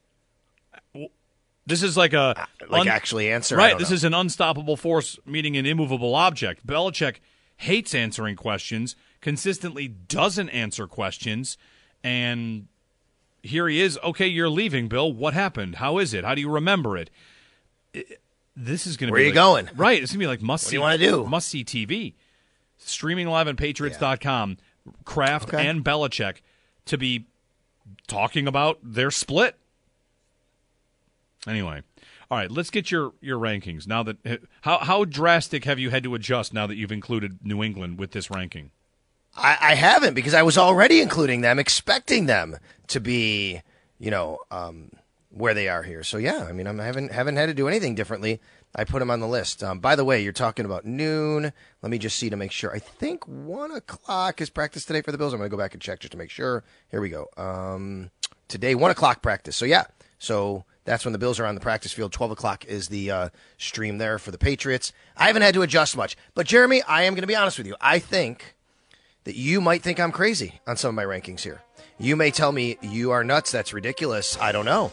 This 1.64 1.84
is 1.84 1.96
like 1.96 2.12
a 2.12 2.48
like 2.68 2.82
un- 2.82 2.88
actually 2.88 3.30
answer 3.30 3.56
right. 3.56 3.78
This 3.78 3.90
know. 3.90 3.94
is 3.94 4.02
an 4.02 4.14
unstoppable 4.14 4.76
force 4.76 5.16
meeting 5.24 5.56
an 5.56 5.64
immovable 5.64 6.16
object. 6.16 6.66
Belichick 6.66 7.18
hates 7.58 7.94
answering 7.94 8.34
questions 8.34 8.96
consistently 9.22 9.88
doesn't 9.88 10.50
answer 10.50 10.86
questions, 10.86 11.56
and 12.04 12.66
here 13.42 13.66
he 13.68 13.80
is. 13.80 13.98
Okay, 14.04 14.26
you're 14.26 14.50
leaving, 14.50 14.88
Bill. 14.88 15.10
What 15.10 15.32
happened? 15.32 15.76
How 15.76 15.96
is 15.96 16.12
it? 16.12 16.24
How 16.24 16.34
do 16.34 16.42
you 16.42 16.50
remember 16.50 16.98
it? 16.98 17.08
it 17.94 18.20
this 18.54 18.86
is 18.86 18.98
going 18.98 19.08
to 19.08 19.12
be. 19.12 19.20
Where 19.20 19.22
you 19.22 19.28
like, 19.28 19.34
going? 19.34 19.70
Right. 19.74 20.02
It's 20.02 20.12
going 20.12 20.20
to 20.20 20.24
be 20.24 20.26
like 20.26 20.42
must 20.42 20.64
what 20.64 20.68
see. 20.68 20.72
do 20.72 20.76
you 20.76 20.80
want 20.82 21.00
to 21.00 21.06
do? 21.06 21.24
Must 21.24 21.48
see 21.48 21.64
TV. 21.64 22.14
Streaming 22.76 23.28
live 23.28 23.48
on 23.48 23.56
Patriots.com. 23.56 24.50
Yeah. 24.50 24.92
Kraft 25.04 25.54
okay. 25.54 25.66
and 25.66 25.84
Belichick 25.84 26.38
to 26.86 26.98
be 26.98 27.26
talking 28.08 28.46
about 28.48 28.78
their 28.82 29.10
split. 29.10 29.56
Anyway, 31.46 31.82
all 32.30 32.38
right, 32.38 32.50
let's 32.50 32.70
get 32.70 32.90
your, 32.90 33.12
your 33.20 33.38
rankings 33.38 33.86
now 33.86 34.02
that 34.02 34.16
how 34.62 34.78
how 34.78 35.04
drastic 35.04 35.64
have 35.64 35.78
you 35.78 35.90
had 35.90 36.02
to 36.04 36.14
adjust 36.14 36.52
now 36.52 36.66
that 36.66 36.76
you've 36.76 36.92
included 36.92 37.38
New 37.44 37.62
England 37.62 37.98
with 37.98 38.10
this 38.10 38.30
ranking? 38.30 38.70
I, 39.36 39.56
I 39.60 39.74
haven't 39.74 40.14
because 40.14 40.34
I 40.34 40.42
was 40.42 40.58
already 40.58 41.00
including 41.00 41.40
them, 41.40 41.58
expecting 41.58 42.26
them 42.26 42.56
to 42.88 43.00
be, 43.00 43.62
you 43.98 44.10
know, 44.10 44.38
um, 44.50 44.90
where 45.30 45.54
they 45.54 45.68
are 45.68 45.82
here. 45.82 46.02
So 46.02 46.18
yeah, 46.18 46.46
I 46.48 46.52
mean, 46.52 46.66
I 46.66 46.84
haven't 46.84 47.12
haven't 47.12 47.36
had 47.36 47.46
to 47.46 47.54
do 47.54 47.68
anything 47.68 47.94
differently. 47.94 48.40
I 48.74 48.84
put 48.84 49.00
them 49.00 49.10
on 49.10 49.20
the 49.20 49.28
list. 49.28 49.62
Um, 49.62 49.80
by 49.80 49.96
the 49.96 50.04
way, 50.04 50.22
you're 50.22 50.32
talking 50.32 50.64
about 50.64 50.84
noon. 50.84 51.52
Let 51.82 51.90
me 51.90 51.98
just 51.98 52.18
see 52.18 52.30
to 52.30 52.36
make 52.36 52.52
sure. 52.52 52.74
I 52.74 52.78
think 52.78 53.26
one 53.26 53.70
o'clock 53.70 54.40
is 54.40 54.50
practice 54.50 54.84
today 54.84 55.02
for 55.02 55.12
the 55.12 55.18
Bills. 55.18 55.32
I'm 55.32 55.38
going 55.38 55.50
to 55.50 55.56
go 55.56 55.62
back 55.62 55.74
and 55.74 55.82
check 55.82 56.00
just 56.00 56.12
to 56.12 56.18
make 56.18 56.30
sure. 56.30 56.64
Here 56.90 57.00
we 57.00 57.10
go. 57.10 57.28
Um, 57.36 58.10
today, 58.48 58.74
one 58.74 58.90
o'clock 58.90 59.22
practice. 59.22 59.56
So 59.56 59.64
yeah, 59.64 59.84
so 60.18 60.64
that's 60.84 61.04
when 61.04 61.12
the 61.12 61.18
Bills 61.18 61.38
are 61.38 61.46
on 61.46 61.54
the 61.54 61.60
practice 61.60 61.92
field. 61.92 62.12
12 62.12 62.32
o'clock 62.32 62.64
is 62.64 62.88
the 62.88 63.10
uh, 63.10 63.28
stream 63.58 63.98
there 63.98 64.18
for 64.18 64.30
the 64.30 64.38
Patriots. 64.38 64.92
I 65.16 65.26
haven't 65.26 65.42
had 65.42 65.54
to 65.54 65.62
adjust 65.62 65.96
much. 65.96 66.16
But, 66.34 66.46
Jeremy, 66.46 66.82
I 66.82 67.02
am 67.02 67.14
going 67.14 67.22
to 67.22 67.26
be 67.26 67.36
honest 67.36 67.58
with 67.58 67.66
you. 67.66 67.76
I 67.80 67.98
think 67.98 68.56
that 69.24 69.36
you 69.36 69.60
might 69.60 69.82
think 69.82 70.00
I'm 70.00 70.12
crazy 70.12 70.60
on 70.66 70.76
some 70.76 70.90
of 70.90 70.94
my 70.94 71.04
rankings 71.04 71.40
here. 71.40 71.62
You 71.98 72.16
may 72.16 72.30
tell 72.30 72.52
me 72.52 72.78
you 72.82 73.12
are 73.12 73.22
nuts. 73.22 73.52
That's 73.52 73.72
ridiculous. 73.72 74.38
I 74.40 74.52
don't 74.52 74.64
know. 74.64 74.90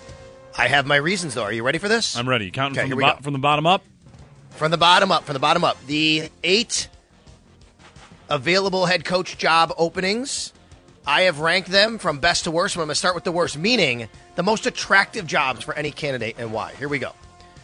I 0.57 0.67
have 0.67 0.85
my 0.85 0.97
reasons, 0.97 1.33
though. 1.33 1.43
Are 1.43 1.53
you 1.53 1.63
ready 1.63 1.77
for 1.77 1.87
this? 1.87 2.15
I'm 2.15 2.27
ready. 2.27 2.51
Counting 2.51 2.79
okay, 2.79 2.89
from, 2.89 2.99
the 2.99 3.05
bo- 3.05 3.21
from 3.21 3.33
the 3.33 3.39
bottom 3.39 3.65
up? 3.65 3.83
From 4.51 4.71
the 4.71 4.77
bottom 4.77 5.11
up. 5.11 5.23
From 5.23 5.33
the 5.33 5.39
bottom 5.39 5.63
up. 5.63 5.77
The 5.85 6.29
eight 6.43 6.89
available 8.29 8.85
head 8.85 9.05
coach 9.05 9.37
job 9.37 9.73
openings. 9.77 10.53
I 11.07 11.21
have 11.21 11.39
ranked 11.39 11.69
them 11.69 11.97
from 11.97 12.19
best 12.19 12.43
to 12.43 12.51
worst. 12.51 12.75
I'm 12.75 12.81
going 12.81 12.89
to 12.89 12.95
start 12.95 13.15
with 13.15 13.23
the 13.23 13.31
worst, 13.31 13.57
meaning 13.57 14.07
the 14.35 14.43
most 14.43 14.67
attractive 14.67 15.25
jobs 15.25 15.63
for 15.63 15.73
any 15.73 15.91
candidate 15.91 16.35
and 16.37 16.53
why. 16.53 16.73
Here 16.73 16.87
we 16.87 16.99
go. 16.99 17.13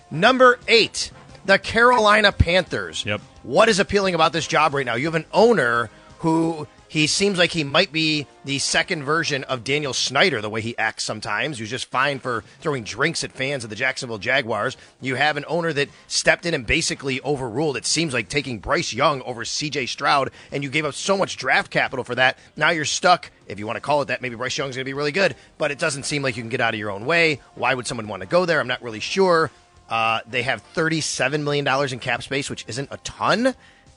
Number 0.09 0.59
eight, 0.67 1.11
the 1.45 1.59
Carolina 1.59 2.31
Panthers. 2.31 3.05
Yep. 3.05 3.21
What 3.43 3.69
is 3.69 3.79
appealing 3.79 4.15
about 4.15 4.33
this 4.33 4.47
job 4.47 4.73
right 4.73 4.85
now? 4.85 4.95
You 4.95 5.05
have 5.05 5.15
an 5.15 5.25
owner 5.31 5.91
who 6.25 6.67
he 6.87 7.05
seems 7.05 7.37
like 7.37 7.51
he 7.51 7.63
might 7.63 7.91
be 7.91 8.25
the 8.45 8.57
second 8.57 9.03
version 9.03 9.43
of 9.43 9.63
Daniel 9.63 9.93
Snyder, 9.93 10.41
the 10.41 10.49
way 10.49 10.59
he 10.59 10.75
acts 10.75 11.03
sometimes. 11.03 11.59
He's 11.59 11.69
just 11.69 11.91
fine 11.91 12.17
for 12.17 12.43
throwing 12.61 12.83
drinks 12.83 13.23
at 13.23 13.31
fans 13.31 13.63
of 13.63 13.69
the 13.69 13.75
Jacksonville 13.75 14.17
Jaguars. 14.17 14.75
You 15.01 15.13
have 15.13 15.37
an 15.37 15.45
owner 15.47 15.71
that 15.73 15.89
stepped 16.07 16.47
in 16.47 16.55
and 16.55 16.65
basically 16.65 17.21
overruled. 17.21 17.77
It 17.77 17.85
seems 17.85 18.11
like 18.11 18.27
taking 18.27 18.57
Bryce 18.57 18.91
Young 18.91 19.21
over 19.21 19.43
CJ 19.43 19.87
Stroud, 19.87 20.31
and 20.51 20.63
you 20.63 20.71
gave 20.71 20.85
up 20.85 20.95
so 20.95 21.15
much 21.15 21.37
draft 21.37 21.69
capital 21.69 22.03
for 22.03 22.15
that. 22.15 22.39
Now 22.55 22.71
you're 22.71 22.85
stuck. 22.85 23.29
If 23.45 23.59
you 23.59 23.67
want 23.67 23.77
to 23.77 23.81
call 23.81 24.01
it 24.01 24.07
that, 24.07 24.23
maybe 24.23 24.35
Bryce 24.35 24.57
Young's 24.57 24.75
going 24.75 24.83
to 24.83 24.89
be 24.89 24.93
really 24.93 25.11
good, 25.11 25.35
but 25.59 25.69
it 25.69 25.77
doesn't 25.77 26.07
seem 26.07 26.23
like 26.23 26.37
you 26.37 26.41
can 26.41 26.49
get 26.49 26.59
out 26.59 26.73
of 26.73 26.79
your 26.79 26.89
own 26.89 27.05
way. 27.05 27.39
Why 27.53 27.75
would 27.75 27.85
someone 27.85 28.07
want 28.07 28.21
to 28.21 28.27
go 28.27 28.47
there? 28.47 28.59
I'm 28.59 28.67
not 28.67 28.81
really 28.81 28.99
sure. 28.99 29.51
Uh, 29.87 30.21
they 30.25 30.41
have 30.41 30.63
$37 30.73 31.43
million 31.43 31.67
in 31.93 31.99
cap 31.99 32.23
space, 32.23 32.49
which 32.49 32.65
isn't 32.67 32.87
a 32.89 32.97
ton 32.97 33.53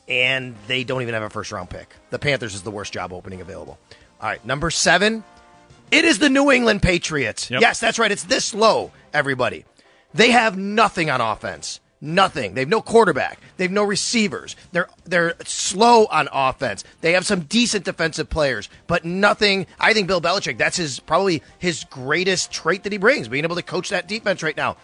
and 0.09 0.55
they 0.67 0.85
don't 0.85 1.03
even 1.03 1.15
have 1.15 1.23
a 1.23 1.31
first 1.31 1.53
round 1.53 1.71
pick. 1.71 1.95
The 2.11 2.19
Panthers 2.19 2.55
is 2.55 2.63
the 2.63 2.71
worst 2.71 2.93
job 2.93 3.13
opening 3.13 3.41
available. 3.41 3.79
All 4.21 4.29
right, 4.29 4.45
number 4.45 4.71
seven, 4.71 5.23
it 5.91 6.05
is 6.05 6.19
the 6.19 6.29
New 6.29 6.51
England 6.51 6.83
Patriots. 6.83 7.51
Yep. 7.51 7.61
Yes, 7.61 7.81
that's 7.81 7.99
right. 7.99 8.11
It's 8.11 8.25
this 8.25 8.55
low, 8.55 8.91
everybody. 9.13 9.65
They 10.15 10.31
have 10.31 10.57
nothing 10.57 11.11
on 11.11 11.21
offense. 11.21 11.81
Nothing. 12.01 12.55
They 12.55 12.61
have 12.61 12.69
no 12.69 12.81
quarterback. 12.81 13.41
They 13.57 13.65
have 13.65 13.73
no 13.73 13.83
receivers. 13.83 14.55
They're 14.71 14.89
they're 15.05 15.35
slow 15.45 16.07
on 16.07 16.29
offense. 16.33 16.85
They 17.01 17.13
have 17.15 17.27
some 17.27 17.41
decent 17.41 17.85
defensive 17.85 18.31
players, 18.31 18.69
but 18.87 19.05
nothing. 19.05 19.67
I 19.81 19.95
think 19.95 20.07
Bill 20.07 20.21
Belichick. 20.21 20.59
That's 20.59 20.77
his 20.77 21.01
probably 21.01 21.43
his 21.59 21.85
greatest 21.85 22.53
trait 22.53 22.85
that 22.85 22.93
he 22.93 22.99
brings, 22.99 23.27
being 23.27 23.43
able 23.43 23.57
to 23.57 23.63
coach 23.63 23.89
that 23.89 24.07
defense 24.07 24.45
right 24.45 24.57
now. 24.57 24.77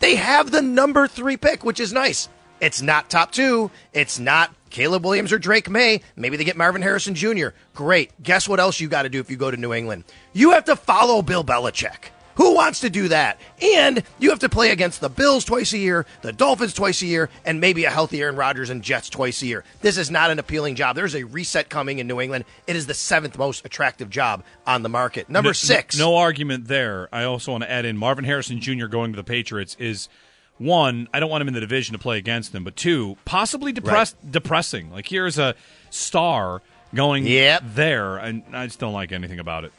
They 0.00 0.16
have 0.16 0.50
the 0.50 0.60
number 0.60 1.08
three 1.08 1.38
pick, 1.38 1.64
which 1.64 1.80
is 1.80 1.94
nice. 1.94 2.28
It's 2.60 2.82
not 2.82 3.08
top 3.08 3.32
two. 3.32 3.70
It's 3.94 4.18
not 4.18 4.54
Caleb 4.70 5.04
Williams 5.04 5.32
or 5.32 5.38
Drake 5.38 5.68
Maye. 5.68 6.00
Maybe 6.16 6.36
they 6.36 6.44
get 6.44 6.56
Marvin 6.56 6.82
Harrison 6.82 7.14
Jr. 7.14 7.48
Great. 7.74 8.10
Guess 8.22 8.48
what 8.48 8.60
else 8.60 8.80
you 8.80 8.88
got 8.88 9.02
to 9.02 9.08
do 9.08 9.20
if 9.20 9.30
you 9.30 9.36
go 9.36 9.50
to 9.50 9.56
New 9.56 9.74
England? 9.74 10.04
You 10.32 10.52
have 10.52 10.64
to 10.64 10.76
follow 10.76 11.22
Bill 11.22 11.44
Belichick. 11.44 12.10
Who 12.36 12.54
wants 12.54 12.80
to 12.80 12.88
do 12.88 13.08
that? 13.08 13.38
And 13.60 14.02
you 14.18 14.30
have 14.30 14.38
to 14.38 14.48
play 14.48 14.70
against 14.70 15.02
the 15.02 15.10
Bills 15.10 15.44
twice 15.44 15.74
a 15.74 15.78
year, 15.78 16.06
the 16.22 16.32
Dolphins 16.32 16.72
twice 16.72 17.02
a 17.02 17.06
year, 17.06 17.28
and 17.44 17.60
maybe 17.60 17.84
a 17.84 17.90
healthy 17.90 18.22
Aaron 18.22 18.36
Rodgers 18.36 18.70
and 18.70 18.82
Jets 18.82 19.10
twice 19.10 19.42
a 19.42 19.46
year. 19.46 19.64
This 19.82 19.98
is 19.98 20.10
not 20.10 20.30
an 20.30 20.38
appealing 20.38 20.74
job. 20.74 20.96
There's 20.96 21.14
a 21.14 21.24
reset 21.24 21.68
coming 21.68 21.98
in 21.98 22.06
New 22.06 22.18
England. 22.18 22.46
It 22.66 22.76
is 22.76 22.86
the 22.86 22.94
seventh 22.94 23.36
most 23.36 23.66
attractive 23.66 24.08
job 24.08 24.42
on 24.66 24.82
the 24.82 24.88
market. 24.88 25.28
Number 25.28 25.50
no, 25.50 25.52
six. 25.52 25.98
No, 25.98 26.12
no 26.12 26.16
argument 26.16 26.68
there. 26.68 27.08
I 27.12 27.24
also 27.24 27.52
want 27.52 27.64
to 27.64 27.70
add 27.70 27.84
in 27.84 27.98
Marvin 27.98 28.24
Harrison 28.24 28.58
Jr. 28.58 28.86
going 28.86 29.12
to 29.12 29.16
the 29.16 29.24
Patriots 29.24 29.76
is– 29.78 30.08
one, 30.60 31.08
I 31.12 31.20
don't 31.20 31.30
want 31.30 31.40
him 31.40 31.48
in 31.48 31.54
the 31.54 31.60
division 31.60 31.94
to 31.94 31.98
play 31.98 32.18
against 32.18 32.52
them, 32.52 32.64
but 32.64 32.76
two, 32.76 33.16
possibly 33.24 33.72
depressed, 33.72 34.16
right. 34.22 34.32
depressing. 34.32 34.90
Like 34.90 35.08
here's 35.08 35.38
a 35.38 35.54
star 35.88 36.60
going 36.94 37.26
yep. 37.26 37.62
there, 37.64 38.18
and 38.18 38.42
I 38.52 38.66
just 38.66 38.78
don't 38.78 38.92
like 38.92 39.10
anything 39.10 39.38
about 39.38 39.64
it. 39.64 39.72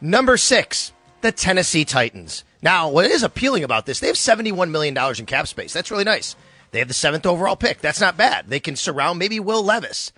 Number 0.00 0.36
six, 0.36 0.92
the 1.20 1.30
Tennessee 1.30 1.84
Titans. 1.84 2.44
Now, 2.60 2.88
what 2.88 3.06
is 3.06 3.22
appealing 3.22 3.62
about 3.62 3.86
this? 3.86 4.00
They 4.00 4.08
have 4.08 4.16
$71 4.16 4.70
million 4.70 4.96
in 5.18 5.26
cap 5.26 5.46
space. 5.46 5.72
That's 5.72 5.90
really 5.90 6.04
nice. 6.04 6.34
They 6.72 6.80
have 6.80 6.88
the 6.88 6.94
seventh 6.94 7.24
overall 7.24 7.56
pick. 7.56 7.80
That's 7.80 8.00
not 8.00 8.16
bad. 8.16 8.48
They 8.48 8.58
can 8.58 8.74
surround 8.74 9.20
maybe 9.20 9.38
Will 9.38 9.62
Levis. 9.62 10.12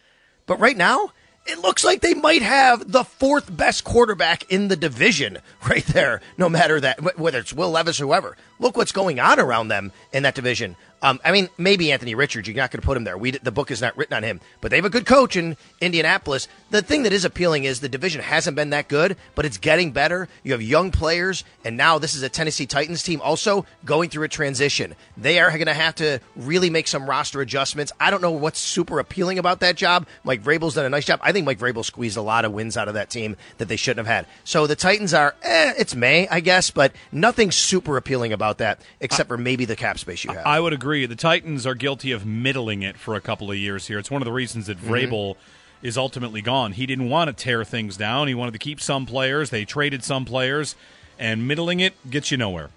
But 0.46 0.58
right 0.58 0.76
now, 0.76 1.10
it 1.46 1.58
looks 1.58 1.84
like 1.84 2.00
they 2.00 2.14
might 2.14 2.42
have 2.42 2.90
the 2.90 3.04
fourth 3.04 3.54
best 3.54 3.84
quarterback 3.84 4.50
in 4.50 4.68
the 4.68 4.76
division 4.76 5.38
right 5.68 5.86
there, 5.86 6.20
no 6.36 6.48
matter 6.48 6.80
that, 6.80 7.18
whether 7.18 7.38
it's 7.38 7.52
Will 7.52 7.70
Levis 7.70 8.00
or 8.00 8.06
whoever. 8.06 8.36
Look 8.58 8.76
what's 8.76 8.92
going 8.92 9.20
on 9.20 9.38
around 9.38 9.68
them 9.68 9.92
in 10.12 10.22
that 10.24 10.34
division. 10.34 10.76
Um, 11.06 11.20
I 11.24 11.30
mean, 11.30 11.48
maybe 11.56 11.92
Anthony 11.92 12.16
Richards. 12.16 12.48
You're 12.48 12.56
not 12.56 12.72
going 12.72 12.80
to 12.80 12.84
put 12.84 12.96
him 12.96 13.04
there. 13.04 13.16
We, 13.16 13.30
the 13.30 13.52
book 13.52 13.70
is 13.70 13.80
not 13.80 13.96
written 13.96 14.16
on 14.16 14.24
him, 14.24 14.40
but 14.60 14.72
they 14.72 14.76
have 14.76 14.84
a 14.84 14.90
good 14.90 15.06
coach 15.06 15.36
in 15.36 15.56
Indianapolis. 15.80 16.48
The 16.72 16.82
thing 16.82 17.04
that 17.04 17.12
is 17.12 17.24
appealing 17.24 17.62
is 17.62 17.78
the 17.78 17.88
division 17.88 18.20
hasn't 18.20 18.56
been 18.56 18.70
that 18.70 18.88
good, 18.88 19.16
but 19.36 19.44
it's 19.44 19.56
getting 19.56 19.92
better. 19.92 20.28
You 20.42 20.50
have 20.50 20.62
young 20.62 20.90
players, 20.90 21.44
and 21.64 21.76
now 21.76 22.00
this 22.00 22.16
is 22.16 22.24
a 22.24 22.28
Tennessee 22.28 22.66
Titans 22.66 23.04
team 23.04 23.20
also 23.20 23.66
going 23.84 24.10
through 24.10 24.24
a 24.24 24.28
transition. 24.28 24.96
They 25.16 25.38
are 25.38 25.52
going 25.52 25.66
to 25.66 25.74
have 25.74 25.94
to 25.96 26.18
really 26.34 26.70
make 26.70 26.88
some 26.88 27.08
roster 27.08 27.40
adjustments. 27.40 27.92
I 28.00 28.10
don't 28.10 28.20
know 28.20 28.32
what's 28.32 28.58
super 28.58 28.98
appealing 28.98 29.38
about 29.38 29.60
that 29.60 29.76
job. 29.76 30.08
Mike 30.24 30.42
Vrabel's 30.42 30.74
done 30.74 30.86
a 30.86 30.90
nice 30.90 31.04
job. 31.04 31.20
I 31.22 31.30
think 31.30 31.46
Mike 31.46 31.60
Vrabel 31.60 31.84
squeezed 31.84 32.16
a 32.16 32.22
lot 32.22 32.44
of 32.44 32.50
wins 32.50 32.76
out 32.76 32.88
of 32.88 32.94
that 32.94 33.10
team 33.10 33.36
that 33.58 33.68
they 33.68 33.76
shouldn't 33.76 34.04
have 34.04 34.12
had. 34.12 34.26
So 34.42 34.66
the 34.66 34.74
Titans 34.74 35.14
are, 35.14 35.36
eh, 35.42 35.74
it's 35.78 35.94
May, 35.94 36.26
I 36.26 36.40
guess, 36.40 36.72
but 36.72 36.92
nothing 37.12 37.52
super 37.52 37.96
appealing 37.96 38.32
about 38.32 38.58
that 38.58 38.80
except 38.98 39.28
for 39.28 39.38
maybe 39.38 39.66
the 39.66 39.76
cap 39.76 40.00
space 40.00 40.24
you 40.24 40.32
have. 40.32 40.44
I 40.44 40.58
would 40.58 40.72
agree 40.72 40.95
agree. 40.96 41.06
The 41.06 41.20
Titans 41.20 41.66
are 41.66 41.74
guilty 41.74 42.12
of 42.12 42.24
middling 42.24 42.82
it 42.82 42.96
for 42.96 43.14
a 43.14 43.20
couple 43.20 43.50
of 43.50 43.56
years 43.56 43.86
here. 43.86 43.98
It's 43.98 44.10
one 44.10 44.22
of 44.22 44.26
the 44.26 44.32
reasons 44.32 44.66
that 44.66 44.78
Mm-hmm. 44.78 44.92
Vrabel 44.92 45.36
is 45.82 45.98
ultimately 45.98 46.40
gone. 46.42 46.72
He 46.72 46.86
didn't 46.86 47.08
want 47.08 47.28
to 47.28 47.44
tear 47.44 47.64
things 47.64 47.96
down. 47.96 48.28
He 48.28 48.34
wanted 48.34 48.52
to 48.52 48.58
keep 48.58 48.80
some 48.80 49.06
players. 49.06 49.50
They 49.50 49.64
traded 49.64 50.02
some 50.02 50.24
players, 50.24 50.74
and 51.18 51.46
middling 51.46 51.80
it 51.80 51.94
gets 52.10 52.30
you 52.30 52.36
nowhere. 52.36 52.70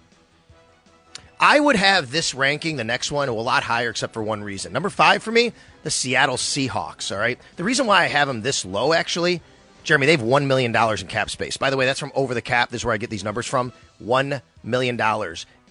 I 1.38 1.58
would 1.58 1.76
have 1.76 2.10
this 2.10 2.34
ranking, 2.34 2.76
the 2.76 2.84
next 2.84 3.10
one, 3.10 3.28
a 3.28 3.32
lot 3.32 3.62
higher, 3.62 3.90
except 3.90 4.12
for 4.12 4.22
one 4.22 4.44
reason. 4.44 4.72
Number 4.72 4.90
five 4.90 5.22
for 5.22 5.32
me, 5.32 5.52
the 5.82 5.90
Seattle 5.90 6.36
Seahawks. 6.36 7.10
All 7.10 7.18
right. 7.18 7.38
The 7.56 7.64
reason 7.64 7.86
why 7.86 8.04
I 8.04 8.08
have 8.08 8.28
them 8.28 8.42
this 8.42 8.64
low, 8.64 8.92
actually, 8.92 9.40
Jeremy, 9.82 10.06
they 10.06 10.12
have 10.12 10.20
$1 10.20 10.46
million 10.46 10.74
in 10.74 11.06
cap 11.06 11.30
space. 11.30 11.56
By 11.56 11.70
the 11.70 11.76
way, 11.78 11.86
that's 11.86 12.00
from 12.00 12.12
over 12.14 12.34
the 12.34 12.42
cap. 12.42 12.70
This 12.70 12.82
is 12.82 12.84
where 12.84 12.94
I 12.94 12.98
get 12.98 13.08
these 13.08 13.24
numbers 13.24 13.46
from 13.46 13.72
$1 14.04 14.42
million. 14.62 15.00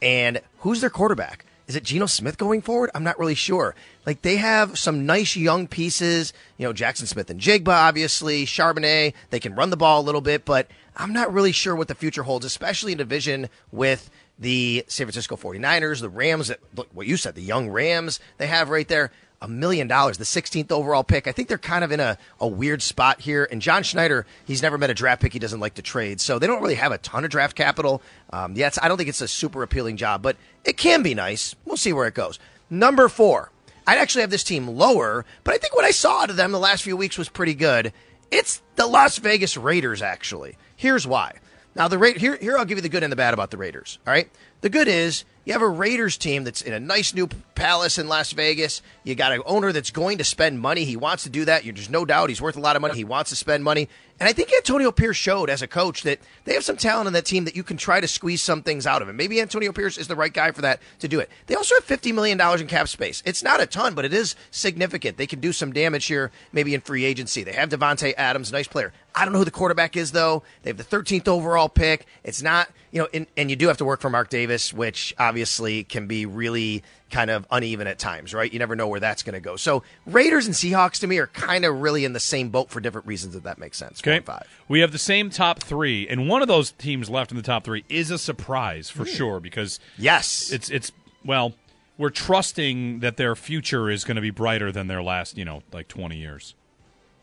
And 0.01 0.41
who's 0.59 0.81
their 0.81 0.89
quarterback? 0.89 1.45
Is 1.69 1.75
it 1.75 1.83
Geno 1.83 2.07
Smith 2.07 2.39
going 2.39 2.63
forward? 2.63 2.89
I'm 2.95 3.03
not 3.03 3.19
really 3.19 3.35
sure. 3.35 3.75
Like 4.03 4.23
they 4.23 4.37
have 4.37 4.79
some 4.79 5.05
nice 5.05 5.35
young 5.35 5.67
pieces, 5.67 6.33
you 6.57 6.65
know, 6.65 6.73
Jaxon 6.73 7.05
Smith-Njigba, 7.05 7.67
obviously, 7.67 8.43
Charbonnet. 8.47 9.13
They 9.29 9.39
can 9.39 9.53
run 9.53 9.69
the 9.69 9.77
ball 9.77 10.01
a 10.01 10.03
little 10.03 10.19
bit, 10.19 10.45
but 10.45 10.67
I'm 10.97 11.13
not 11.13 11.31
really 11.31 11.51
sure 11.51 11.75
what 11.75 11.87
the 11.87 11.93
future 11.93 12.23
holds, 12.23 12.43
especially 12.43 12.93
in 12.93 12.97
division 12.97 13.49
with 13.71 14.09
the 14.39 14.83
San 14.87 15.05
Francisco 15.05 15.35
49ers, 15.35 16.01
the 16.01 16.09
Rams, 16.09 16.47
that, 16.47 16.59
look, 16.75 16.89
what 16.91 17.05
you 17.05 17.17
said, 17.17 17.35
the 17.35 17.41
young 17.43 17.69
Rams 17.69 18.19
they 18.39 18.47
have 18.47 18.71
right 18.71 18.87
there. 18.87 19.11
A 19.41 19.47
million 19.47 19.87
dollars, 19.87 20.17
the 20.17 20.25
16th 20.25 20.69
overall 20.71 21.03
pick. 21.03 21.25
I 21.25 21.31
think 21.31 21.47
they're 21.47 21.57
kind 21.57 21.83
of 21.83 21.91
in 21.93 21.99
a, 22.01 22.17
a 22.41 22.47
weird 22.47 22.81
spot 22.81 23.21
here. 23.21 23.47
And 23.49 23.61
John 23.61 23.83
Schneider, 23.83 24.25
he's 24.45 24.61
never 24.61 24.77
met 24.77 24.89
a 24.89 24.93
draft 24.93 25.21
pick 25.21 25.31
he 25.31 25.39
doesn't 25.39 25.61
like 25.61 25.75
to 25.75 25.81
trade. 25.81 26.19
So 26.19 26.39
they 26.39 26.47
don't 26.47 26.61
really 26.61 26.75
have 26.75 26.91
a 26.91 26.97
ton 26.97 27.23
of 27.23 27.29
draft 27.31 27.55
capital. 27.55 28.01
Um, 28.31 28.53
I 28.57 28.87
don't 28.87 28.97
think 28.97 29.07
it's 29.07 29.21
a 29.21 29.27
super 29.29 29.63
appealing 29.63 29.95
job, 29.95 30.21
but 30.21 30.35
it 30.65 30.75
can 30.75 31.03
be 31.03 31.15
nice. 31.15 31.55
We'll 31.63 31.77
see 31.77 31.93
where 31.93 32.07
it 32.07 32.15
goes. 32.15 32.37
Number 32.69 33.07
four, 33.07 33.51
I'd 33.87 33.97
actually 33.97 34.21
have 34.21 34.29
this 34.29 34.43
team 34.43 34.67
lower, 34.67 35.25
but 35.43 35.53
I 35.53 35.57
think 35.57 35.75
what 35.75 35.85
I 35.85 35.91
saw 35.91 36.21
out 36.23 36.29
of 36.29 36.35
them 36.35 36.51
the 36.51 36.59
last 36.59 36.83
few 36.83 36.97
weeks 36.97 37.17
was 37.17 37.29
pretty 37.29 37.55
good. 37.55 37.93
It's 38.29 38.61
the 38.75 38.85
Las 38.85 39.17
Vegas 39.17 39.57
Raiders, 39.57 40.01
actually. 40.01 40.57
Here's 40.75 41.07
why. 41.07 41.37
Now, 41.75 41.87
the 41.87 41.97
Ra- 41.97 42.13
here, 42.15 42.35
here 42.35 42.57
I'll 42.57 42.65
give 42.65 42.77
you 42.77 42.81
the 42.81 42.89
good 42.89 43.03
and 43.03 43.11
the 43.11 43.15
bad 43.15 43.33
about 43.33 43.51
the 43.51 43.57
Raiders. 43.57 43.99
All 44.05 44.13
right, 44.13 44.29
the 44.61 44.69
good 44.69 44.87
is 44.87 45.23
you 45.45 45.53
have 45.53 45.61
a 45.61 45.67
Raiders 45.67 46.17
team 46.17 46.43
that's 46.43 46.61
in 46.61 46.73
a 46.73 46.79
nice 46.79 47.13
new 47.13 47.27
palace 47.55 47.97
in 47.97 48.07
Las 48.07 48.33
Vegas. 48.33 48.81
You 49.03 49.15
got 49.15 49.31
an 49.31 49.41
owner 49.45 49.71
that's 49.71 49.89
going 49.89 50.17
to 50.19 50.23
spend 50.23 50.59
money. 50.59 50.83
He 50.83 50.95
wants 50.95 51.23
to 51.23 51.29
do 51.29 51.45
that. 51.45 51.63
There's 51.63 51.89
no 51.89 52.05
doubt 52.05 52.29
he's 52.29 52.41
worth 52.41 52.57
a 52.57 52.59
lot 52.59 52.75
of 52.75 52.81
money. 52.81 52.95
He 52.95 53.03
wants 53.03 53.29
to 53.31 53.35
spend 53.35 53.63
money. 53.63 53.89
And 54.19 54.27
I 54.27 54.33
think 54.33 54.51
Antonio 54.53 54.91
Pierce 54.91 55.15
showed 55.15 55.49
as 55.49 55.61
a 55.61 55.67
coach 55.67 56.03
that 56.03 56.19
they 56.43 56.53
have 56.53 56.65
some 56.65 56.75
talent 56.75 57.07
on 57.07 57.13
that 57.13 57.25
team 57.25 57.45
that 57.45 57.55
you 57.55 57.63
can 57.63 57.77
try 57.77 58.01
to 58.01 58.07
squeeze 58.07 58.43
some 58.43 58.61
things 58.61 58.85
out 58.85 59.01
of. 59.01 59.07
And 59.07 59.17
maybe 59.17 59.39
Antonio 59.39 59.71
Pierce 59.71 59.97
is 59.97 60.07
the 60.09 60.15
right 60.15 60.33
guy 60.33 60.51
for 60.51 60.61
that 60.61 60.81
to 60.99 61.07
do 61.07 61.19
it. 61.19 61.29
They 61.47 61.55
also 61.55 61.73
have 61.75 61.87
$50 61.87 62.13
million 62.13 62.39
in 62.39 62.67
cap 62.67 62.89
space. 62.89 63.23
It's 63.25 63.41
not 63.41 63.61
a 63.61 63.65
ton, 63.65 63.95
but 63.95 64.03
it 64.03 64.13
is 64.13 64.35
significant. 64.51 65.15
They 65.17 65.25
can 65.25 65.39
do 65.39 65.53
some 65.53 65.71
damage 65.71 66.05
here, 66.05 66.31
maybe 66.51 66.75
in 66.75 66.81
free 66.81 67.05
agency. 67.05 67.43
They 67.43 67.53
have 67.53 67.69
Davante 67.69 68.13
Adams, 68.17 68.51
nice 68.51 68.67
player. 68.67 68.91
I 69.15 69.25
don't 69.25 69.33
know 69.33 69.39
who 69.39 69.45
the 69.45 69.51
quarterback 69.51 69.97
is, 69.97 70.11
though. 70.11 70.43
They 70.63 70.69
have 70.69 70.77
the 70.77 70.83
13th 70.83 71.27
overall 71.27 71.69
pick. 71.69 72.05
It's 72.23 72.41
not, 72.41 72.69
you 72.91 73.01
know, 73.01 73.07
and, 73.13 73.27
and 73.35 73.49
you 73.49 73.55
do 73.55 73.67
have 73.67 73.77
to 73.77 73.85
work 73.85 74.01
for 74.01 74.09
Mark 74.09 74.29
Davis, 74.29 74.73
which 74.73 75.13
obviously 75.17 75.83
can 75.83 76.07
be 76.07 76.25
really 76.25 76.83
kind 77.09 77.29
of 77.29 77.45
uneven 77.51 77.87
at 77.87 77.99
times, 77.99 78.33
right? 78.33 78.51
You 78.51 78.59
never 78.59 78.75
know 78.75 78.87
where 78.87 78.99
that's 78.99 79.23
going 79.23 79.33
to 79.33 79.39
go. 79.39 79.55
So 79.55 79.83
Raiders 80.05 80.45
and 80.45 80.55
Seahawks 80.55 80.99
to 80.99 81.07
me 81.07 81.17
are 81.17 81.27
kind 81.27 81.65
of 81.65 81.81
really 81.81 82.05
in 82.05 82.13
the 82.13 82.19
same 82.19 82.49
boat 82.49 82.69
for 82.69 82.79
different 82.79 83.07
reasons, 83.07 83.35
if 83.35 83.43
that 83.43 83.57
makes 83.57 83.77
sense. 83.77 83.99
Okay. 84.01 84.19
Five. 84.19 84.47
We 84.67 84.79
have 84.81 84.91
the 84.91 84.97
same 84.97 85.29
top 85.29 85.59
three, 85.59 86.07
and 86.07 86.27
one 86.27 86.41
of 86.41 86.47
those 86.47 86.71
teams 86.71 87.09
left 87.09 87.31
in 87.31 87.37
the 87.37 87.43
top 87.43 87.63
three 87.63 87.83
is 87.89 88.11
a 88.11 88.17
surprise 88.17 88.89
for 88.89 89.03
hmm. 89.03 89.09
sure 89.09 89.39
because 89.39 89.79
yes, 89.97 90.51
it's 90.51 90.69
it's 90.69 90.91
well, 91.25 91.53
we're 91.97 92.09
trusting 92.09 92.99
that 92.99 93.17
their 93.17 93.35
future 93.35 93.89
is 93.89 94.03
going 94.03 94.15
to 94.15 94.21
be 94.21 94.29
brighter 94.29 94.71
than 94.71 94.87
their 94.87 95.03
last, 95.03 95.37
you 95.37 95.45
know, 95.45 95.63
like 95.71 95.87
twenty 95.87 96.17
years. 96.17 96.53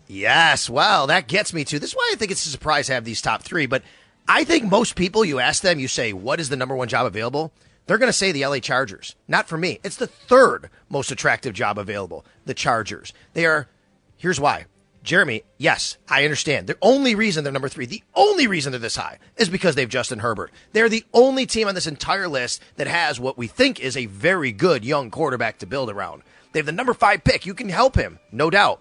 Yes, 0.09 0.71
well, 0.71 1.09
that 1.09 1.29
gets 1.29 1.53
me 1.53 1.65
to 1.65 1.79
this. 1.79 1.91
is 1.91 1.97
why 1.97 2.11
I 2.13 2.17
think 2.17 2.31
it's 2.31 2.47
a 2.47 2.51
surprise 2.51 2.87
to 2.87 2.95
have 2.95 3.05
these 3.05 3.21
top 3.21 3.43
three. 3.43 3.67
But 3.67 3.83
I 4.29 4.45
think 4.45 4.65
most 4.65 4.95
people, 4.95 5.25
you 5.25 5.39
ask 5.41 5.63
them, 5.63 5.79
you 5.79 5.89
say, 5.89 6.13
"What 6.13 6.41
is 6.41 6.49
the 6.49 6.57
number 6.57 6.77
one 6.77 6.89
job 6.89 7.07
available?" 7.07 7.53
They're 7.87 7.99
going 7.99 8.09
to 8.09 8.13
say 8.13 8.33
the 8.33 8.45
LA 8.45 8.59
Chargers. 8.59 9.15
Not 9.29 9.49
for 9.49 9.57
me. 9.57 9.79
It's 9.85 9.97
the 9.97 10.09
third 10.09 10.71
most 10.89 11.13
attractive 11.13 11.55
job 11.55 11.79
available. 11.79 12.25
The 12.45 12.55
Chargers. 12.55 13.13
They 13.33 13.47
are. 13.47 13.69
Here's 14.17 14.41
why. 14.41 14.67
Jeremy, 15.05 15.45
yes, 15.57 15.99
I 16.09 16.25
understand. 16.25 16.67
The 16.67 16.77
only 16.83 17.15
reason 17.15 17.45
they're 17.45 17.53
number 17.53 17.69
three, 17.69 17.87
the 17.87 18.03
only 18.17 18.49
reason 18.49 18.73
they're 18.73 18.81
this 18.81 18.97
high, 18.97 19.19
is 19.37 19.49
because 19.49 19.77
they 19.77 19.83
have 19.83 19.89
Justin 19.89 20.19
Herbert. 20.19 20.51
They're 20.73 20.89
the 20.89 21.05
only 21.15 21.47
team 21.47 21.69
on 21.69 21.77
this 21.77 21.87
entire 21.87 22.27
list 22.27 22.61
that 22.75 22.89
has 22.89 23.21
what 23.21 23.39
we 23.39 23.47
think 23.47 23.79
is 23.79 23.97
a 23.97 24.07
very 24.07 24.51
good 24.51 24.85
young 24.85 25.13
quarterback 25.13 25.59
to 25.59 25.67
build 25.67 25.91
around. 25.91 26.23
They 26.51 26.59
have 26.59 26.67
the 26.67 26.73
number 26.73 26.93
five 26.93 27.23
pick. 27.23 27.47
You 27.47 27.55
can 27.55 27.69
help 27.69 27.95
him, 27.95 28.19
no 28.33 28.51
doubt. 28.51 28.81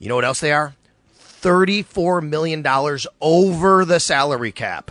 You 0.00 0.08
know 0.08 0.16
what 0.16 0.24
else 0.24 0.40
they 0.40 0.50
are? 0.50 0.74
$34 1.42 2.26
million 2.26 2.66
over 3.20 3.84
the 3.84 4.00
salary 4.00 4.50
cap. 4.50 4.90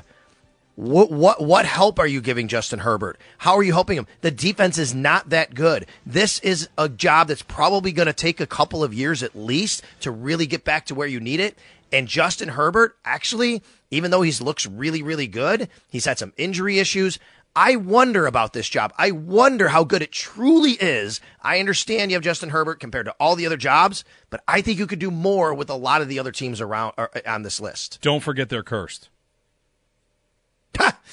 What 0.76 1.12
what 1.12 1.42
what 1.42 1.66
help 1.66 2.00
are 2.00 2.08
you 2.08 2.22
giving 2.22 2.48
Justin 2.48 2.80
Herbert? 2.80 3.20
How 3.40 3.58
are 3.58 3.64
you 3.64 3.74
helping 3.74 3.98
him? 3.98 4.08
The 4.22 4.32
defense 4.32 4.78
is 4.78 4.96
not 4.96 5.28
that 5.28 5.54
good. 5.54 5.88
This 6.06 6.40
is 6.40 6.70
a 6.78 6.88
job 6.88 7.28
that's 7.28 7.42
probably 7.42 7.92
going 7.92 8.06
to 8.06 8.14
take 8.14 8.40
a 8.40 8.48
couple 8.48 8.82
of 8.82 8.94
years 8.94 9.22
at 9.22 9.36
least 9.36 9.84
to 10.00 10.10
really 10.10 10.48
get 10.48 10.64
back 10.64 10.86
to 10.86 10.96
where 10.96 11.08
you 11.08 11.20
need 11.20 11.42
it. 11.42 11.58
And 11.92 12.08
Justin 12.08 12.48
Herbert, 12.48 12.96
actually, 13.04 13.62
even 13.92 14.10
though 14.10 14.22
he 14.22 14.32
looks 14.42 14.66
really 14.66 15.02
really 15.02 15.28
good, 15.28 15.68
he's 15.90 16.06
had 16.06 16.18
some 16.18 16.32
injury 16.38 16.80
issues. 16.80 17.20
I 17.60 17.76
wonder 17.76 18.26
about 18.26 18.54
this 18.54 18.70
job. 18.70 18.94
I 18.98 19.12
wonder 19.12 19.68
how 19.68 19.84
good 19.84 20.02
it 20.02 20.14
truly 20.14 20.78
is. 20.80 21.20
I 21.42 21.60
understand 21.60 22.10
you 22.10 22.16
have 22.16 22.24
Justin 22.24 22.52
Herbert 22.52 22.80
compared 22.80 23.06
to 23.08 23.16
all 23.20 23.36
the 23.36 23.46
other 23.46 23.58
jobs, 23.58 24.06
but 24.30 24.42
I 24.48 24.62
think 24.62 24.80
you 24.80 24.88
could 24.88 25.00
do 25.00 25.12
more 25.12 25.54
with 25.54 25.70
a 25.70 25.76
lot 25.76 26.02
of 26.02 26.08
the 26.08 26.20
other 26.20 26.32
teams 26.32 26.62
around 26.62 26.94
or, 26.98 27.12
on 27.28 27.42
this 27.42 27.60
list. 27.60 28.00
Don't 28.02 28.24
forget 28.24 28.48
they're 28.48 28.64
cursed. 28.64 29.10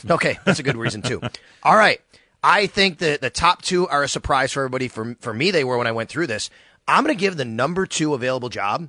okay, 0.08 0.38
that's 0.44 0.60
a 0.60 0.62
good 0.62 0.76
reason 0.76 1.02
too. 1.02 1.20
All 1.64 1.76
right. 1.76 2.00
I 2.44 2.68
think 2.68 2.98
that 2.98 3.20
the 3.20 3.30
top 3.30 3.62
two 3.62 3.88
are 3.88 4.04
a 4.04 4.08
surprise 4.08 4.52
for 4.52 4.60
everybody. 4.60 4.86
For, 4.86 5.16
for 5.18 5.34
me, 5.34 5.50
they 5.50 5.64
were 5.64 5.78
when 5.78 5.88
I 5.88 5.92
went 5.92 6.10
through 6.10 6.28
this. 6.28 6.48
I'm 6.86 7.02
going 7.02 7.12
to 7.12 7.20
give 7.20 7.36
the 7.36 7.44
number 7.44 7.86
two 7.86 8.14
available 8.14 8.50
job 8.50 8.88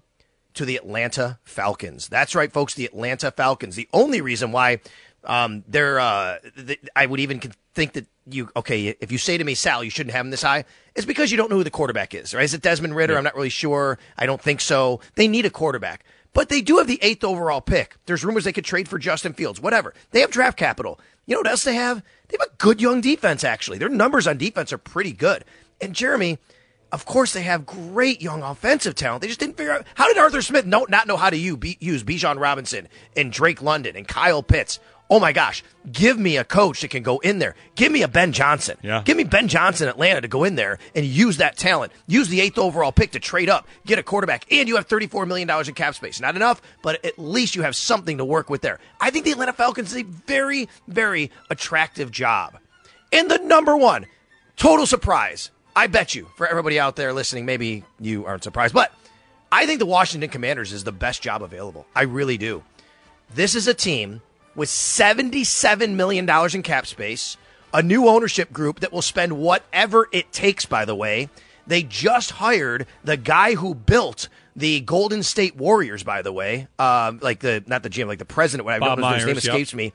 to 0.53 0.65
the 0.65 0.75
Atlanta 0.75 1.39
Falcons. 1.43 2.07
That's 2.07 2.35
right, 2.35 2.51
folks. 2.51 2.75
The 2.75 2.85
Atlanta 2.85 3.31
Falcons. 3.31 3.75
The 3.75 3.89
only 3.93 4.21
reason 4.21 4.51
why 4.51 4.79
um, 5.27 5.63
they're, 5.67 5.99
uh, 5.99 6.37
th- 6.55 6.79
I 6.95 7.05
would 7.05 7.19
even 7.19 7.39
think 7.75 7.93
that 7.93 8.07
you, 8.25 8.49
okay, 8.55 8.95
if 8.99 9.11
you 9.11 9.17
say 9.17 9.37
to 9.37 9.43
me, 9.43 9.53
Sal, 9.53 9.83
you 9.83 9.89
shouldn't 9.91 10.15
have 10.15 10.25
him 10.25 10.31
this 10.31 10.41
high, 10.41 10.65
it's 10.95 11.05
because 11.05 11.29
you 11.29 11.37
don't 11.37 11.49
know 11.51 11.57
who 11.57 11.63
the 11.63 11.69
quarterback 11.69 12.15
is, 12.15 12.33
right? 12.33 12.43
Is 12.43 12.53
it 12.53 12.61
Desmond 12.61 12.95
Ridder? 12.95 13.13
Yeah. 13.13 13.19
I'm 13.19 13.23
not 13.23 13.35
really 13.35 13.49
sure. 13.49 13.99
I 14.17 14.25
don't 14.25 14.41
think 14.41 14.61
so. 14.61 15.01
They 15.15 15.27
need 15.27 15.45
a 15.45 15.49
quarterback. 15.49 16.03
But 16.33 16.49
they 16.49 16.61
do 16.61 16.77
have 16.77 16.87
the 16.87 16.99
eighth 17.01 17.23
overall 17.23 17.61
pick. 17.61 17.97
There's 18.05 18.23
rumors 18.23 18.43
they 18.43 18.53
could 18.53 18.65
trade 18.65 18.87
for 18.87 18.99
Justin 18.99 19.33
Fields, 19.33 19.59
whatever. 19.59 19.93
They 20.11 20.21
have 20.21 20.31
draft 20.31 20.57
capital. 20.57 20.99
You 21.25 21.35
know 21.35 21.39
what 21.41 21.47
else 21.47 21.63
they 21.63 21.75
have? 21.75 22.03
They 22.27 22.37
have 22.39 22.47
a 22.47 22.55
good 22.57 22.81
young 22.81 23.01
defense, 23.01 23.43
actually. 23.43 23.77
Their 23.79 23.89
numbers 23.89 24.27
on 24.27 24.37
defense 24.37 24.71
are 24.71 24.77
pretty 24.77 25.13
good. 25.13 25.43
And 25.81 25.93
Jeremy, 25.93 26.37
of 26.91 27.05
course, 27.05 27.33
they 27.33 27.41
have 27.41 27.65
great 27.65 28.21
young 28.21 28.43
offensive 28.43 28.95
talent. 28.95 29.21
They 29.21 29.27
just 29.27 29.39
didn't 29.39 29.57
figure 29.57 29.73
out 29.73 29.85
how 29.95 30.07
did 30.07 30.17
Arthur 30.17 30.41
Smith 30.41 30.65
not 30.65 31.07
know 31.07 31.17
how 31.17 31.29
to 31.29 31.37
use, 31.37 31.57
use 31.79 32.03
Bijan 32.03 32.39
Robinson 32.39 32.87
and 33.15 33.31
Drake 33.31 33.61
London 33.61 33.95
and 33.95 34.07
Kyle 34.07 34.43
Pitts. 34.43 34.79
Oh 35.09 35.19
my 35.21 35.31
gosh, 35.31 35.63
give 35.89 36.19
me 36.19 36.35
a 36.35 36.43
coach 36.43 36.81
that 36.81 36.89
can 36.89 37.01
go 37.01 37.19
in 37.19 37.39
there. 37.39 37.55
Give 37.75 37.91
me 37.91 38.01
a 38.01 38.09
Ben 38.09 38.33
Johnson. 38.33 38.77
Yeah. 38.81 39.03
Give 39.05 39.15
me 39.15 39.23
Ben 39.23 39.47
Johnson 39.47 39.87
Atlanta 39.87 40.21
to 40.21 40.27
go 40.27 40.43
in 40.43 40.55
there 40.55 40.79
and 40.95 41.05
use 41.05 41.37
that 41.37 41.57
talent. 41.57 41.93
Use 42.07 42.27
the 42.27 42.41
eighth 42.41 42.57
overall 42.57 42.91
pick 42.91 43.11
to 43.11 43.19
trade 43.19 43.49
up, 43.49 43.67
get 43.85 43.99
a 43.99 44.03
quarterback, 44.03 44.45
and 44.51 44.67
you 44.67 44.75
have 44.75 44.87
$34 44.87 45.25
million 45.25 45.49
in 45.49 45.73
cap 45.75 45.95
space. 45.95 46.19
Not 46.19 46.35
enough, 46.35 46.61
but 46.81 47.03
at 47.05 47.17
least 47.17 47.55
you 47.55 47.61
have 47.61 47.75
something 47.75 48.17
to 48.17 48.25
work 48.25 48.49
with 48.49 48.61
there. 48.61 48.79
I 48.99 49.09
think 49.09 49.23
the 49.23 49.31
Atlanta 49.31 49.53
Falcons 49.53 49.93
is 49.93 50.01
a 50.01 50.03
very, 50.03 50.67
very 50.87 51.31
attractive 51.49 52.11
job. 52.11 52.57
And 53.13 53.31
the 53.31 53.37
number 53.37 53.77
one, 53.77 54.07
total 54.57 54.85
surprise. 54.85 55.51
I 55.73 55.87
bet 55.87 56.15
you, 56.15 56.27
for 56.35 56.47
everybody 56.47 56.79
out 56.79 56.95
there 56.95 57.13
listening, 57.13 57.45
maybe 57.45 57.83
you 57.99 58.25
aren't 58.25 58.43
surprised, 58.43 58.73
but 58.73 58.91
I 59.51 59.65
think 59.65 59.79
the 59.79 59.85
Washington 59.85 60.29
Commanders 60.29 60.73
is 60.73 60.83
the 60.83 60.91
best 60.91 61.21
job 61.21 61.43
available. 61.43 61.85
I 61.95 62.01
really 62.03 62.37
do. 62.37 62.63
This 63.33 63.55
is 63.55 63.67
a 63.67 63.73
team 63.73 64.21
with 64.57 64.67
$77 64.67 65.93
million 65.95 66.29
in 66.53 66.63
cap 66.63 66.87
space, 66.87 67.37
a 67.73 67.81
new 67.81 68.07
ownership 68.07 68.51
group 68.51 68.81
that 68.81 68.91
will 68.91 69.03
spend 69.03 69.37
whatever 69.37 70.09
it 70.11 70.33
takes, 70.33 70.65
by 70.65 70.83
the 70.83 70.95
way. 70.95 71.29
They 71.67 71.83
just 71.83 72.31
hired 72.31 72.87
the 73.03 73.15
guy 73.15 73.53
who 73.53 73.75
built 73.75 74.27
the 74.55 74.81
Golden 74.81 75.21
State 75.21 75.55
Warriors, 75.55 76.03
by 76.03 76.23
the 76.23 76.33
way. 76.33 76.67
Um, 76.79 77.19
like 77.21 77.39
the, 77.39 77.63
not 77.67 77.83
the 77.83 77.89
GM, 77.89 78.07
like 78.07 78.19
the 78.19 78.25
president, 78.25 78.65
what 78.65 78.73
I 78.73 78.79
Bob 78.79 78.97
don't 78.97 79.13
his 79.13 79.25
name 79.25 79.35
Myers, 79.35 79.45
yep. 79.45 79.53
escapes 79.53 79.73
me. 79.75 79.93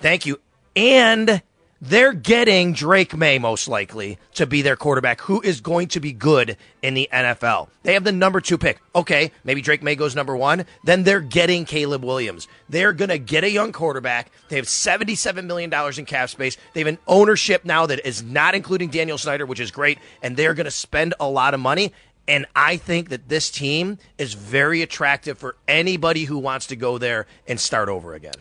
Thank 0.00 0.26
you. 0.26 0.40
And 0.74 1.40
they're 1.80 2.12
getting 2.12 2.72
Drake 2.72 3.14
Maye 3.14 3.38
most 3.38 3.68
likely 3.68 4.18
to 4.34 4.46
be 4.46 4.62
their 4.62 4.76
quarterback, 4.76 5.20
who 5.20 5.40
is 5.42 5.60
going 5.60 5.88
to 5.88 6.00
be 6.00 6.12
good 6.12 6.56
in 6.82 6.94
the 6.94 7.08
NFL. 7.12 7.68
They 7.82 7.94
have 7.94 8.04
the 8.04 8.12
number 8.12 8.40
two 8.40 8.56
pick. 8.56 8.80
Okay, 8.94 9.30
maybe 9.44 9.60
Drake 9.60 9.82
Maye 9.82 9.94
goes 9.94 10.16
number 10.16 10.36
one. 10.36 10.64
Then 10.84 11.02
they're 11.02 11.20
getting 11.20 11.64
Caleb 11.66 12.04
Williams. 12.04 12.48
They're 12.68 12.92
going 12.92 13.10
to 13.10 13.18
get 13.18 13.44
a 13.44 13.50
young 13.50 13.72
quarterback. 13.72 14.30
They 14.48 14.56
have 14.56 14.66
$77 14.66 15.44
million 15.44 15.72
in 15.98 16.04
cap 16.06 16.30
space. 16.30 16.56
They 16.72 16.80
have 16.80 16.88
an 16.88 16.98
ownership 17.06 17.64
now 17.64 17.86
that 17.86 18.06
is 18.06 18.22
not 18.22 18.54
including 18.54 18.88
Daniel 18.88 19.18
Snyder, 19.18 19.44
which 19.44 19.60
is 19.60 19.70
great. 19.70 19.98
And 20.22 20.36
they're 20.36 20.54
going 20.54 20.64
to 20.64 20.70
spend 20.70 21.14
a 21.20 21.28
lot 21.28 21.52
of 21.52 21.60
money. 21.60 21.92
And 22.28 22.46
I 22.56 22.76
think 22.76 23.10
that 23.10 23.28
this 23.28 23.50
team 23.50 23.98
is 24.18 24.34
very 24.34 24.82
attractive 24.82 25.38
for 25.38 25.56
anybody 25.68 26.24
who 26.24 26.38
wants 26.38 26.66
to 26.68 26.76
go 26.76 26.98
there 26.98 27.26
and 27.46 27.60
start 27.60 27.88
over 27.88 28.14
again. 28.14 28.34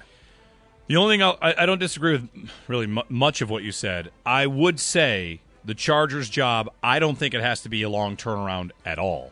The 0.87 0.95
only 0.97 1.15
thing 1.15 1.23
I'll, 1.23 1.37
I, 1.41 1.55
I 1.59 1.65
don't 1.65 1.79
disagree 1.79 2.11
with 2.13 2.29
really 2.67 2.87
mu- 2.87 3.01
much 3.09 3.41
of 3.41 3.49
what 3.49 3.63
you 3.63 3.71
said. 3.71 4.11
I 4.25 4.45
would 4.45 4.79
say 4.79 5.39
the 5.63 5.73
Chargers' 5.73 6.29
job. 6.29 6.69
I 6.83 6.99
don't 6.99 7.17
think 7.17 7.33
it 7.33 7.41
has 7.41 7.61
to 7.61 7.69
be 7.69 7.81
a 7.81 7.89
long 7.89 8.15
turnaround 8.17 8.71
at 8.85 8.99
all. 8.99 9.31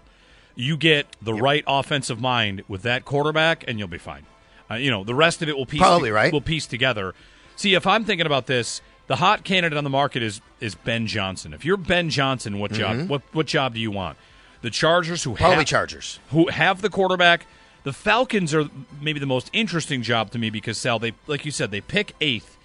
You 0.56 0.78
get 0.78 1.08
the 1.22 1.34
right 1.34 1.64
offensive 1.68 2.20
mind 2.20 2.64
with 2.68 2.82
that 2.84 3.06
quarterback, 3.06 3.64
and 3.68 3.78
you'll 3.80 3.88
be 3.88 3.98
fine. 3.98 4.26
Uh, 4.72 4.76
you 4.76 4.90
know 4.90 5.04
the 5.04 5.14
rest 5.16 5.42
of 5.42 5.50
it 5.50 5.58
will 5.58 5.66
piece 5.66 5.82
Probably 5.82 6.10
right. 6.12 6.32
will 6.34 6.42
piece 6.42 6.66
together. 6.66 7.14
See, 7.56 7.74
if 7.76 7.86
I'm 7.86 8.04
thinking 8.06 8.26
about 8.26 8.48
this, 8.48 8.82
the 9.08 9.18
hot 9.18 9.44
candidate 9.44 9.78
on 9.78 9.84
the 9.84 9.90
market 9.90 10.24
is 10.24 10.42
is 10.60 10.74
Ben 10.76 11.06
Johnson. 11.06 11.54
If 11.54 11.66
you're 11.66 11.78
Ben 11.78 12.10
Johnson, 12.10 12.58
what 12.60 12.72
job 12.72 12.96
Mhm. 12.98 13.08
what 13.10 13.22
what 13.34 13.46
job 13.46 13.74
do 13.76 13.80
you 13.80 13.92
want? 13.92 14.18
The 14.62 14.70
Chargers 14.70 15.24
who 15.24 15.36
Probably 15.36 15.58
have, 15.58 15.66
Chargers. 15.66 16.20
who 16.30 16.48
have 16.48 16.82
the 16.82 16.90
quarterback. 16.90 17.46
The 17.84 17.94
Falcons 17.94 18.54
are 18.54 18.70
maybe 19.02 19.20
the 19.20 19.26
most 19.26 19.50
interesting 19.54 20.02
job 20.04 20.32
to 20.32 20.40
me 20.40 20.50
because 20.50 20.78
Sal, 20.78 21.00
they 21.00 21.14
like 21.28 21.46
you 21.46 21.52
said, 21.52 21.72
they 21.72 21.82
pick 21.82 22.16
eighth. 22.22 22.58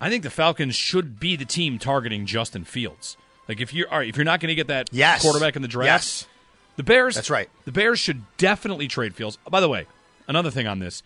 I 0.00 0.08
think 0.10 0.22
the 0.22 0.30
Falcons 0.30 0.74
should 0.76 1.18
be 1.20 1.36
the 1.36 1.44
team 1.44 1.78
targeting 1.78 2.26
Justin 2.26 2.64
Fields. 2.64 3.16
Like 3.48 3.60
if 3.60 3.72
you're 3.74 3.90
all 3.90 3.98
right, 3.98 4.08
if 4.08 4.16
you're 4.16 4.24
not 4.24 4.40
going 4.40 4.48
to 4.48 4.54
get 4.54 4.68
that 4.68 4.88
Yes. 4.92 5.22
quarterback 5.22 5.56
in 5.56 5.62
the 5.62 5.68
draft, 5.68 5.86
Yes. 5.86 6.26
the 6.76 6.82
Bears. 6.82 7.14
That's 7.14 7.30
right. 7.30 7.48
The 7.64 7.72
Bears 7.72 7.98
should 7.98 8.22
definitely 8.36 8.86
trade 8.88 9.14
Fields. 9.14 9.38
By 9.50 9.60
the 9.60 9.68
way, 9.68 9.86
another 10.28 10.50
thing 10.50 10.66
on 10.66 10.78
this, 10.78 11.02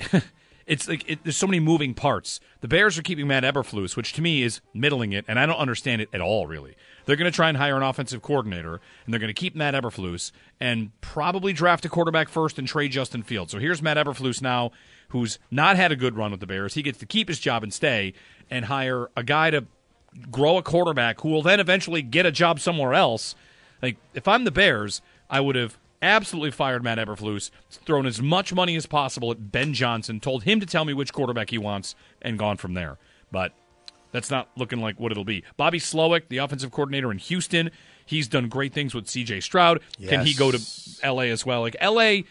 it's 0.66 0.88
like 0.88 1.08
it, 1.08 1.20
there's 1.24 1.36
so 1.36 1.46
many 1.46 1.60
moving 1.60 1.94
parts. 1.94 2.40
The 2.60 2.68
Bears 2.68 2.98
are 2.98 3.02
keeping 3.02 3.26
Matt 3.26 3.44
Eberflus, 3.44 3.96
which 3.96 4.12
to 4.14 4.22
me 4.22 4.42
is 4.42 4.60
middling 4.74 5.12
it, 5.12 5.24
and 5.28 5.38
I 5.38 5.46
don't 5.46 5.56
understand 5.58 6.02
it 6.02 6.08
at 6.12 6.20
all. 6.20 6.46
Really, 6.46 6.76
they're 7.08 7.16
going 7.16 7.24
to 7.24 7.34
try 7.34 7.48
and 7.48 7.56
hire 7.56 7.74
an 7.74 7.82
offensive 7.82 8.20
coordinator, 8.20 8.82
and 9.06 9.14
they're 9.14 9.18
going 9.18 9.28
to 9.28 9.40
keep 9.40 9.56
Matt 9.56 9.72
Eberflus 9.72 10.30
and 10.60 10.90
probably 11.00 11.54
draft 11.54 11.86
a 11.86 11.88
quarterback 11.88 12.28
first 12.28 12.58
and 12.58 12.68
trade 12.68 12.92
Justin 12.92 13.22
Fields. 13.22 13.50
So 13.50 13.58
here's 13.58 13.80
Matt 13.80 13.96
Eberflus 13.96 14.42
now, 14.42 14.72
who's 15.08 15.38
not 15.50 15.76
had 15.76 15.90
a 15.90 15.96
good 15.96 16.18
run 16.18 16.32
with 16.32 16.40
the 16.40 16.46
Bears. 16.46 16.74
He 16.74 16.82
gets 16.82 16.98
to 16.98 17.06
keep 17.06 17.28
his 17.28 17.38
job 17.38 17.62
and 17.62 17.72
stay, 17.72 18.12
and 18.50 18.66
hire 18.66 19.08
a 19.16 19.24
guy 19.24 19.48
to 19.48 19.64
grow 20.30 20.58
a 20.58 20.62
quarterback 20.62 21.22
who 21.22 21.30
will 21.30 21.40
then 21.40 21.60
eventually 21.60 22.02
get 22.02 22.26
a 22.26 22.30
job 22.30 22.60
somewhere 22.60 22.92
else. 22.92 23.34
Like 23.80 23.96
if 24.12 24.28
I'm 24.28 24.44
the 24.44 24.50
Bears, 24.50 25.00
I 25.30 25.40
would 25.40 25.56
have 25.56 25.78
absolutely 26.02 26.50
fired 26.50 26.84
Matt 26.84 26.98
Eberflus, 26.98 27.50
thrown 27.70 28.04
as 28.04 28.20
much 28.20 28.52
money 28.52 28.76
as 28.76 28.84
possible 28.84 29.30
at 29.30 29.50
Ben 29.50 29.72
Johnson, 29.72 30.20
told 30.20 30.42
him 30.42 30.60
to 30.60 30.66
tell 30.66 30.84
me 30.84 30.92
which 30.92 31.14
quarterback 31.14 31.48
he 31.48 31.58
wants, 31.58 31.94
and 32.20 32.38
gone 32.38 32.58
from 32.58 32.74
there. 32.74 32.98
But 33.32 33.54
that's 34.12 34.30
not 34.30 34.48
looking 34.56 34.80
like 34.80 34.98
what 34.98 35.12
it'll 35.12 35.24
be. 35.24 35.44
Bobby 35.56 35.78
Slowik, 35.78 36.28
the 36.28 36.38
offensive 36.38 36.70
coordinator 36.70 37.10
in 37.10 37.18
Houston, 37.18 37.70
he's 38.06 38.28
done 38.28 38.48
great 38.48 38.72
things 38.72 38.94
with 38.94 39.08
C.J. 39.08 39.40
Stroud. 39.40 39.80
Can 40.06 40.24
he 40.24 40.34
go 40.34 40.50
to 40.50 40.60
L.A. 41.02 41.30
as 41.30 41.44
well? 41.44 41.60
Like 41.60 41.76
L.A., 41.80 42.24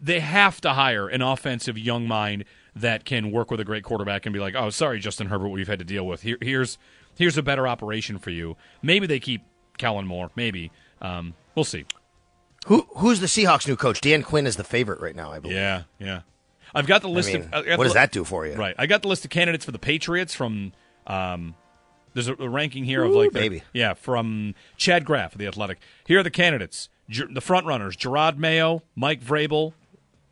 they 0.00 0.20
have 0.20 0.60
to 0.60 0.74
hire 0.74 1.08
an 1.08 1.22
offensive 1.22 1.78
young 1.78 2.06
mind 2.06 2.44
that 2.74 3.04
can 3.04 3.30
work 3.30 3.50
with 3.50 3.60
a 3.60 3.64
great 3.64 3.82
quarterback 3.82 4.26
and 4.26 4.32
be 4.32 4.38
like, 4.38 4.54
"Oh, 4.54 4.70
sorry, 4.70 5.00
Justin 5.00 5.28
Herbert, 5.28 5.48
we've 5.48 5.66
had 5.66 5.78
to 5.78 5.84
deal 5.84 6.06
with. 6.06 6.22
Here, 6.22 6.36
here's 6.40 6.78
here's 7.16 7.38
a 7.38 7.42
better 7.42 7.66
operation 7.66 8.18
for 8.18 8.30
you." 8.30 8.56
Maybe 8.82 9.06
they 9.06 9.18
keep 9.18 9.42
Kellen 9.78 10.06
Moore. 10.06 10.30
Maybe 10.36 10.70
um, 11.00 11.34
we'll 11.54 11.64
see. 11.64 11.86
Who 12.66 12.86
who's 12.96 13.20
the 13.20 13.26
Seahawks' 13.26 13.66
new 13.66 13.76
coach? 13.76 14.00
Dan 14.00 14.22
Quinn 14.22 14.46
is 14.46 14.56
the 14.56 14.64
favorite 14.64 15.00
right 15.00 15.16
now, 15.16 15.32
I 15.32 15.38
believe. 15.38 15.56
Yeah, 15.56 15.84
yeah. 15.98 16.20
I've 16.74 16.86
got 16.86 17.00
the 17.00 17.08
list 17.08 17.32
mean, 17.32 17.42
of. 17.42 17.54
I 17.54 17.62
got 17.62 17.78
what 17.78 17.84
the 17.84 17.84
does 17.84 17.94
that 17.94 18.12
do 18.12 18.24
for 18.24 18.46
you? 18.46 18.54
Right. 18.54 18.74
I 18.78 18.86
got 18.86 19.02
the 19.02 19.08
list 19.08 19.24
of 19.24 19.30
candidates 19.30 19.64
for 19.64 19.72
the 19.72 19.78
Patriots 19.78 20.34
from. 20.34 20.72
Um, 21.06 21.54
there's 22.14 22.28
a, 22.28 22.34
a 22.38 22.48
ranking 22.48 22.84
here 22.84 23.02
of 23.04 23.12
Ooh, 23.12 23.18
like 23.18 23.32
the- 23.32 23.38
baby. 23.40 23.62
yeah 23.72 23.94
from 23.94 24.54
Chad 24.76 25.04
Graff 25.04 25.32
of 25.32 25.38
the 25.38 25.46
Athletic. 25.46 25.78
Here 26.06 26.20
are 26.20 26.22
the 26.22 26.30
candidates. 26.30 26.88
Ger- 27.10 27.28
the 27.32 27.40
front 27.40 27.66
runners: 27.66 27.96
Jerod 27.96 28.36
Mayo, 28.38 28.82
Mike 28.94 29.22
Vrabel. 29.22 29.72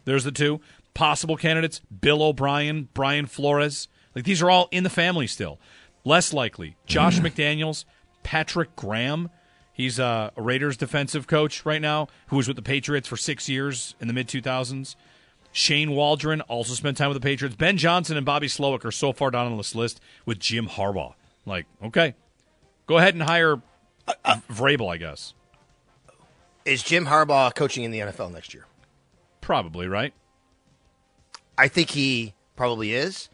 There's 0.04 0.24
the 0.24 0.32
two 0.32 0.60
possible 0.94 1.36
candidates: 1.36 1.80
Bill 2.00 2.22
O'Brien, 2.22 2.88
Brian 2.94 3.26
Flores. 3.26 3.88
Like 4.14 4.24
these 4.24 4.42
are 4.42 4.50
all 4.50 4.68
in 4.70 4.84
the 4.84 4.90
family 4.90 5.26
still. 5.26 5.58
Less 6.04 6.32
likely: 6.32 6.76
Josh 6.86 7.18
McDaniels, 7.20 7.84
Patrick 8.22 8.74
Graham. 8.76 9.30
He's 9.72 9.98
a 9.98 10.32
Raiders 10.36 10.76
defensive 10.76 11.26
coach 11.26 11.66
right 11.66 11.82
now, 11.82 12.06
who 12.28 12.36
was 12.36 12.46
with 12.46 12.56
the 12.56 12.62
Patriots 12.62 13.08
for 13.08 13.16
six 13.16 13.48
years 13.48 13.94
in 14.00 14.06
the 14.06 14.14
mid 14.14 14.28
2000s. 14.28 14.94
Shane 15.54 15.92
Waldron 15.92 16.40
also 16.42 16.74
spent 16.74 16.96
time 16.96 17.08
with 17.10 17.14
the 17.14 17.24
Patriots. 17.24 17.54
Ben 17.54 17.76
Johnson 17.76 18.16
and 18.16 18.26
Bobby 18.26 18.48
Slowik 18.48 18.84
are 18.84 18.90
so 18.90 19.12
far 19.12 19.30
down 19.30 19.46
on 19.46 19.56
this 19.56 19.72
list 19.74 20.00
with 20.26 20.40
Jim 20.40 20.66
Harbaugh. 20.66 21.14
Like, 21.46 21.66
okay, 21.80 22.14
go 22.88 22.98
ahead 22.98 23.14
and 23.14 23.22
hire 23.22 23.62
Uh, 24.24 24.36
Vrabel, 24.50 24.92
I 24.92 24.96
guess. 24.96 25.32
Is 26.64 26.82
Jim 26.82 27.06
Harbaugh 27.06 27.54
coaching 27.54 27.84
in 27.84 27.92
the 27.92 28.00
NFL 28.00 28.32
next 28.32 28.52
year? 28.52 28.66
Probably, 29.40 29.86
right? 29.86 30.12
I 31.56 31.68
think 31.68 31.90
he 31.90 32.34
probably 32.56 32.92
is. 32.92 33.28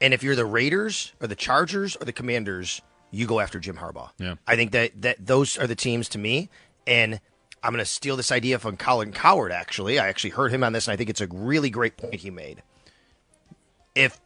And 0.00 0.12
if 0.12 0.22
you're 0.22 0.36
the 0.36 0.44
Raiders 0.44 1.12
or 1.20 1.26
the 1.26 1.34
Chargers 1.34 1.96
or 1.96 2.04
the 2.04 2.12
Commanders, 2.12 2.82
you 3.10 3.26
go 3.26 3.40
after 3.40 3.58
Jim 3.58 3.76
Harbaugh. 3.78 4.10
Yeah. 4.18 4.34
I 4.46 4.56
think 4.56 4.72
that, 4.72 5.00
that 5.00 5.24
those 5.26 5.56
are 5.56 5.66
the 5.66 5.74
teams 5.74 6.08
to 6.10 6.18
me. 6.18 6.50
And 6.86 7.20
I'm 7.62 7.72
going 7.72 7.84
to 7.84 7.90
steal 7.90 8.16
this 8.16 8.32
idea 8.32 8.58
from 8.58 8.76
Colin 8.76 9.12
Cowherd, 9.12 9.52
actually. 9.52 9.98
I 9.98 10.08
actually 10.08 10.30
heard 10.30 10.52
him 10.52 10.64
on 10.64 10.72
this, 10.72 10.88
and 10.88 10.92
I 10.92 10.96
think 10.96 11.10
it's 11.10 11.20
a 11.20 11.28
really 11.28 11.70
great 11.70 11.96
point 11.96 12.16
he 12.16 12.30
made. 12.30 12.62
If 13.94 14.20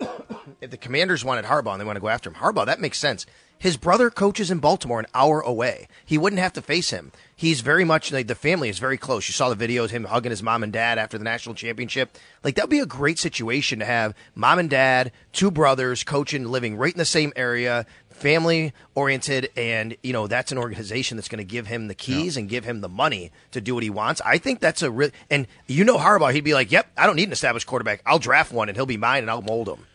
if 0.60 0.70
the 0.70 0.76
Commanders 0.76 1.24
wanted 1.24 1.44
Harbaugh 1.44 1.72
and 1.72 1.80
they 1.80 1.84
want 1.84 1.96
to 1.96 2.00
go 2.00 2.08
after 2.08 2.30
him, 2.30 2.36
Harbaugh, 2.36 2.66
that 2.66 2.80
makes 2.80 2.98
sense. 2.98 3.26
His 3.56 3.76
brother 3.76 4.10
coaches 4.10 4.50
in 4.50 4.58
Baltimore 4.58 4.98
an 4.98 5.06
hour 5.14 5.40
away. 5.40 5.88
He 6.04 6.18
wouldn't 6.18 6.42
have 6.42 6.52
to 6.54 6.60
face 6.60 6.90
him. 6.90 7.12
He's 7.34 7.62
very 7.62 7.84
much 7.84 8.12
like 8.12 8.26
the 8.26 8.34
family 8.34 8.68
is 8.68 8.78
very 8.78 8.98
close. 8.98 9.26
You 9.26 9.32
saw 9.32 9.52
the 9.52 9.66
videos 9.66 9.90
him 9.90 10.04
hugging 10.04 10.30
his 10.30 10.42
mom 10.42 10.62
and 10.62 10.72
dad 10.72 10.98
after 10.98 11.16
the 11.16 11.24
national 11.24 11.54
championship. 11.54 12.18
Like 12.42 12.56
that 12.56 12.64
would 12.64 12.70
be 12.70 12.80
a 12.80 12.86
great 12.86 13.18
situation 13.18 13.78
to 13.78 13.84
have 13.84 14.14
mom 14.34 14.58
and 14.58 14.68
dad, 14.68 15.12
two 15.32 15.50
brothers 15.50 16.04
coaching, 16.04 16.44
living 16.44 16.76
right 16.76 16.92
in 16.92 16.98
the 16.98 17.04
same 17.04 17.32
area, 17.36 17.86
family 18.14 18.72
oriented, 18.94 19.50
and 19.56 19.96
you 20.02 20.12
know 20.12 20.26
that's 20.26 20.52
an 20.52 20.58
organization 20.58 21.16
that's 21.16 21.28
going 21.28 21.38
to 21.38 21.44
give 21.44 21.66
him 21.66 21.88
the 21.88 21.94
keys 21.94 22.36
and 22.36 22.48
give 22.48 22.64
him 22.64 22.80
the 22.80 22.88
money 22.88 23.30
to 23.50 23.60
do 23.60 23.74
what 23.74 23.82
he 23.82 23.90
wants. 23.90 24.20
I 24.24 24.38
think 24.38 24.60
that's 24.60 24.82
a 24.82 24.90
real 24.90 25.10
and 25.30 25.46
you 25.66 25.84
know 25.84 25.98
Harbaugh, 25.98 26.32
he'd 26.32 26.44
be 26.44 26.54
like, 26.54 26.72
"Yep, 26.72 26.86
I 26.96 27.06
don't 27.06 27.16
need 27.16 27.28
an 27.28 27.32
established 27.32 27.66
quarterback. 27.66 28.00
I'll 28.06 28.18
draft 28.18 28.52
one 28.52 28.68
and 28.68 28.76
he'll 28.76 28.86
be 28.86 28.96
mine 28.96 29.22
and 29.22 29.30
I'll 29.30 29.42
mold 29.42 29.68
him." 29.68 29.86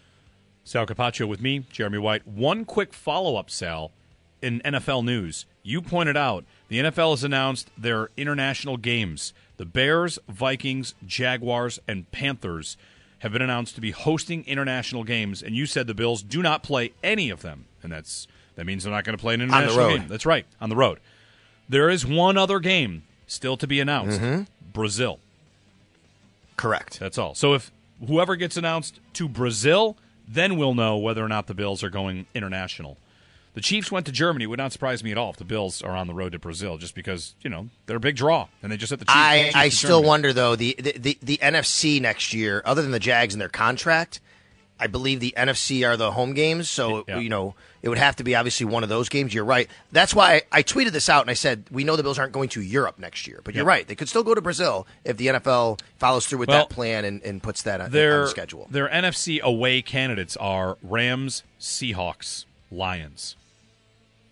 Sal 0.63 0.86
Capaccio 0.86 1.28
with 1.28 1.41
me, 1.41 1.65
Jeremy 1.72 1.97
White. 1.97 2.28
One 2.28 2.65
quick 2.65 2.93
follow 2.93 3.36
up, 3.38 3.49
Sal, 3.49 3.91
in 4.41 4.61
NFL 4.61 5.03
news. 5.03 5.45
You 5.63 5.82
pointed 5.82 6.15
out 6.15 6.45
the 6.67 6.80
NFL 6.80 7.11
has 7.11 7.24
announced 7.24 7.72
their 7.78 8.09
international 8.15 8.78
games. 8.78 9.34
The 9.57 9.65
Bears, 9.65 10.20
Vikings, 10.30 10.93
Jaguars, 11.05 11.80
and 11.88 12.09
Panthers 12.11 12.78
have 13.20 13.32
been 13.34 13.41
announced 13.41 13.76
to 13.76 13.82
be 13.82 13.91
hosting 13.91 14.43
international 14.45 15.03
games, 15.03 15.41
and 15.43 15.55
you 15.55 15.65
said 15.65 15.88
the 15.88 15.93
Bills 15.93 16.24
do 16.24 16.41
not 16.41 16.63
play 16.63 16.91
any 17.03 17.30
of 17.30 17.41
them, 17.41 17.65
and 17.84 17.91
that's 17.91 18.28
that 18.55 18.65
means 18.65 18.84
they're 18.84 18.93
not 18.93 19.03
going 19.05 19.17
to 19.17 19.22
play 19.22 19.34
an 19.34 19.41
international 19.41 19.76
game. 19.97 20.07
That's 20.07 20.26
right, 20.26 20.45
on 20.59 20.70
the 20.70 20.76
road. 20.76 20.99
There 21.67 21.89
is 21.89 22.05
one 22.05 22.38
other 22.38 22.59
game 22.59 23.03
still 23.28 23.57
to 23.57 23.67
be 23.67 23.80
announced: 23.80 24.20
Mhm. 24.20 24.47
Brazil. 24.74 25.20
Correct. 26.55 26.99
That's 26.99 27.17
all. 27.17 27.36
So 27.36 27.53
if 27.53 27.72
whoever 28.05 28.36
gets 28.36 28.57
announced 28.57 28.99
to 29.13 29.30
Brazil, 29.30 29.95
then 30.28 30.57
we'll 30.57 30.74
know 30.74 30.97
whether 30.97 31.24
or 31.24 31.28
not 31.30 31.47
the 31.47 31.53
Bills 31.53 31.84
are 31.84 31.89
going 31.89 32.26
international. 32.34 32.97
The 33.60 33.64
Chiefs 33.64 33.91
went 33.91 34.05
to 34.05 34.14
Germany. 34.14 34.45
It 34.45 34.47
would 34.47 34.57
not 34.60 34.72
surprise 34.72 35.03
me 35.03 35.12
at 35.12 35.18
all 35.18 35.32
if 35.32 35.36
the 35.36 35.43
Bills 35.43 35.82
are 35.82 35.91
on 35.95 36.07
the 36.07 36.14
road 36.14 36.32
to 36.32 36.39
Brazil, 36.39 36.78
just 36.78 36.95
because 36.95 37.36
you 37.41 37.49
know 37.49 37.68
they're 37.88 37.97
a 37.97 37.99
big 37.99 38.16
draw, 38.16 38.47
and 38.64 38.72
they 38.72 38.78
just 38.78 38.89
hit 38.91 38.99
the 38.99 39.05
Chiefs. 39.05 39.16
I, 39.18 39.43
Chiefs 39.43 39.55
I 39.57 39.70
still 39.70 39.89
Germany. 39.97 40.07
wonder 40.07 40.34
though 40.34 40.55
the, 40.55 40.76
the, 40.80 40.91
the, 40.97 41.18
the 41.22 41.38
NFC 41.39 41.99
next 42.01 42.34
year, 42.34 42.62
other 42.64 42.82
than 42.82 42.91
the 42.91 42.99
Jags 42.99 43.34
and 43.34 43.41
their 43.41 43.49
contract, 43.49 44.22
I 44.80 44.88
believe 44.88 45.20
the 45.20 45.34
NFC 45.36 45.86
are 45.86 45.97
the 45.97 46.12
home 46.12 46.34
games. 46.34 46.70
So 46.70 47.03
Yeah. 47.05 47.20
you 47.20 47.28
know 47.28 47.53
it 47.82 47.89
would 47.89 47.97
have 47.97 48.16
to 48.18 48.24
be 48.24 48.34
obviously 48.36 48.66
one 48.66 48.84
of 48.84 48.88
those 48.89 49.10
games. 49.10 49.34
You're 49.34 49.43
right. 49.43 49.70
That's 49.91 50.16
why 50.16 50.43
I, 50.53 50.64
tweeted 50.64 50.91
this 50.91 51.10
out 51.10 51.22
and 51.24 51.30
I 51.30 51.34
said 51.34 51.66
we 51.70 51.84
know 51.84 51.95
the 51.97 52.03
Bills 52.03 52.18
aren't 52.20 52.32
going 52.34 52.47
to 52.49 52.62
Europe 52.62 52.97
next 52.97 53.28
year, 53.28 53.41
but 53.43 53.55
you're 53.55 53.66
right. 53.66 53.86
They 53.88 53.95
could 53.95 54.07
still 54.07 54.24
go 54.24 54.34
to 54.36 54.41
Brazil 54.41 54.88
if 55.03 55.18
the 55.18 55.28
NFL 55.28 55.82
follows 55.97 56.26
through 56.28 56.39
with 56.39 56.47
Well, 56.49 56.60
that 56.60 56.70
plan 56.70 57.03
and, 57.03 57.22
and 57.24 57.43
puts 57.43 57.64
that 57.64 57.82
on, 57.82 57.88
on 57.88 57.91
Their 57.91 58.22
the 58.22 58.28
schedule. 58.28 58.68
their 58.72 58.88
NFC 58.88 59.41
away 59.41 59.82
candidates 59.82 60.38
are 60.38 60.78
Rams, 60.82 61.43
Seahawks, 61.60 62.45
Lions. 62.72 63.36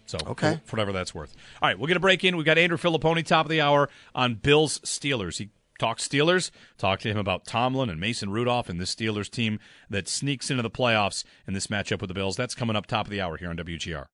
So 0.07 0.17
Okay. 0.25 0.59
for, 0.65 0.77
whatever 0.77 0.91
that's 0.91 1.13
worth. 1.13 1.35
All 1.61 1.69
right, 1.69 1.77
we're 1.77 1.87
gonna 1.87 1.99
break 1.99 2.23
in. 2.23 2.35
We've 2.37 2.45
got 2.45 2.57
Andrew 2.57 2.77
Fillipponi 2.77 3.25
top 3.25 3.45
of 3.45 3.49
the 3.49 3.61
hour 3.61 3.89
on 4.15 4.35
Bills 4.35 4.79
Steelers. 4.79 5.37
He 5.37 5.49
talk 5.77 5.99
Steelers, 5.99 6.49
talk 6.79 6.99
to 7.01 7.09
him 7.09 7.17
about 7.17 7.45
Tomlin 7.45 7.89
and 7.89 7.99
Mason 7.99 8.31
Rudolph 8.31 8.67
and 8.69 8.79
this 8.81 8.95
Steelers 8.95 9.29
team 9.29 9.59
that 9.89 10.07
sneaks 10.07 10.49
into 10.49 10.63
the 10.63 10.71
playoffs 10.71 11.23
in 11.47 11.53
this 11.53 11.67
matchup 11.67 12.01
with 12.01 12.07
the 12.07 12.13
Bills. 12.15 12.35
That's 12.35 12.55
coming 12.55 12.75
up 12.75 12.87
top 12.87 13.05
of 13.05 13.11
the 13.11 13.21
hour 13.21 13.37
here 13.37 13.49
on 13.49 13.57
WGR. 13.57 14.05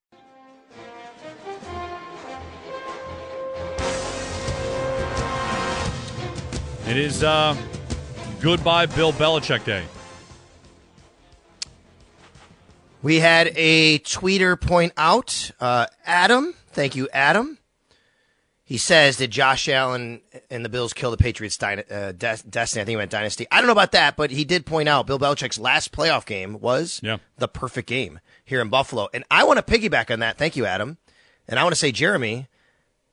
It 6.86 6.98
is 6.98 7.24
uh, 7.24 7.56
goodbye 8.42 8.86
Bill 8.88 9.14
Belichick 9.14 9.64
Day. 9.64 9.84
We 13.04 13.20
had 13.20 13.52
a 13.56 14.00
tweeter 14.00 14.60
point 14.60 14.94
out, 14.98 15.52
uh, 15.60 15.86
Adam. 16.06 16.54
Thank 16.72 16.96
you, 16.96 17.08
Adam. 17.14 17.58
He 18.64 18.78
says, 18.78 19.18
"Did 19.18 19.30
Josh 19.30 19.68
Allen 19.68 20.22
and 20.50 20.64
the 20.64 20.70
Bills 20.70 20.94
kill 20.94 21.12
the 21.12 21.18
Patriots' 21.18 21.58
dyna- 21.58 21.84
uh, 21.92 22.12
des- 22.14 22.38
destiny?" 22.50 22.82
I 22.82 22.86
think 22.86 22.90
he 22.94 22.96
meant 22.96 23.12
dynasty. 23.12 23.46
I 23.52 23.58
don't 23.58 23.68
know 23.68 23.74
about 23.74 23.92
that, 23.92 24.16
but 24.16 24.32
he 24.32 24.46
did 24.46 24.66
point 24.66 24.88
out 24.90 25.06
Bill 25.06 25.20
Belichick's 25.20 25.60
last 25.60 25.92
playoff 25.92 26.26
game 26.26 26.60
was 26.62 27.00
Yeah. 27.04 27.18
the 27.38 27.50
perfect 27.50 27.88
game 27.90 28.22
here 28.46 28.62
in 28.62 28.70
Buffalo, 28.70 29.10
and 29.14 29.26
I 29.30 29.44
want 29.44 29.58
to 29.58 29.64
piggyback 29.72 30.10
on 30.10 30.20
that. 30.20 30.38
Thank 30.38 30.56
you, 30.56 30.66
Adam, 30.66 30.98
and 31.48 31.60
I 31.60 31.64
want 31.64 31.74
to 31.76 31.80
say, 31.80 31.92
Jeremy, 31.92 32.48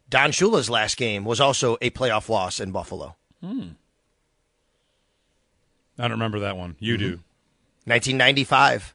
Don 0.09 0.31
Shula's 0.31 0.71
last 0.71 0.97
game 0.97 1.25
was 1.25 1.41
also 1.41 1.77
a 1.83 1.91
playoff 1.91 2.29
loss 2.29 2.61
in 2.61 2.71
Buffalo, 2.71 3.17
Hmm. 3.43 3.71
I 5.99 6.03
don't 6.05 6.13
remember 6.13 6.39
that 6.41 6.57
one. 6.57 6.77
You 6.79 6.97
do. 6.97 7.21
1995. 7.87 8.95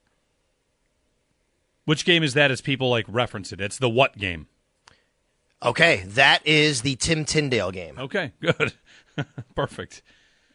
Which 1.85 2.05
game 2.05 2.23
is 2.23 2.33
that 2.33 2.51
as 2.51 2.61
people 2.61 2.89
like 2.89 3.05
reference 3.07 3.51
it? 3.51 3.61
It's 3.61 3.77
the 3.77 3.89
what 3.89 4.17
game? 4.17 4.47
Okay, 5.63 6.03
that 6.07 6.45
is 6.45 6.81
the 6.81 6.95
Tim 6.95 7.25
Tindale 7.25 7.71
game. 7.71 7.97
Okay, 7.97 8.33
good. 8.41 8.73
Perfect. 9.55 10.01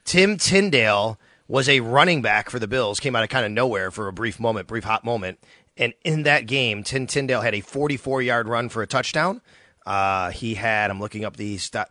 Tim 0.05 0.37
Tindale 0.37 1.17
was 1.49 1.69
a 1.69 1.81
running 1.81 2.23
back 2.23 2.51
for 2.51 2.59
the 2.59 2.69
Bills, 2.69 3.01
came 3.01 3.17
out 3.17 3.23
of 3.23 3.29
kind 3.29 3.45
of 3.45 3.51
nowhere 3.53 3.91
for 3.91 4.07
a 4.09 4.13
brief 4.13 4.39
moment, 4.39 4.67
brief 4.69 4.85
hot 4.85 5.05
moment. 5.05 5.39
And 5.77 5.95
in 6.05 6.25
that 6.25 6.47
game, 6.47 6.83
Tim 6.83 7.07
Tindale 7.07 7.43
had 7.43 7.55
a 7.55 7.61
44 7.61 8.23
yard 8.23 8.49
run 8.49 8.69
for 8.69 8.83
a 8.83 8.87
touchdown. 8.87 9.41
Uh, 9.87 10.31
he 10.31 10.55
had, 10.55 10.91
I'm 10.91 11.01
looking 11.01 11.25
up 11.25 11.37
the 11.37 11.59
stat, 11.59 11.89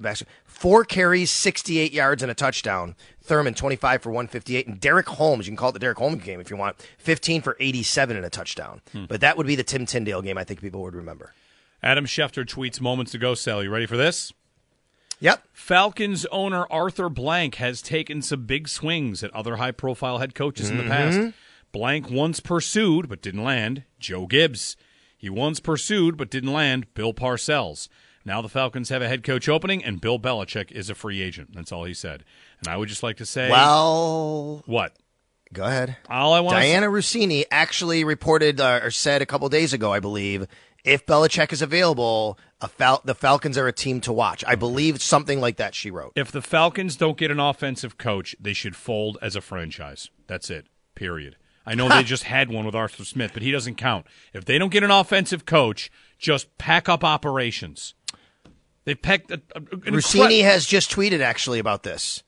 four 0.59 0.83
carries, 0.83 1.31
68 1.31 1.91
yards, 1.93 2.21
and 2.21 2.31
a 2.31 2.35
touchdown. 2.35 2.95
Thurman, 3.23 3.53
25 3.53 4.01
for 4.01 4.09
158. 4.11 4.67
And 4.67 4.79
Darick 4.81 5.05
Holmes, 5.05 5.45
you 5.47 5.51
can 5.51 5.57
call 5.57 5.69
it 5.69 5.79
the 5.79 5.85
Darick 5.85 5.97
Holmes 5.97 6.23
game 6.23 6.39
if 6.39 6.49
you 6.49 6.57
want, 6.57 6.75
15 6.97 7.41
for 7.41 7.55
87 7.59 8.17
and 8.17 8.25
a 8.25 8.29
touchdown. 8.29 8.81
Hmm. 8.91 9.05
But 9.05 9.21
that 9.21 9.37
would 9.37 9.47
be 9.47 9.55
the 9.55 9.63
Tim 9.63 9.85
Tindale 9.85 10.23
game 10.23 10.37
I 10.37 10.43
think 10.43 10.61
people 10.61 10.81
would 10.81 10.95
remember. 10.95 11.33
Adam 11.81 12.05
Schefter 12.05 12.45
tweets 12.45 12.81
moments 12.81 13.13
ago, 13.13 13.33
Sal. 13.35 13.63
You 13.63 13.69
ready 13.69 13.85
for 13.85 13.95
this? 13.97 14.33
Yep. 15.21 15.43
Falcons 15.53 16.25
owner 16.31 16.65
Arthur 16.69 17.09
Blank 17.09 17.55
has 17.55 17.81
taken 17.81 18.21
some 18.21 18.45
big 18.45 18.67
swings 18.67 19.23
at 19.23 19.33
other 19.33 19.57
high 19.57 19.71
profile 19.71 20.17
head 20.19 20.33
coaches 20.35 20.69
in 20.69 20.77
the 20.77 20.83
Mhm. 20.83 20.87
past. 20.87 21.33
Blank 21.71 22.09
once 22.09 22.39
pursued 22.39 23.07
but 23.09 23.21
didn't 23.21 23.43
land 23.43 23.83
Joe 23.99 24.25
Gibbs. 24.27 24.75
He 25.17 25.29
once 25.29 25.59
pursued 25.59 26.17
but 26.17 26.29
didn't 26.29 26.51
land 26.53 26.93
Bill 26.93 27.13
Parcells. 27.13 27.89
Now 28.29 28.43
the 28.43 28.47
Falcons 28.47 28.89
have 28.89 29.01
a 29.01 29.07
head 29.07 29.23
coach 29.23 29.49
opening 29.49 29.83
and 29.83 29.99
Bill 29.99 30.19
Belichick 30.19 30.71
is 30.71 30.87
a 30.91 30.93
free 30.93 31.19
agent. 31.19 31.49
That's 31.55 31.71
all 31.71 31.85
he 31.85 31.95
said. 31.95 32.23
And 32.59 32.67
I 32.67 32.77
would 32.77 32.87
just 32.87 33.01
like 33.01 33.17
to 33.17 33.25
say 33.25 33.49
Well, 33.49 34.61
what? 34.67 34.95
Go 35.51 35.63
ahead. 35.63 35.97
All 36.07 36.33
I 36.33 36.39
want 36.39 36.55
Dianna 36.57 36.91
Russini 36.91 37.45
actually 37.49 38.03
reported 38.03 38.61
uh, 38.61 38.81
or 38.83 38.91
said 38.91 39.23
a 39.23 39.25
couple 39.25 39.49
days 39.49 39.73
ago, 39.73 39.91
I 39.91 39.99
believe, 39.99 40.45
if 40.83 41.07
Belichick 41.07 41.51
is 41.51 41.63
available, 41.63 42.37
a 42.61 42.67
Fal- 42.67 43.01
the 43.03 43.15
Falcons 43.15 43.57
are 43.57 43.67
a 43.67 43.73
team 43.73 43.99
to 44.01 44.13
watch. 44.13 44.43
I 44.45 44.53
believe 44.53 45.01
something 45.01 45.41
like 45.41 45.57
that 45.57 45.73
she 45.73 45.89
wrote. 45.89 46.13
If 46.15 46.31
the 46.31 46.43
Falcons 46.43 46.95
don't 46.97 47.17
get 47.17 47.31
an 47.31 47.39
offensive 47.39 47.97
coach, 47.97 48.35
they 48.39 48.53
should 48.53 48.75
fold 48.75 49.17
as 49.23 49.35
a 49.35 49.41
franchise. 49.41 50.11
That's 50.27 50.51
it. 50.51 50.67
Period. 50.93 51.35
I 51.65 51.75
know 51.75 51.89
they 51.89 52.03
just 52.03 52.23
had 52.23 52.49
one 52.49 52.65
with 52.65 52.73
Arthur 52.73 53.05
Smith, 53.05 53.31
but 53.33 53.43
he 53.43 53.51
doesn't 53.51 53.75
count. 53.75 54.07
If 54.33 54.45
they 54.45 54.57
don't 54.57 54.71
get 54.71 54.83
an 54.83 54.91
offensive 54.91 55.45
coach, 55.45 55.91
just 56.17 56.57
pack 56.57 56.89
up 56.89 57.03
operations. 57.03 57.93
They 58.85 58.95
packed. 58.95 59.31
A, 59.31 59.41
a, 59.55 59.59
an 59.59 59.93
Russini 59.93 60.39
incre- 60.39 60.43
has 60.43 60.65
just 60.65 60.91
tweeted 60.91 61.21
actually 61.21 61.59
about 61.59 61.83
this. 61.83 62.23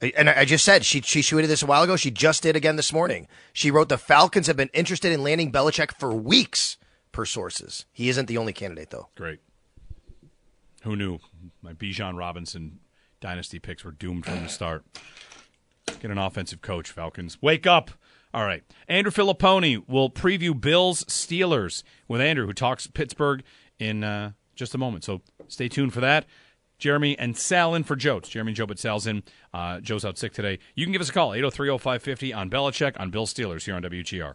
And 0.00 0.30
I 0.30 0.40
I 0.40 0.44
just 0.44 0.64
said 0.64 0.84
she 0.84 1.00
she 1.00 1.20
tweeted 1.20 1.48
this 1.48 1.62
a 1.62 1.66
while 1.66 1.82
ago. 1.82 1.96
She 1.96 2.10
just 2.10 2.42
did 2.42 2.54
again 2.54 2.76
this 2.76 2.92
morning. 2.92 3.26
She 3.52 3.70
wrote 3.70 3.88
the 3.88 3.98
Falcons 3.98 4.46
have 4.46 4.56
been 4.56 4.70
interested 4.72 5.12
in 5.12 5.22
landing 5.22 5.50
Belichick 5.50 5.92
for 5.98 6.14
weeks, 6.14 6.76
per 7.12 7.24
sources. 7.24 7.84
He 7.92 8.08
isn't 8.08 8.26
the 8.26 8.38
only 8.38 8.52
candidate 8.52 8.90
though. 8.90 9.08
Great. 9.16 9.40
Who 10.82 10.94
knew? 10.94 11.18
My 11.62 11.72
Bijan 11.72 12.16
Robinson 12.16 12.78
dynasty 13.20 13.58
picks 13.58 13.84
were 13.84 13.90
doomed 13.90 14.24
from 14.24 14.42
the 14.42 14.48
start. 14.48 14.84
Get 16.00 16.10
an 16.10 16.18
offensive 16.18 16.60
coach, 16.60 16.90
Falcons. 16.90 17.42
Wake 17.42 17.66
up. 17.66 17.90
All 18.32 18.44
right. 18.44 18.62
Andrew 18.86 19.10
Fillipponi 19.10 19.82
will 19.88 20.10
preview 20.10 20.58
Bills 20.58 21.02
Steelers 21.04 21.82
with 22.06 22.20
Andrew, 22.20 22.46
who 22.46 22.52
talks 22.52 22.86
Pittsburgh 22.86 23.42
in 23.78 24.04
uh, 24.04 24.32
just 24.54 24.74
a 24.74 24.78
moment. 24.78 25.02
So 25.02 25.22
stay 25.48 25.68
tuned 25.68 25.92
for 25.92 26.00
that. 26.00 26.26
Jeremy 26.78 27.18
and 27.18 27.36
Sal 27.36 27.74
in 27.74 27.82
for 27.82 27.96
Joe. 27.96 28.18
It's 28.18 28.28
Jeremy 28.28 28.50
and 28.50 28.56
Joe, 28.56 28.66
but 28.66 28.78
Sal's 28.78 29.06
in. 29.06 29.24
Uh, 29.52 29.80
Joe's 29.80 30.04
out 30.04 30.16
sick 30.16 30.32
today. 30.32 30.58
You 30.76 30.86
can 30.86 30.92
give 30.92 31.02
us 31.02 31.08
a 31.08 31.12
call, 31.12 31.34
803 31.34 31.76
0550 31.76 32.32
on 32.32 32.48
Belichick 32.48 32.98
on 33.00 33.10
Bill 33.10 33.26
Steelers 33.26 33.64
here 33.64 33.74
on 33.74 33.82
WGR. 33.82 34.34